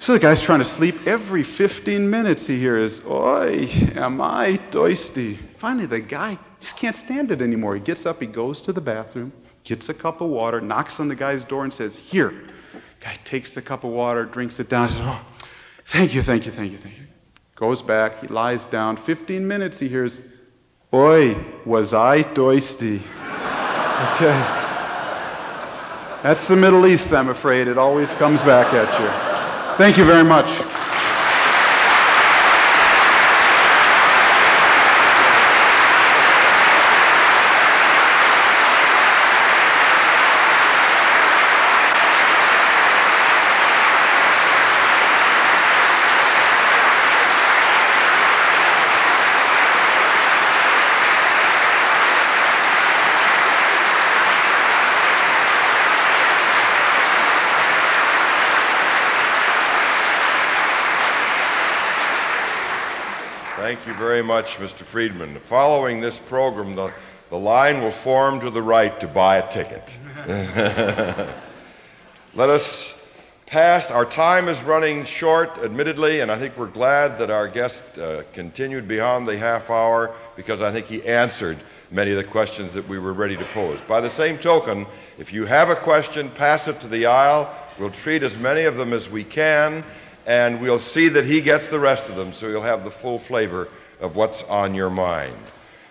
So 0.00 0.12
the 0.12 0.18
guy's 0.18 0.40
trying 0.40 0.60
to 0.60 0.64
sleep. 0.64 1.06
Every 1.06 1.42
15 1.42 2.08
minutes 2.08 2.46
he 2.46 2.58
hears, 2.58 3.04
Oi, 3.04 3.68
am 3.94 4.20
I 4.20 4.56
thirsty? 4.70 5.34
Finally, 5.34 5.86
the 5.86 6.00
guy 6.00 6.38
just 6.60 6.76
can't 6.76 6.96
stand 6.96 7.30
it 7.30 7.42
anymore. 7.42 7.74
He 7.74 7.80
gets 7.80 8.06
up, 8.06 8.20
he 8.20 8.26
goes 8.26 8.60
to 8.62 8.72
the 8.72 8.80
bathroom, 8.80 9.32
gets 9.64 9.88
a 9.88 9.94
cup 9.94 10.20
of 10.20 10.30
water, 10.30 10.60
knocks 10.60 11.00
on 11.00 11.08
the 11.08 11.16
guy's 11.16 11.44
door, 11.44 11.64
and 11.64 11.74
says, 11.74 11.96
Here. 11.96 12.32
Guy 13.00 13.16
takes 13.24 13.54
the 13.54 13.62
cup 13.62 13.84
of 13.84 13.90
water, 13.90 14.24
drinks 14.24 14.58
it 14.58 14.68
down, 14.68 14.90
says, 14.90 15.00
Oh, 15.02 15.24
Thank 15.84 16.14
you, 16.14 16.22
thank 16.22 16.46
you, 16.46 16.52
thank 16.52 16.72
you, 16.72 16.78
thank 16.78 16.98
you. 16.98 17.06
Goes 17.54 17.82
back, 17.82 18.20
he 18.20 18.28
lies 18.28 18.66
down. 18.66 18.96
15 18.96 19.46
minutes, 19.46 19.78
he 19.78 19.88
hears, 19.88 20.20
Oi, 20.92 21.36
was 21.64 21.92
I 21.92 22.22
thirsty? 22.22 22.96
okay. 24.14 24.67
That's 26.22 26.48
the 26.48 26.56
Middle 26.56 26.84
East, 26.86 27.12
I'm 27.12 27.28
afraid. 27.28 27.68
It 27.68 27.78
always 27.78 28.12
comes 28.14 28.42
back 28.42 28.74
at 28.74 28.92
you. 28.98 29.76
Thank 29.76 29.96
you 29.98 30.04
very 30.04 30.24
much. 30.24 30.48
Thank 63.58 63.88
you 63.88 63.94
very 63.94 64.22
much, 64.22 64.54
Mr. 64.58 64.84
Friedman. 64.84 65.34
Following 65.40 66.00
this 66.00 66.16
program, 66.16 66.76
the, 66.76 66.92
the 67.28 67.36
line 67.36 67.82
will 67.82 67.90
form 67.90 68.38
to 68.38 68.50
the 68.50 68.62
right 68.62 68.98
to 69.00 69.08
buy 69.08 69.38
a 69.38 69.50
ticket. 69.50 69.98
Let 72.34 72.50
us 72.50 72.96
pass. 73.46 73.90
Our 73.90 74.04
time 74.04 74.48
is 74.48 74.62
running 74.62 75.04
short, 75.04 75.58
admittedly, 75.58 76.20
and 76.20 76.30
I 76.30 76.38
think 76.38 76.56
we're 76.56 76.68
glad 76.68 77.18
that 77.18 77.30
our 77.30 77.48
guest 77.48 77.82
uh, 77.98 78.22
continued 78.32 78.86
beyond 78.86 79.26
the 79.26 79.36
half 79.36 79.70
hour 79.70 80.14
because 80.36 80.62
I 80.62 80.70
think 80.70 80.86
he 80.86 81.04
answered 81.04 81.58
many 81.90 82.12
of 82.12 82.16
the 82.16 82.24
questions 82.24 82.72
that 82.74 82.86
we 82.86 83.00
were 83.00 83.12
ready 83.12 83.36
to 83.36 83.44
pose. 83.46 83.80
By 83.80 84.00
the 84.00 84.08
same 84.08 84.38
token, 84.38 84.86
if 85.18 85.32
you 85.32 85.46
have 85.46 85.68
a 85.68 85.76
question, 85.76 86.30
pass 86.30 86.68
it 86.68 86.78
to 86.80 86.86
the 86.86 87.06
aisle. 87.06 87.52
We'll 87.76 87.90
treat 87.90 88.22
as 88.22 88.38
many 88.38 88.62
of 88.62 88.76
them 88.76 88.92
as 88.92 89.10
we 89.10 89.24
can 89.24 89.82
and 90.28 90.60
we'll 90.60 90.78
see 90.78 91.08
that 91.08 91.24
he 91.24 91.40
gets 91.40 91.68
the 91.68 91.80
rest 91.80 92.10
of 92.10 92.14
them 92.14 92.34
so 92.34 92.48
you'll 92.48 92.60
have 92.60 92.84
the 92.84 92.90
full 92.90 93.18
flavor 93.18 93.66
of 93.98 94.14
what's 94.14 94.42
on 94.44 94.74
your 94.74 94.90
mind. 94.90 95.34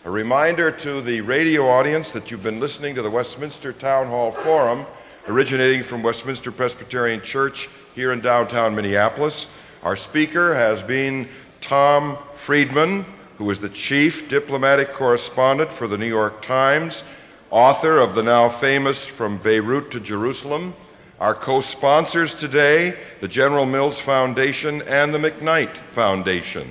A 0.06 0.12
reminder 0.12 0.70
to 0.70 1.02
the 1.02 1.22
radio 1.22 1.68
audience 1.68 2.12
that 2.12 2.30
you've 2.30 2.44
been 2.44 2.60
listening 2.60 2.94
to 2.96 3.02
the 3.02 3.10
Westminster 3.10 3.74
Town 3.74 4.06
Hall 4.06 4.30
Forum, 4.30 4.86
originating 5.28 5.82
from 5.82 6.04
Westminster 6.04 6.52
Presbyterian 6.52 7.20
Church 7.20 7.68
here 7.96 8.12
in 8.12 8.22
downtown 8.22 8.76
Minneapolis. 8.76 9.48
Our 9.82 9.96
speaker 9.96 10.54
has 10.54 10.84
been 10.84 11.28
Tom 11.60 12.20
Friedman, 12.34 13.08
who 13.40 13.50
is 13.50 13.58
the 13.58 13.70
chief 13.70 14.30
diplomatic 14.30 14.94
correspondent 14.94 15.72
for 15.72 15.88
the 15.88 15.98
New 15.98 16.08
York 16.08 16.44
Times, 16.44 17.04
author 17.50 17.98
of 17.98 18.14
the 18.14 18.24
now 18.24 18.50
famous 18.50 19.04
From 19.04 19.40
Beirut 19.40 19.90
to 19.92 20.00
Jerusalem 20.00 20.76
our 21.20 21.34
co 21.34 21.62
sponsors 21.62 22.34
today, 22.34 22.96
the 23.22 23.28
General 23.28 23.66
Mills 23.66 24.00
Foundation 24.00 24.84
and 24.84 25.14
the 25.14 25.18
McKnight 25.18 25.78
Foundation. 25.92 26.68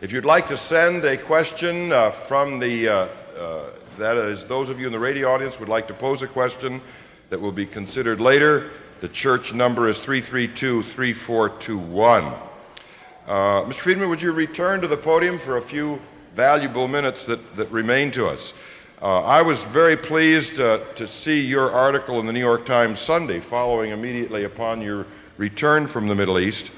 If 0.00 0.12
you'd 0.12 0.24
like 0.24 0.48
to 0.48 0.56
send 0.56 1.04
a 1.04 1.16
question 1.16 1.92
uh, 1.92 2.10
from 2.10 2.58
the, 2.58 2.88
uh, 2.88 3.08
uh, 3.38 3.70
that 3.96 4.16
is, 4.16 4.44
those 4.44 4.70
of 4.70 4.80
you 4.80 4.86
in 4.86 4.92
the 4.92 4.98
radio 4.98 5.30
audience 5.30 5.60
would 5.60 5.68
like 5.68 5.86
to 5.88 5.94
pose 5.94 6.22
a 6.22 6.26
question 6.26 6.80
that 7.30 7.40
will 7.40 7.52
be 7.52 7.64
considered 7.64 8.20
later, 8.20 8.70
the 9.00 9.08
church 9.08 9.54
number 9.54 9.88
is 9.88 9.98
332 10.00 10.82
3421. 10.82 12.24
Uh, 12.24 13.62
Mr. 13.62 13.74
Friedman, 13.74 14.08
would 14.08 14.22
you 14.22 14.32
return 14.32 14.80
to 14.80 14.88
the 14.88 14.96
podium 14.96 15.38
for 15.38 15.58
a 15.58 15.62
few 15.62 16.00
valuable 16.34 16.88
minutes 16.88 17.24
that, 17.24 17.56
that 17.56 17.70
remain 17.70 18.10
to 18.12 18.26
us? 18.26 18.52
Uh, 19.02 19.20
I 19.20 19.42
was 19.42 19.62
very 19.62 19.94
pleased 19.94 20.58
uh, 20.58 20.78
to 20.94 21.06
see 21.06 21.38
your 21.38 21.70
article 21.70 22.18
in 22.18 22.26
the 22.26 22.32
New 22.32 22.40
York 22.40 22.64
Times 22.64 22.98
Sunday 22.98 23.40
following 23.40 23.90
immediately 23.90 24.44
upon 24.44 24.80
your 24.80 25.06
return 25.36 25.86
from 25.86 26.08
the 26.08 26.14
Middle 26.14 26.38
East. 26.38 26.70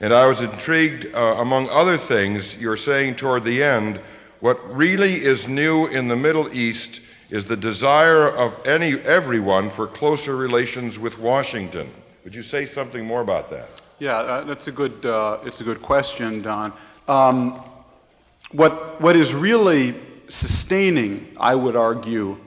And 0.00 0.14
I 0.14 0.26
was 0.26 0.42
intrigued, 0.42 1.12
uh, 1.12 1.38
among 1.38 1.68
other 1.70 1.98
things, 1.98 2.56
you're 2.56 2.76
saying 2.76 3.16
toward 3.16 3.42
the 3.42 3.64
end, 3.64 3.98
what 4.38 4.76
really 4.76 5.14
is 5.14 5.48
new 5.48 5.86
in 5.86 6.06
the 6.06 6.14
Middle 6.14 6.54
East 6.54 7.00
is 7.30 7.44
the 7.44 7.56
desire 7.56 8.28
of 8.28 8.54
any 8.64 9.00
everyone 9.00 9.68
for 9.68 9.88
closer 9.88 10.36
relations 10.36 11.00
with 11.00 11.18
Washington. 11.18 11.88
Would 12.22 12.34
you 12.34 12.42
say 12.42 12.64
something 12.64 13.04
more 13.04 13.22
about 13.22 13.50
that? 13.50 13.82
Yeah, 13.98 14.18
uh, 14.18 14.44
that's 14.44 14.68
a 14.68 14.72
good. 14.72 15.04
Uh, 15.04 15.38
it's 15.44 15.60
a 15.60 15.64
good 15.64 15.82
question, 15.82 16.42
Don. 16.42 16.72
Um, 17.08 17.60
what 18.52 19.00
what 19.00 19.16
is 19.16 19.34
really 19.34 19.96
sustaining, 20.28 21.28
I 21.38 21.54
would 21.54 21.76
argue, 21.76 22.38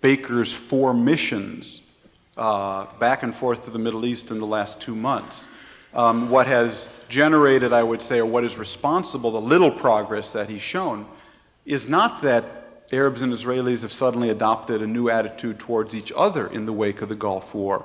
Baker's 0.00 0.52
four 0.52 0.94
missions 0.94 1.80
uh, 2.36 2.86
back 2.98 3.22
and 3.22 3.34
forth 3.34 3.64
to 3.64 3.70
the 3.70 3.78
Middle 3.78 4.06
East 4.06 4.30
in 4.30 4.38
the 4.38 4.46
last 4.46 4.80
two 4.80 4.94
months. 4.94 5.48
Um, 5.92 6.30
what 6.30 6.46
has 6.46 6.88
generated, 7.08 7.72
I 7.72 7.82
would 7.82 8.02
say, 8.02 8.18
or 8.18 8.26
what 8.26 8.44
is 8.44 8.58
responsible, 8.58 9.32
the 9.32 9.40
little 9.40 9.70
progress 9.70 10.32
that 10.32 10.48
he's 10.48 10.62
shown, 10.62 11.06
is 11.64 11.88
not 11.88 12.22
that 12.22 12.86
Arabs 12.92 13.22
and 13.22 13.32
Israelis 13.32 13.82
have 13.82 13.92
suddenly 13.92 14.30
adopted 14.30 14.82
a 14.82 14.86
new 14.86 15.10
attitude 15.10 15.58
towards 15.58 15.94
each 15.94 16.12
other 16.14 16.46
in 16.46 16.64
the 16.64 16.72
wake 16.72 17.02
of 17.02 17.08
the 17.08 17.14
Gulf 17.14 17.54
War, 17.54 17.84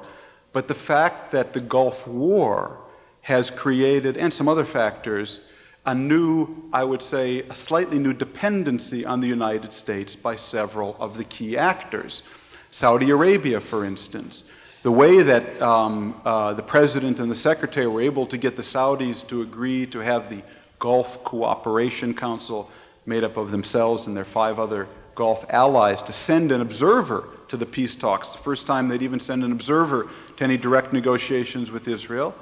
but 0.52 0.68
the 0.68 0.76
fact 0.76 1.32
that 1.32 1.54
the 1.54 1.60
Gulf 1.60 2.08
War 2.08 2.78
has 3.22 3.50
created, 3.50 4.18
and 4.18 4.34
some 4.34 4.48
other 4.48 4.66
factors, 4.66 5.40
a 5.86 5.94
new, 5.94 6.70
I 6.72 6.84
would 6.84 7.02
say, 7.02 7.42
a 7.42 7.54
slightly 7.54 8.00
new 8.00 8.14
dependency 8.14 9.06
on 9.06 9.20
the 9.20 9.28
United 9.28 9.74
States 9.74 10.16
by 10.16 10.36
several 10.36 10.96
of 11.00 11.18
the 11.18 11.26
key 11.26 11.58
actors. 11.58 12.24
Saudi 12.70 13.10
Arabia, 13.10 13.60
for 13.60 13.86
instance. 13.86 14.46
The 14.84 14.92
way 14.92 15.22
that 15.22 15.62
um, 15.62 16.20
uh, 16.26 16.54
the 16.54 16.64
president 16.64 17.20
and 17.20 17.30
the 17.30 17.36
secretary 17.36 17.88
were 17.88 18.02
able 18.02 18.26
to 18.28 18.38
get 18.38 18.56
the 18.56 18.62
Saudis 18.62 19.26
to 19.28 19.42
agree 19.42 19.86
to 19.88 20.00
have 20.00 20.30
the 20.30 20.42
Gulf 20.80 21.24
Cooperation 21.24 22.14
Council 22.14 22.70
made 23.06 23.24
up 23.24 23.38
of 23.38 23.52
themselves 23.52 24.08
and 24.08 24.16
their 24.16 24.26
five 24.26 24.60
other 24.60 24.88
Gulf 25.16 25.46
allies 25.50 26.02
to 26.02 26.14
send 26.14 26.52
an 26.52 26.62
observer 26.62 27.30
to 27.50 27.58
the 27.58 27.66
peace 27.66 27.96
talks, 27.96 28.32
the 28.32 28.40
first 28.40 28.66
time 28.66 28.88
they'd 28.88 29.04
even 29.04 29.20
send 29.20 29.44
an 29.44 29.52
observer 29.52 30.10
to 30.38 30.44
any 30.44 30.58
direct 30.58 30.92
negotiations 30.92 31.70
with 31.70 31.88
Israel, 31.88 32.34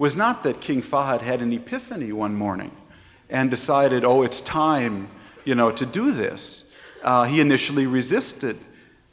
was 0.00 0.16
not 0.16 0.42
that 0.44 0.62
King 0.62 0.80
Fahd 0.80 1.20
had 1.20 1.42
an 1.42 1.52
epiphany 1.52 2.10
one 2.10 2.34
morning 2.34 2.74
and 3.28 3.50
decided, 3.50 4.02
oh, 4.02 4.22
it's 4.22 4.40
time, 4.40 5.10
you 5.44 5.54
know, 5.54 5.70
to 5.70 5.84
do 5.84 6.10
this. 6.10 6.72
Uh, 7.02 7.24
he 7.24 7.38
initially 7.38 7.86
resisted. 7.86 8.56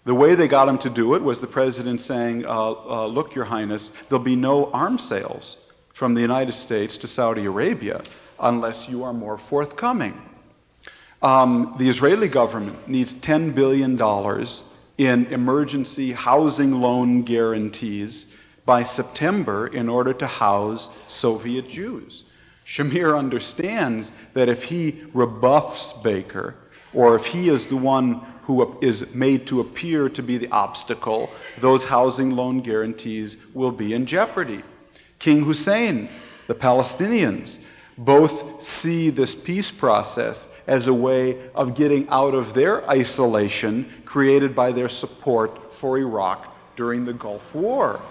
The 0.05 0.15
way 0.15 0.33
they 0.33 0.47
got 0.47 0.69
him 0.69 0.77
to 0.77 0.89
do 0.89 1.13
it 1.15 1.21
was 1.21 1.41
the 1.41 1.47
president 1.47 1.99
saying, 1.99 2.45
uh, 2.45 2.71
uh, 2.71 3.05
look, 3.05 3.35
Your 3.35 3.43
Highness, 3.43 3.91
there'll 4.07 4.23
be 4.23 4.37
no 4.37 4.71
arms 4.71 5.05
sales 5.05 5.73
from 5.93 6.13
the 6.13 6.21
United 6.21 6.53
States 6.53 6.95
to 6.97 7.07
Saudi 7.07 7.43
Arabia 7.43 8.01
unless 8.39 8.87
you 8.87 9.03
are 9.03 9.11
more 9.11 9.37
forthcoming. 9.37 10.13
Um, 11.21 11.75
the 11.77 11.89
Israeli 11.89 12.29
government 12.29 12.87
needs 12.87 13.13
$10 13.13 13.53
billion 13.53 13.99
in 14.97 15.33
emergency 15.33 16.13
housing 16.13 16.79
loan 16.79 17.23
guarantees 17.23 18.33
by 18.67 18.83
September 18.83 19.65
in 19.65 19.87
order 19.87 20.13
to 20.13 20.27
house 20.27 20.89
Soviet 21.07 21.69
Jews. 21.69 22.25
Shamir 22.65 23.17
understands 23.17 24.11
that 24.33 24.49
if 24.49 24.65
he 24.65 25.05
rebuffs 25.13 25.93
Baker, 25.93 26.53
or 26.93 27.15
if 27.15 27.25
he 27.25 27.47
is 27.47 27.67
the 27.67 27.77
one 27.77 28.15
who 28.43 28.77
is 28.81 29.15
made 29.15 29.47
to 29.47 29.61
appear 29.61 30.09
to 30.09 30.21
be 30.21 30.37
the 30.37 30.49
obstacle, 30.51 31.29
those 31.61 31.85
housing 31.85 32.31
loan 32.31 32.59
guarantees 32.59 33.37
will 33.53 33.71
be 33.71 33.93
in 33.93 34.05
jeopardy. 34.05 34.61
King 35.17 35.45
Hussein, 35.45 36.09
the 36.47 36.55
Palestinians, 36.55 37.59
both 37.97 38.61
see 38.61 39.09
this 39.09 39.33
peace 39.33 39.71
process 39.71 40.49
as 40.67 40.87
a 40.87 40.93
way 40.93 41.49
of 41.55 41.73
getting 41.73 42.07
out 42.09 42.35
of 42.35 42.53
their 42.53 42.87
isolation 42.89 43.89
created 44.03 44.53
by 44.53 44.73
their 44.73 44.89
support 44.89 45.73
for 45.73 45.97
Iraq 45.97 46.53
during 46.75 47.05
the 47.05 47.13
Gulf 47.13 47.55
War. 47.55 48.01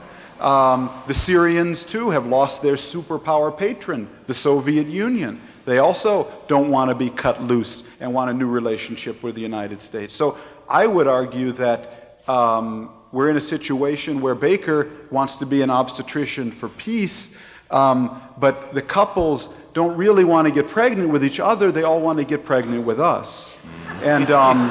Um, 0.40 0.90
the 1.06 1.14
Syrians, 1.14 1.84
too, 1.84 2.10
have 2.10 2.26
lost 2.26 2.62
their 2.62 2.74
superpower 2.76 3.56
patron, 3.56 4.08
the 4.26 4.34
Soviet 4.34 4.86
Union. 4.86 5.40
They 5.64 5.78
also 5.78 6.32
don't 6.46 6.70
want 6.70 6.90
to 6.90 6.94
be 6.94 7.10
cut 7.10 7.42
loose 7.42 7.82
and 8.00 8.12
want 8.12 8.30
a 8.30 8.34
new 8.34 8.48
relationship 8.48 9.22
with 9.22 9.34
the 9.34 9.40
United 9.40 9.82
States. 9.82 10.14
So 10.14 10.38
I 10.68 10.86
would 10.86 11.08
argue 11.08 11.52
that 11.52 12.22
um, 12.28 12.90
we're 13.12 13.30
in 13.30 13.36
a 13.36 13.40
situation 13.40 14.20
where 14.20 14.34
Baker 14.34 14.90
wants 15.10 15.36
to 15.36 15.46
be 15.46 15.62
an 15.62 15.70
obstetrician 15.70 16.50
for 16.50 16.68
peace, 16.68 17.36
um, 17.70 18.22
but 18.38 18.74
the 18.74 18.82
couples 18.82 19.54
don't 19.72 19.96
really 19.96 20.24
want 20.24 20.46
to 20.46 20.52
get 20.52 20.68
pregnant 20.68 21.10
with 21.10 21.24
each 21.24 21.40
other, 21.40 21.72
they 21.72 21.82
all 21.82 22.00
want 22.00 22.18
to 22.18 22.24
get 22.24 22.44
pregnant 22.44 22.84
with 22.86 23.00
us. 23.00 23.58
And 24.02 24.30
um, 24.30 24.70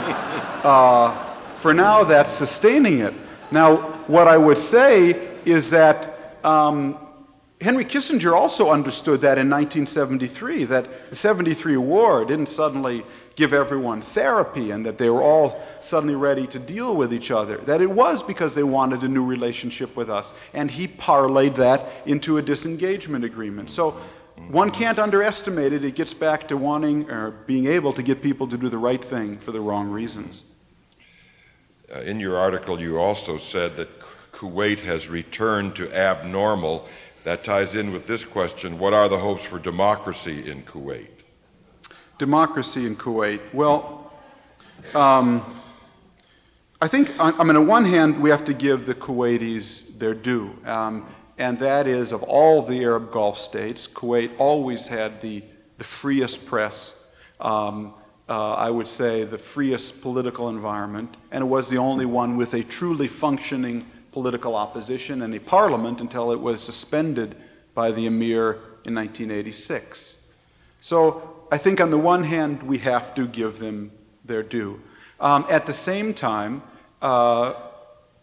uh, 0.64 1.34
for 1.58 1.74
now, 1.74 2.04
that's 2.04 2.32
sustaining 2.32 3.00
it. 3.00 3.14
Now, 3.52 3.78
what 4.08 4.28
I 4.28 4.38
would 4.38 4.58
say 4.58 5.35
is 5.46 5.70
that 5.72 6.40
um, 6.44 6.98
Henry 7.62 7.86
Kissinger 7.86 8.34
also 8.34 8.70
understood 8.70 9.22
that 9.22 9.38
in 9.38 9.50
1973, 9.50 10.66
that 10.66 11.10
the 11.10 11.16
73 11.16 11.78
war 11.78 12.26
didn't 12.26 12.50
suddenly 12.50 13.04
give 13.36 13.54
everyone 13.54 14.02
therapy 14.02 14.72
and 14.72 14.86
that 14.86 14.98
they 14.98 15.10
were 15.10 15.22
all 15.22 15.62
suddenly 15.82 16.16
ready 16.16 16.48
to 16.48 16.60
deal 16.60 16.96
with 16.96 17.14
each 17.14 17.32
other. 17.32 17.58
That 17.58 17.82
it 17.82 17.90
was 17.90 18.24
because 18.24 18.56
they 18.56 18.64
wanted 18.64 19.04
a 19.04 19.08
new 19.08 19.26
relationship 19.26 19.96
with 19.96 20.10
us. 20.10 20.34
And 20.54 20.72
he 20.72 20.88
parlayed 20.88 21.56
that 21.56 21.86
into 22.06 22.38
a 22.38 22.42
disengagement 22.42 23.26
agreement. 23.26 23.70
So 23.72 23.92
one 24.50 24.72
can't 24.72 25.00
underestimate 25.00 25.74
it. 25.74 25.84
It 25.84 25.96
gets 25.96 26.14
back 26.14 26.48
to 26.50 26.58
wanting 26.58 27.10
or 27.10 27.32
being 27.32 27.68
able 27.68 27.94
to 27.94 28.04
get 28.04 28.22
people 28.22 28.48
to 28.48 28.58
do 28.58 28.70
the 28.70 28.78
right 28.78 29.04
thing 29.04 29.38
for 29.38 29.52
the 29.52 29.62
wrong 29.62 29.90
reasons. 29.90 30.46
Uh, 31.94 32.00
in 32.02 32.20
your 32.20 32.38
article, 32.38 32.80
you 32.80 32.98
also 32.98 33.38
said 33.38 33.78
that 33.78 33.90
Kuwait 34.36 34.82
has 34.82 35.08
returned 35.08 35.76
to 35.78 35.92
abnormal. 35.96 36.88
That 37.24 37.44
ties 37.44 37.76
in 37.76 37.94
with 37.94 38.06
this 38.06 38.26
question 38.26 38.78
What 38.78 38.94
are 38.94 39.08
the 39.08 39.18
hopes 39.18 39.46
for 39.46 39.60
democracy 39.60 40.50
in 40.50 40.64
Kuwait? 40.64 41.08
Democracy 42.18 42.86
in 42.86 42.96
Kuwait. 42.98 43.40
Well, 43.54 44.14
um, 44.94 45.62
I 46.82 46.88
think, 46.90 47.12
I 47.18 47.44
mean, 47.44 47.56
on 47.56 47.66
one 47.66 47.86
hand, 47.86 48.22
we 48.22 48.30
have 48.30 48.44
to 48.46 48.54
give 48.54 48.86
the 48.86 48.94
Kuwaitis 48.94 49.98
their 49.98 50.14
due. 50.14 50.56
Um, 50.66 51.08
and 51.38 51.58
that 51.60 51.88
is, 51.88 52.12
of 52.12 52.22
all 52.24 52.62
the 52.62 52.84
Arab 52.84 53.12
Gulf 53.12 53.40
states, 53.40 53.88
Kuwait 53.88 54.32
always 54.38 54.88
had 54.88 55.22
the, 55.22 55.44
the 55.78 55.84
freest 55.84 56.46
press. 56.46 57.10
Um, 57.40 57.94
uh, 58.28 58.54
I 58.54 58.70
would 58.70 58.88
say 58.88 59.24
the 59.24 59.38
freest 59.38 60.02
political 60.02 60.50
environment, 60.50 61.16
and 61.32 61.44
it 61.44 61.48
was 61.48 61.70
the 61.70 61.78
only 61.78 62.06
one 62.06 62.38
with 62.38 62.54
a 62.54 62.64
truly 62.64 63.08
functioning 63.08 63.86
political 64.16 64.56
opposition 64.56 65.24
and 65.24 65.36
a 65.36 65.40
parliament 65.42 66.00
until 66.00 66.32
it 66.32 66.40
was 66.40 66.64
suspended 66.64 67.36
by 67.74 67.92
the 67.92 68.06
emir 68.06 68.54
in 68.86 68.96
1986. 68.96 70.32
So 70.80 71.48
I 71.52 71.58
think 71.58 71.82
on 71.82 71.90
the 71.90 71.98
one 71.98 72.24
hand, 72.24 72.64
we 72.64 72.78
have 72.78 73.14
to 73.16 73.28
give 73.28 73.60
them 73.60 73.92
their 74.24 74.42
due. 74.42 74.80
Um, 75.20 75.46
at 75.50 75.66
the 75.66 75.74
same 75.74 76.14
time, 76.14 76.64
uh, 77.02 77.56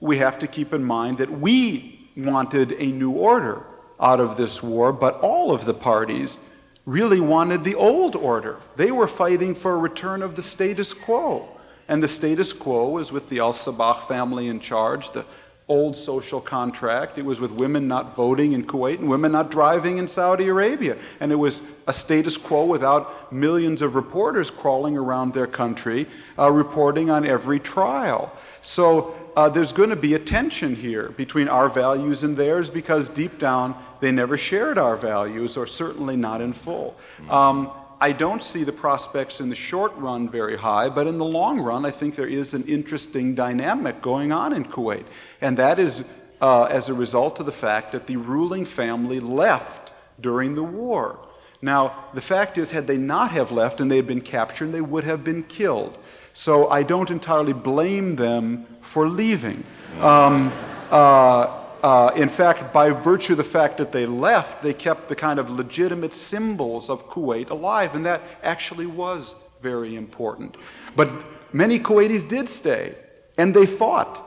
we 0.01 0.17
have 0.17 0.39
to 0.39 0.47
keep 0.47 0.73
in 0.73 0.83
mind 0.83 1.19
that 1.19 1.31
we 1.31 2.09
wanted 2.17 2.73
a 2.79 2.87
new 2.87 3.11
order 3.11 3.63
out 4.01 4.19
of 4.19 4.39
this 4.39 4.63
war, 4.63 4.95
but 4.95 5.21
all 5.21 5.53
of 5.53 5.67
the 5.67 5.75
parties 5.75 6.39
really 6.87 7.21
wanted 7.21 7.65
the 7.65 7.75
old 7.75 8.17
order. 8.17 8.57
They 8.77 8.93
were 8.93 9.07
fighting 9.07 9.55
for 9.55 9.75
a 9.75 9.77
return 9.77 10.23
of 10.23 10.37
the 10.37 10.43
status 10.43 10.95
quo. 10.95 11.47
And 11.87 12.03
the 12.03 12.09
status 12.09 12.55
quo 12.55 12.89
was 12.89 13.13
with 13.13 13.29
the 13.29 13.41
Al 13.41 13.53
Sabah 13.53 14.09
family 14.09 14.49
in 14.49 14.61
charge, 14.61 15.11
the 15.11 15.27
old 15.69 15.97
social 15.97 16.41
contract. 16.41 17.19
It 17.19 17.25
was 17.25 17.41
with 17.41 17.53
women 17.53 17.89
not 17.89 18.15
voting 18.17 18.53
in 18.53 18.65
Kuwait 18.65 18.99
and 18.99 19.09
women 19.09 19.33
not 19.33 19.51
driving 19.51 19.99
in 19.99 20.09
Saudi 20.09 20.49
Arabia. 20.49 20.99
And 21.21 21.33
it 21.33 21.37
was 21.37 21.63
a 21.87 21.93
status 21.93 22.37
quo 22.37 22.65
without 22.65 23.33
millions 23.33 23.81
of 23.81 23.95
reporters 23.95 24.51
crawling 24.51 24.97
around 24.97 25.35
their 25.35 25.47
country 25.47 26.07
uh, 26.39 26.51
reporting 26.51 27.11
on 27.11 27.25
every 27.25 27.61
trial. 27.61 28.37
So 28.61 29.15
uh, 29.37 29.49
there's 29.49 29.73
going 29.73 29.91
to 29.91 29.97
be 29.97 30.15
a 30.15 30.19
tension 30.19 30.75
here 30.75 31.11
between 31.11 31.49
our 31.49 31.69
values 31.69 32.23
and 32.23 32.37
theirs 32.37 32.69
because 32.69 33.09
deep 33.09 33.39
down 33.39 33.75
they 34.01 34.11
never 34.11 34.37
shared 34.37 34.79
our 34.79 34.97
values, 34.97 35.57
or 35.57 35.67
certainly 35.67 36.17
not 36.17 36.41
in 36.41 36.53
full. 36.53 36.97
Um, 37.31 37.71
I 38.03 38.11
don't 38.11 38.43
see 38.43 38.65
the 38.65 38.73
prospects 38.73 39.41
in 39.41 39.49
the 39.49 39.55
short 39.55 39.93
run 39.97 40.29
very 40.29 40.57
high, 40.57 40.89
but 40.89 41.07
in 41.07 41.19
the 41.19 41.25
long 41.25 41.61
run, 41.61 41.87
I 41.87 41.93
think 41.93 42.17
there 42.17 42.27
is 42.27 42.53
an 42.53 42.65
interesting 42.67 43.37
dynamic 43.37 44.03
going 44.03 44.33
on 44.33 44.53
in 44.53 44.65
Kuwait. 44.65 45.05
And 45.41 45.57
that 45.59 45.79
is 45.79 46.03
uh, 46.41 46.65
as 46.65 46.89
a 46.89 46.95
result 46.95 47.39
of 47.39 47.47
the 47.47 47.53
fact 47.53 47.93
that 47.93 48.09
the 48.09 48.17
ruling 48.17 48.65
family 48.65 49.21
left 49.21 49.93
during 50.21 50.57
the 50.57 50.65
war. 50.65 51.17
Now, 51.63 52.07
the 52.13 52.21
fact 52.21 52.59
is, 52.59 52.73
had 52.73 52.89
they 52.89 52.99
not 52.99 53.31
have 53.31 53.53
left 53.53 53.81
and 53.81 53.89
they 53.89 53.99
had 53.99 54.09
been 54.09 54.21
captured, 54.21 54.73
they 54.73 54.81
would 54.81 55.05
have 55.05 55.23
been 55.23 55.45
killed. 55.45 55.97
So 56.33 56.69
I 56.71 56.83
don't 56.83 57.09
entirely 57.09 57.53
blame 57.53 58.17
them 58.17 58.67
for 58.81 59.09
leaving. 59.09 59.63
Um, 60.01 60.53
uh, 60.91 61.62
uh, 61.83 62.13
in 62.15 62.29
fact, 62.29 62.73
by 62.73 62.91
virtue 62.91 63.33
of 63.33 63.39
the 63.39 63.45
fact 63.45 63.77
that 63.79 63.91
they 63.91 64.07
left, 64.07 64.63
they 64.63 64.73
kept 64.73 65.09
the 65.09 65.17
kind 65.17 65.41
of 65.41 65.51
legitimate 65.51 66.13
symbols 66.13 66.89
of 66.89 67.09
Kuwait 67.09 67.51
alive, 67.51 67.97
and 67.97 68.07
that 68.07 68.23
actually 68.43 68.87
was 68.87 69.35
very 69.61 69.97
important. 69.97 70.57
But 70.95 71.11
many 71.53 71.81
Kuwaitis 71.81 72.27
did 72.27 72.49
stay, 72.49 72.95
and 73.37 73.53
they 73.53 73.67
fought, 73.67 74.23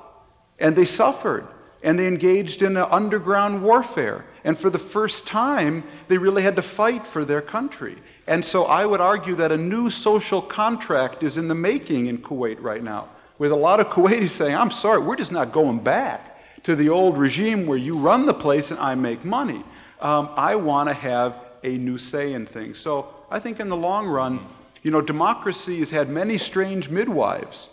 and 0.60 0.76
they 0.76 0.84
suffered, 0.84 1.47
and 1.82 1.97
they 1.97 2.08
engaged 2.08 2.62
in 2.62 2.76
underground 2.76 3.64
warfare. 3.64 4.26
And 4.43 4.58
for 4.58 4.70
the 4.70 4.80
first 4.80 5.26
time, 5.26 5.86
they 6.10 6.18
really 6.18 6.43
had 6.43 6.58
to 6.58 6.62
fight 6.62 7.08
for 7.08 7.24
their 7.24 7.41
country. 7.41 7.97
And 8.28 8.43
so 8.43 8.66
I 8.66 8.86
would 8.86 9.01
argue 9.01 9.36
that 9.36 9.51
a 9.53 9.58
new 9.58 9.89
social 9.89 10.41
contract 10.41 11.24
is 11.24 11.38
in 11.38 11.47
the 11.47 11.56
making 11.56 12.08
in 12.08 12.18
Kuwait 12.18 12.58
right 12.60 12.84
now, 12.84 13.08
with 13.38 13.51
a 13.51 13.56
lot 13.56 13.80
of 13.80 13.88
Kuwaitis 13.88 14.32
saying, 14.32 14.56
I'm 14.56 14.72
sorry, 14.72 14.99
we're 14.99 15.16
just 15.16 15.32
not 15.32 15.53
going 15.53 15.80
back 15.80 16.34
to 16.66 16.76
the 16.76 16.89
old 16.89 17.16
regime 17.16 17.68
where 17.68 17.78
you 17.78 17.95
run 17.95 18.26
the 18.26 18.34
place 18.34 18.72
and 18.72 18.80
I 18.80 18.95
make 18.95 19.24
money. 19.24 19.63
Um, 20.01 20.32
I 20.36 20.55
want 20.55 20.89
to 20.89 20.95
have 20.95 21.36
a 21.63 21.78
new 21.78 21.99
say 21.99 22.34
in 22.34 22.47
things. 22.47 22.80
So 22.80 23.13
I 23.30 23.38
think 23.39 23.59
in 23.59 23.68
the 23.68 23.76
long 23.76 24.07
run, 24.07 24.39
you 24.82 24.89
know, 24.89 24.99
democracy 24.99 25.78
has 25.78 25.91
had 25.91 26.09
many 26.09 26.39
strange 26.39 26.89
midwives. 26.89 27.70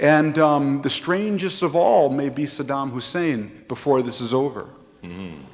And 0.00 0.36
um, 0.40 0.82
the 0.82 0.90
strangest 0.90 1.62
of 1.62 1.76
all 1.76 2.10
may 2.10 2.30
be 2.30 2.42
Saddam 2.42 2.90
Hussein 2.90 3.64
before 3.68 4.02
this 4.02 4.20
is 4.20 4.34
over. 4.34 4.66
Mm-hmm. 5.04 5.44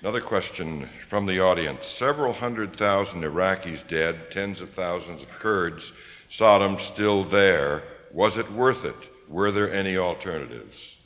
Another 0.00 0.20
question 0.20 0.88
from 1.06 1.26
the 1.26 1.38
audience. 1.38 1.86
Several 1.86 2.32
hundred 2.32 2.74
thousand 2.74 3.22
Iraqis 3.22 3.86
dead, 3.86 4.32
tens 4.32 4.60
of 4.60 4.70
thousands 4.70 5.22
of 5.22 5.28
Kurds. 5.38 5.92
Saddam 6.28 6.80
still 6.80 7.22
there. 7.22 7.84
Was 8.12 8.36
it 8.36 8.50
worth 8.50 8.84
it? 8.84 8.96
Were 9.28 9.52
there 9.52 9.72
any 9.72 9.96
alternatives? 9.96 10.96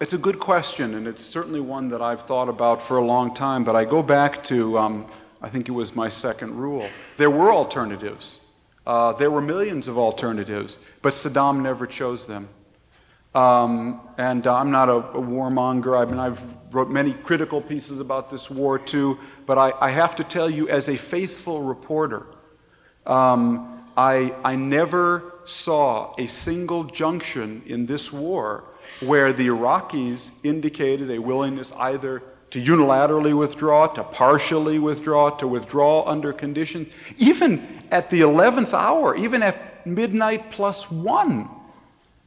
It's 0.00 0.14
a 0.14 0.18
good 0.18 0.40
question, 0.40 0.94
and 0.94 1.06
it's 1.06 1.22
certainly 1.22 1.60
one 1.60 1.88
that 1.88 2.00
I've 2.00 2.22
thought 2.22 2.48
about 2.48 2.80
for 2.80 2.96
a 2.96 3.04
long 3.04 3.34
time. 3.34 3.64
But 3.64 3.76
I 3.76 3.84
go 3.84 4.02
back 4.02 4.42
to, 4.44 4.78
um, 4.78 5.06
I 5.42 5.50
think 5.50 5.68
it 5.68 5.72
was 5.72 5.94
my 5.94 6.08
second 6.08 6.56
rule. 6.56 6.88
There 7.18 7.30
were 7.30 7.52
alternatives. 7.52 8.40
Uh, 8.86 9.12
there 9.12 9.30
were 9.30 9.42
millions 9.42 9.86
of 9.86 9.98
alternatives, 9.98 10.78
but 11.02 11.12
Saddam 11.12 11.60
never 11.60 11.86
chose 11.86 12.26
them. 12.26 12.48
Um, 13.34 14.00
and 14.16 14.46
I'm 14.46 14.70
not 14.70 14.88
a, 14.88 14.96
a 14.96 15.20
warmonger. 15.20 16.00
I 16.00 16.10
mean, 16.10 16.18
I've 16.18 16.42
wrote 16.72 16.88
many 16.88 17.12
critical 17.12 17.60
pieces 17.60 18.00
about 18.00 18.30
this 18.30 18.48
war 18.48 18.78
too. 18.78 19.18
But 19.44 19.58
I, 19.58 19.72
I 19.82 19.90
have 19.90 20.16
to 20.16 20.24
tell 20.24 20.48
you, 20.48 20.66
as 20.70 20.88
a 20.88 20.96
faithful 20.96 21.60
reporter, 21.60 22.24
um, 23.04 23.84
I, 23.98 24.34
I 24.44 24.56
never 24.56 25.34
saw 25.44 26.14
a 26.16 26.26
single 26.26 26.84
junction 26.84 27.62
in 27.66 27.84
this 27.84 28.10
war 28.10 28.64
where 29.00 29.32
the 29.32 29.48
Iraqis 29.48 30.30
indicated 30.42 31.10
a 31.10 31.18
willingness 31.18 31.72
either 31.72 32.22
to 32.50 32.62
unilaterally 32.62 33.36
withdraw, 33.36 33.86
to 33.88 34.04
partially 34.04 34.78
withdraw, 34.78 35.30
to 35.30 35.48
withdraw 35.48 36.08
under 36.08 36.32
conditions. 36.32 36.92
Even 37.18 37.66
at 37.90 38.10
the 38.10 38.20
11th 38.20 38.72
hour, 38.72 39.16
even 39.16 39.42
at 39.42 39.84
midnight 39.86 40.50
plus 40.50 40.90
one, 40.90 41.48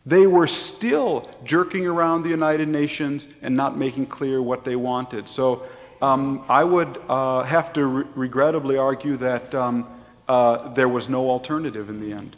they 0.06 0.28
were 0.28 0.48
still 0.48 1.30
jerking 1.44 1.86
around 1.86 2.24
the 2.24 2.30
United 2.30 2.68
Nations 2.68 3.28
and 3.42 3.56
not 3.56 3.78
making 3.78 4.06
clear 4.06 4.42
what 4.42 4.64
they 4.64 4.76
wanted. 4.76 5.28
So 5.28 5.66
um, 6.02 6.44
I 6.48 6.64
would 6.64 7.02
uh, 7.10 7.44
have 7.44 7.74
to 7.74 7.86
re- 7.86 8.06
regrettably 8.16 8.78
argue 8.78 9.18
that 9.18 9.54
um, 9.56 9.88
uh, 10.28 10.74
there 10.74 10.90
was 10.90 11.10
no 11.10 11.30
alternative 11.30 11.90
in 11.90 12.00
the 12.00 12.14
end. 12.14 12.36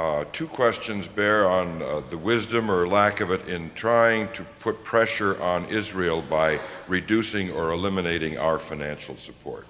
Uh, 0.00 0.24
two 0.32 0.46
questions 0.46 1.06
bear 1.06 1.46
on 1.46 1.82
uh, 1.82 2.00
the 2.08 2.16
wisdom 2.16 2.70
or 2.70 2.88
lack 2.88 3.20
of 3.20 3.30
it 3.30 3.46
in 3.46 3.70
trying 3.74 4.32
to 4.32 4.42
put 4.58 4.82
pressure 4.82 5.38
on 5.42 5.66
Israel 5.66 6.22
by 6.22 6.58
reducing 6.88 7.50
or 7.50 7.72
eliminating 7.72 8.38
our 8.38 8.58
financial 8.58 9.14
support. 9.14 9.66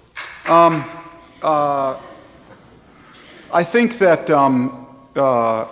Um, 0.47 0.85
uh, 1.41 1.99
I 3.51 3.65
think 3.65 3.97
that 3.97 4.29
um, 4.29 4.87
uh, 5.17 5.67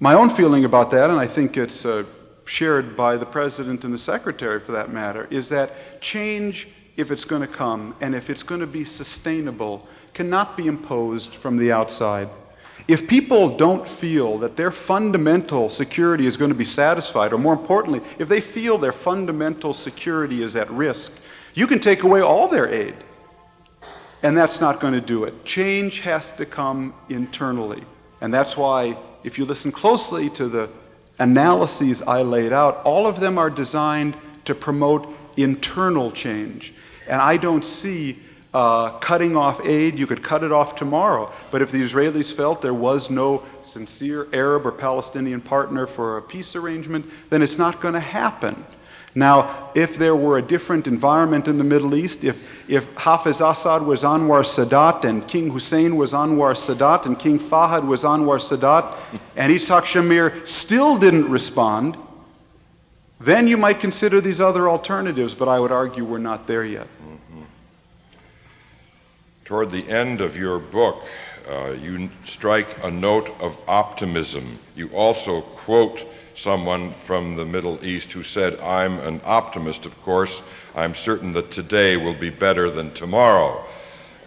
my 0.00 0.12
own 0.12 0.28
feeling 0.28 0.66
about 0.66 0.90
that, 0.90 1.08
and 1.08 1.18
I 1.18 1.26
think 1.26 1.56
it's 1.56 1.86
uh, 1.86 2.04
shared 2.44 2.94
by 2.98 3.16
the 3.16 3.24
president 3.24 3.84
and 3.84 3.94
the 3.94 3.96
secretary 3.96 4.60
for 4.60 4.72
that 4.72 4.92
matter, 4.92 5.26
is 5.30 5.48
that 5.48 6.02
change, 6.02 6.68
if 6.96 7.10
it's 7.10 7.24
going 7.24 7.40
to 7.40 7.48
come 7.48 7.94
and 8.02 8.14
if 8.14 8.28
it's 8.28 8.42
going 8.42 8.60
to 8.60 8.66
be 8.66 8.84
sustainable, 8.84 9.88
cannot 10.12 10.58
be 10.58 10.66
imposed 10.66 11.34
from 11.34 11.56
the 11.56 11.72
outside. 11.72 12.28
If 12.86 13.08
people 13.08 13.56
don't 13.56 13.88
feel 13.88 14.38
that 14.38 14.56
their 14.56 14.70
fundamental 14.70 15.68
security 15.70 16.26
is 16.26 16.36
going 16.36 16.50
to 16.50 16.54
be 16.54 16.64
satisfied, 16.64 17.32
or 17.32 17.38
more 17.38 17.54
importantly, 17.54 18.02
if 18.18 18.28
they 18.28 18.40
feel 18.40 18.76
their 18.76 18.92
fundamental 18.92 19.72
security 19.72 20.42
is 20.42 20.54
at 20.54 20.70
risk, 20.70 21.12
you 21.54 21.66
can 21.66 21.78
take 21.78 22.02
away 22.02 22.20
all 22.20 22.46
their 22.46 22.68
aid. 22.68 22.94
And 24.22 24.36
that's 24.36 24.60
not 24.60 24.80
going 24.80 24.94
to 24.94 25.00
do 25.00 25.24
it. 25.24 25.44
Change 25.44 26.00
has 26.00 26.30
to 26.32 26.44
come 26.46 26.94
internally. 27.08 27.82
And 28.20 28.32
that's 28.32 28.56
why, 28.56 28.96
if 29.22 29.38
you 29.38 29.44
listen 29.44 29.72
closely 29.72 30.28
to 30.30 30.48
the 30.48 30.68
analyses 31.18 32.02
I 32.02 32.22
laid 32.22 32.52
out, 32.52 32.82
all 32.84 33.06
of 33.06 33.20
them 33.20 33.38
are 33.38 33.50
designed 33.50 34.16
to 34.44 34.54
promote 34.54 35.08
internal 35.36 36.10
change. 36.10 36.74
And 37.08 37.20
I 37.20 37.36
don't 37.36 37.64
see 37.64 38.18
uh, 38.54 38.90
cutting 39.00 39.36
off 39.36 39.60
aid, 39.66 39.98
you 39.98 40.06
could 40.06 40.22
cut 40.22 40.44
it 40.44 40.52
off 40.52 40.76
tomorrow. 40.76 41.30
But 41.50 41.60
if 41.60 41.72
the 41.72 41.82
Israelis 41.82 42.32
felt 42.32 42.62
there 42.62 42.72
was 42.72 43.10
no 43.10 43.42
sincere 43.62 44.28
Arab 44.32 44.64
or 44.64 44.72
Palestinian 44.72 45.40
partner 45.40 45.88
for 45.88 46.16
a 46.18 46.22
peace 46.22 46.54
arrangement, 46.54 47.10
then 47.30 47.42
it's 47.42 47.58
not 47.58 47.80
going 47.80 47.94
to 47.94 48.00
happen. 48.00 48.64
Now, 49.16 49.70
if 49.74 49.96
there 49.96 50.16
were 50.16 50.38
a 50.38 50.42
different 50.42 50.86
environment 50.86 51.46
in 51.46 51.58
the 51.58 51.64
Middle 51.64 51.94
East, 51.94 52.24
if, 52.24 52.48
if 52.68 52.92
Hafiz 52.96 53.40
Assad 53.40 53.82
was 53.82 54.02
Anwar 54.02 54.42
Sadat 54.42 55.04
and 55.04 55.26
King 55.28 55.50
Hussein 55.50 55.96
was 55.96 56.12
Anwar 56.12 56.54
Sadat 56.54 57.06
and 57.06 57.18
King 57.18 57.38
Fahd 57.38 57.86
was 57.86 58.02
Anwar 58.02 58.38
Sadat 58.38 58.96
and 59.36 59.52
Yitzhak 59.52 59.82
Shamir 59.82 60.46
still 60.46 60.98
didn't 60.98 61.28
respond, 61.28 61.96
then 63.20 63.46
you 63.46 63.56
might 63.56 63.78
consider 63.78 64.20
these 64.20 64.40
other 64.40 64.68
alternatives, 64.68 65.32
but 65.32 65.48
I 65.48 65.60
would 65.60 65.72
argue 65.72 66.04
we're 66.04 66.18
not 66.18 66.48
there 66.48 66.64
yet. 66.64 66.88
Toward 69.44 69.70
the 69.70 69.86
end 69.90 70.22
of 70.22 70.38
your 70.38 70.58
book, 70.58 71.04
uh, 71.46 71.72
you 71.72 72.08
strike 72.24 72.82
a 72.82 72.90
note 72.90 73.28
of 73.42 73.58
optimism. 73.68 74.58
You 74.74 74.88
also 74.88 75.42
quote 75.42 76.02
someone 76.34 76.92
from 76.92 77.36
the 77.36 77.44
Middle 77.44 77.78
East 77.84 78.10
who 78.10 78.22
said, 78.22 78.58
I'm 78.60 78.98
an 79.00 79.20
optimist, 79.22 79.84
of 79.84 80.00
course. 80.00 80.42
I'm 80.74 80.94
certain 80.94 81.34
that 81.34 81.50
today 81.50 81.98
will 81.98 82.14
be 82.14 82.30
better 82.30 82.70
than 82.70 82.90
tomorrow. 82.92 83.62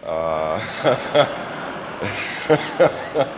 Uh, 0.04 0.64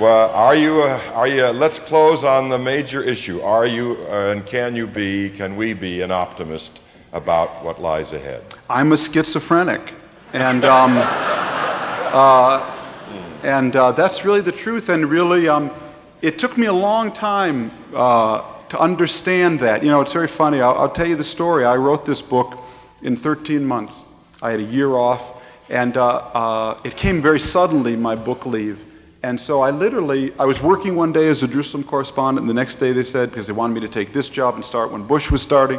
well, 0.00 0.28
are 0.32 0.56
you, 0.56 0.82
uh, 0.82 1.12
are 1.14 1.28
you, 1.28 1.46
let's 1.50 1.78
close 1.78 2.24
on 2.24 2.48
the 2.48 2.58
major 2.58 3.00
issue. 3.00 3.40
Are 3.42 3.64
you, 3.64 3.96
uh, 4.10 4.32
and 4.32 4.44
can 4.44 4.74
you 4.74 4.88
be, 4.88 5.30
can 5.30 5.54
we 5.54 5.72
be 5.72 6.02
an 6.02 6.10
optimist 6.10 6.80
about 7.12 7.64
what 7.64 7.80
lies 7.80 8.12
ahead? 8.12 8.42
I'm 8.68 8.90
a 8.90 8.96
schizophrenic. 8.96 10.01
And, 10.32 10.64
um, 10.64 10.94
uh, 10.96 12.78
and 13.42 13.76
uh, 13.76 13.92
that's 13.92 14.24
really 14.24 14.40
the 14.40 14.52
truth. 14.52 14.88
And 14.88 15.10
really, 15.10 15.46
um, 15.46 15.70
it 16.22 16.38
took 16.38 16.56
me 16.56 16.66
a 16.66 16.72
long 16.72 17.12
time 17.12 17.70
uh, 17.94 18.40
to 18.70 18.78
understand 18.78 19.60
that. 19.60 19.82
You 19.82 19.90
know, 19.90 20.00
it's 20.00 20.14
very 20.14 20.28
funny. 20.28 20.62
I'll, 20.62 20.74
I'll, 20.78 20.88
tell 20.88 21.06
you 21.06 21.16
the 21.16 21.24
story. 21.24 21.66
I 21.66 21.76
wrote 21.76 22.06
this 22.06 22.22
book 22.22 22.58
in 23.02 23.14
13 23.14 23.62
months. 23.62 24.06
I 24.40 24.52
had 24.52 24.60
a 24.60 24.64
year 24.64 24.92
off, 24.92 25.42
and 25.68 25.98
uh, 25.98 26.16
uh, 26.32 26.80
it 26.82 26.96
came 26.96 27.20
very 27.20 27.40
suddenly, 27.40 27.94
my 27.94 28.14
book 28.14 28.46
leave. 28.46 28.86
And 29.22 29.38
so 29.38 29.60
I 29.60 29.70
literally, 29.70 30.32
I 30.38 30.46
was 30.46 30.62
working 30.62 30.96
one 30.96 31.12
day 31.12 31.28
as 31.28 31.42
a 31.42 31.48
Jerusalem 31.48 31.84
correspondent, 31.84 32.40
and 32.40 32.48
the 32.48 32.54
next 32.54 32.76
day 32.76 32.92
they 32.92 33.02
said, 33.02 33.28
because 33.28 33.48
they 33.48 33.52
wanted 33.52 33.74
me 33.74 33.80
to 33.80 33.88
take 33.88 34.14
this 34.14 34.30
job 34.30 34.54
and 34.54 34.64
start 34.64 34.90
when 34.90 35.06
Bush 35.06 35.30
was 35.30 35.42
starting, 35.42 35.78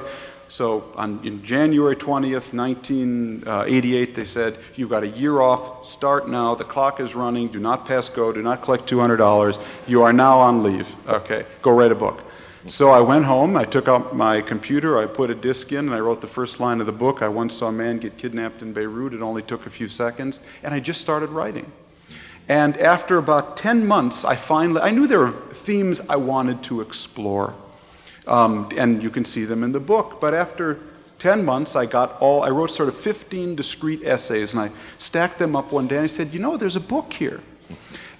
so 0.54 0.84
on, 0.96 1.20
in 1.24 1.42
January 1.42 1.96
20th, 1.96 2.54
1988, 2.54 4.10
uh, 4.10 4.14
they 4.14 4.24
said, 4.24 4.56
You've 4.76 4.92
got 4.92 5.02
a 5.02 5.08
year 5.08 5.42
off, 5.42 5.84
start 5.84 6.30
now, 6.30 6.54
the 6.54 6.64
clock 6.64 7.00
is 7.00 7.16
running, 7.16 7.48
do 7.48 7.58
not 7.58 7.88
pass 7.88 8.08
go, 8.08 8.32
do 8.32 8.44
not 8.44 8.62
collect 8.62 8.88
$200, 8.88 9.60
you 9.88 10.04
are 10.04 10.14
now 10.14 10.38
on 10.38 10.62
leave. 10.62 10.96
Okay, 11.08 11.48
go 11.64 11.72
write 11.72 11.92
a 11.92 11.96
book. 11.96 12.22
So 12.68 12.92
I 12.92 13.02
went 13.02 13.26
home, 13.26 13.58
I 13.58 13.66
took 13.66 13.88
out 13.88 14.16
my 14.16 14.42
computer, 14.42 15.00
I 15.00 15.08
put 15.08 15.32
a 15.32 15.36
disk 15.36 15.72
in, 15.72 15.88
and 15.88 15.96
I 15.96 16.00
wrote 16.00 16.22
the 16.22 16.28
first 16.28 16.60
line 16.60 16.80
of 16.80 16.86
the 16.86 16.92
book. 16.92 17.24
I 17.24 17.30
once 17.30 17.56
saw 17.56 17.70
a 17.70 17.72
man 17.72 17.98
get 17.98 18.20
kidnapped 18.20 18.62
in 18.62 18.74
Beirut, 18.74 19.16
it 19.16 19.24
only 19.24 19.42
took 19.42 19.66
a 19.66 19.72
few 19.72 19.90
seconds, 19.90 20.40
and 20.62 20.72
I 20.72 20.80
just 20.80 21.02
started 21.02 21.32
writing. 21.32 21.72
And 22.48 22.78
after 22.78 23.18
about 23.18 23.58
10 23.58 23.88
months, 23.88 24.24
I 24.24 24.36
finally, 24.36 24.82
I 24.82 24.92
knew 24.92 25.08
there 25.08 25.18
were 25.18 25.32
themes 25.32 26.00
I 26.08 26.18
wanted 26.18 26.62
to 26.66 26.82
explore. 26.82 27.56
Um, 28.28 28.70
and 28.78 29.04
you 29.04 29.10
can 29.10 29.26
see 29.26 29.46
them 29.46 29.64
in 29.64 29.72
the 29.72 29.80
book. 29.80 30.22
But 30.22 30.34
after 30.34 30.80
10 31.20 31.44
months, 31.44 31.76
I 31.76 31.86
got 31.86 32.20
all, 32.20 32.44
I 32.44 32.50
wrote 32.50 32.72
sort 32.72 32.90
of 32.90 32.98
15 32.98 33.56
discrete 33.56 34.04
essays 34.04 34.54
and 34.54 34.62
I 34.62 34.72
stacked 34.98 35.40
them 35.40 35.56
up 35.56 35.72
one 35.72 35.88
day 35.88 35.96
and 35.96 36.04
I 36.04 36.08
said, 36.08 36.34
you 36.34 36.40
know, 36.40 36.58
there's 36.58 36.76
a 36.76 36.82
book 36.82 37.14
here. 37.14 37.42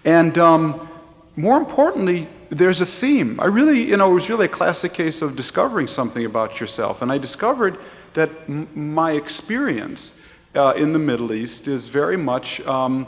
And 0.06 0.38
um, 0.38 0.90
more 1.36 1.58
importantly, 1.58 2.28
there's 2.50 2.82
a 2.82 2.86
theme. 2.86 3.40
I 3.40 3.48
really, 3.48 3.82
you 3.82 3.98
know, 3.98 4.12
it 4.12 4.14
was 4.14 4.30
really 4.30 4.46
a 4.46 4.50
classic 4.50 4.94
case 4.94 5.22
of 5.22 5.36
discovering 5.36 5.88
something 5.88 6.26
about 6.26 6.60
yourself. 6.60 7.02
And 7.02 7.12
I 7.12 7.18
discovered 7.18 7.78
that 8.14 8.30
m- 8.48 8.68
my 8.76 9.14
experience 9.14 10.14
uh, 10.56 10.74
in 10.78 10.94
the 10.94 11.00
Middle 11.00 11.34
East 11.34 11.68
is 11.68 11.88
very 11.88 12.18
much 12.18 12.62
um, 12.62 13.08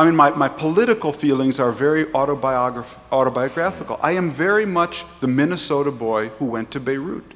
I 0.00 0.06
mean, 0.06 0.16
my, 0.16 0.30
my 0.30 0.48
political 0.48 1.12
feelings 1.12 1.60
are 1.60 1.72
very 1.72 2.06
autobiograph- 2.06 2.98
autobiographical. 3.12 4.00
I 4.02 4.12
am 4.12 4.30
very 4.30 4.64
much 4.64 5.04
the 5.20 5.26
Minnesota 5.26 5.90
boy 5.90 6.28
who 6.38 6.46
went 6.46 6.70
to 6.70 6.80
Beirut. 6.80 7.34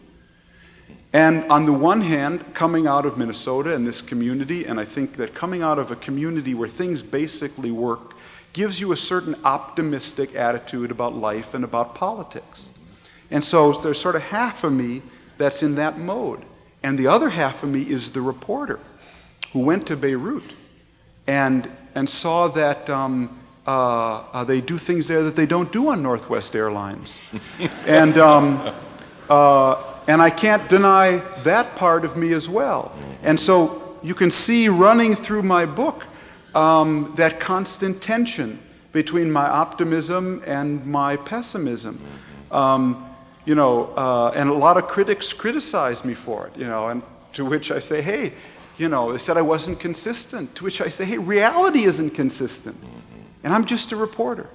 And 1.13 1.45
on 1.51 1.67
the 1.67 1.75
one 1.75 2.01
hand, 2.01 2.55
coming 2.55 2.87
out 2.87 3.05
of 3.05 3.19
Minnesota 3.19 3.75
and 3.75 3.87
this 3.87 4.01
community, 4.01 4.65
and 4.65 4.81
I 4.81 4.87
think 4.87 5.17
that 5.17 5.35
coming 5.35 5.61
out 5.61 5.79
of 5.79 5.91
a 5.91 5.97
community 5.97 6.55
where 6.55 6.67
things 6.67 7.03
basically 7.03 7.71
work 7.71 8.15
gives 8.55 8.81
you 8.81 8.93
a 8.93 8.97
certain 8.97 9.37
optimistic 9.45 10.35
attitude 10.35 10.91
about 10.91 11.15
life 11.15 11.53
and 11.53 11.65
about 11.65 11.95
politics. 11.95 12.71
And 13.31 13.45
so 13.45 13.73
there's 13.73 14.01
sort 14.01 14.17
of 14.17 14.23
half 14.23 14.65
of 14.65 14.73
me 14.73 15.03
that's 15.37 15.63
in 15.63 15.75
that 15.75 15.99
mode. 15.99 16.43
And 16.83 16.99
the 16.99 17.09
other 17.09 17.29
half 17.29 17.63
of 17.63 17.69
me 17.69 17.83
is 17.83 18.13
the 18.13 18.23
reporter 18.23 18.81
who 19.53 19.61
went 19.61 19.87
to 19.89 19.97
Beirut 19.97 20.55
and 21.27 21.69
and 21.95 22.09
saw 22.09 22.49
that 22.49 22.89
um, 22.91 23.31
uh, 23.67 24.25
uh, 24.33 24.45
they 24.45 24.61
do 24.61 24.79
things 24.79 25.09
there 25.09 25.23
that 25.23 25.37
they 25.37 25.47
don't 25.47 25.73
do 25.73 25.89
on 25.89 26.03
Northwest 26.03 26.55
Airlines. 26.55 27.19
and, 27.87 28.19
um, 28.19 28.75
uh, 29.29 29.83
and 30.07 30.21
I 30.21 30.31
can't 30.31 30.69
deny 30.69 31.19
that 31.45 31.75
part 31.77 32.05
of 32.05 32.17
me 32.17 32.33
as 32.33 32.49
well. 32.49 32.93
And 33.23 33.39
so 33.39 33.99
you 34.03 34.15
can 34.15 34.31
see 34.31 34.69
running 34.69 35.15
through 35.15 35.43
my 35.43 35.65
book 35.65 36.05
um, 36.55 37.15
that 37.17 37.41
constant 37.41 38.03
tension 38.03 38.59
between 38.93 39.31
my 39.31 39.49
optimism 39.49 40.43
and 40.47 40.85
my 40.87 41.17
pessimism. 41.17 42.01
Um, 42.51 43.11
you 43.45 43.55
know, 43.55 43.87
uh, 43.97 44.33
and 44.37 44.49
a 44.49 44.55
lot 44.55 44.77
of 44.77 44.87
critics 44.87 45.33
criticize 45.33 46.05
me 46.05 46.15
for 46.15 46.47
it, 46.47 46.57
you 46.57 46.67
know, 46.67 46.89
and 46.89 47.03
to 47.35 47.45
which 47.45 47.71
I 47.71 47.79
say, 47.79 48.01
hey, 48.01 48.33
you 48.77 48.89
know, 48.89 49.13
they 49.13 49.19
said 49.19 49.37
I 49.37 49.43
wasn't 49.43 49.81
consistent, 49.81 50.55
to 50.57 50.65
which 50.65 50.81
I 50.81 50.89
say, 50.89 51.05
hey, 51.05 51.19
reality 51.19 51.85
isn't 51.85 52.11
consistent. 52.11 52.77
And 53.43 53.53
I'm 53.53 53.67
just 53.67 53.93
a 53.93 53.97
reporter. 53.97 54.49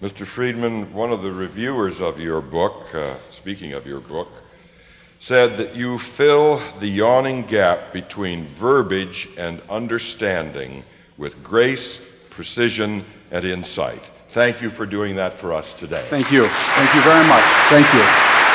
Mr. 0.00 0.24
Friedman, 0.24 0.92
one 0.92 1.10
of 1.10 1.22
the 1.22 1.32
reviewers 1.32 2.00
of 2.00 2.20
your 2.20 2.40
book, 2.40 2.94
uh, 2.94 3.14
speaking 3.30 3.72
of 3.72 3.84
your 3.84 4.00
book, 4.00 4.28
said 5.18 5.56
that 5.56 5.74
you 5.74 5.98
fill 5.98 6.62
the 6.78 6.86
yawning 6.86 7.42
gap 7.42 7.92
between 7.92 8.46
verbiage 8.46 9.28
and 9.36 9.60
understanding 9.68 10.84
with 11.16 11.42
grace, 11.42 12.00
precision, 12.30 13.04
and 13.32 13.44
insight. 13.44 14.02
Thank 14.30 14.62
you 14.62 14.70
for 14.70 14.86
doing 14.86 15.16
that 15.16 15.34
for 15.34 15.52
us 15.52 15.74
today. 15.74 16.04
Thank 16.08 16.30
you. 16.30 16.46
Thank 16.46 16.94
you 16.94 17.02
very 17.02 17.26
much. 17.26 17.44
Thank 17.68 17.92
you. 17.92 18.47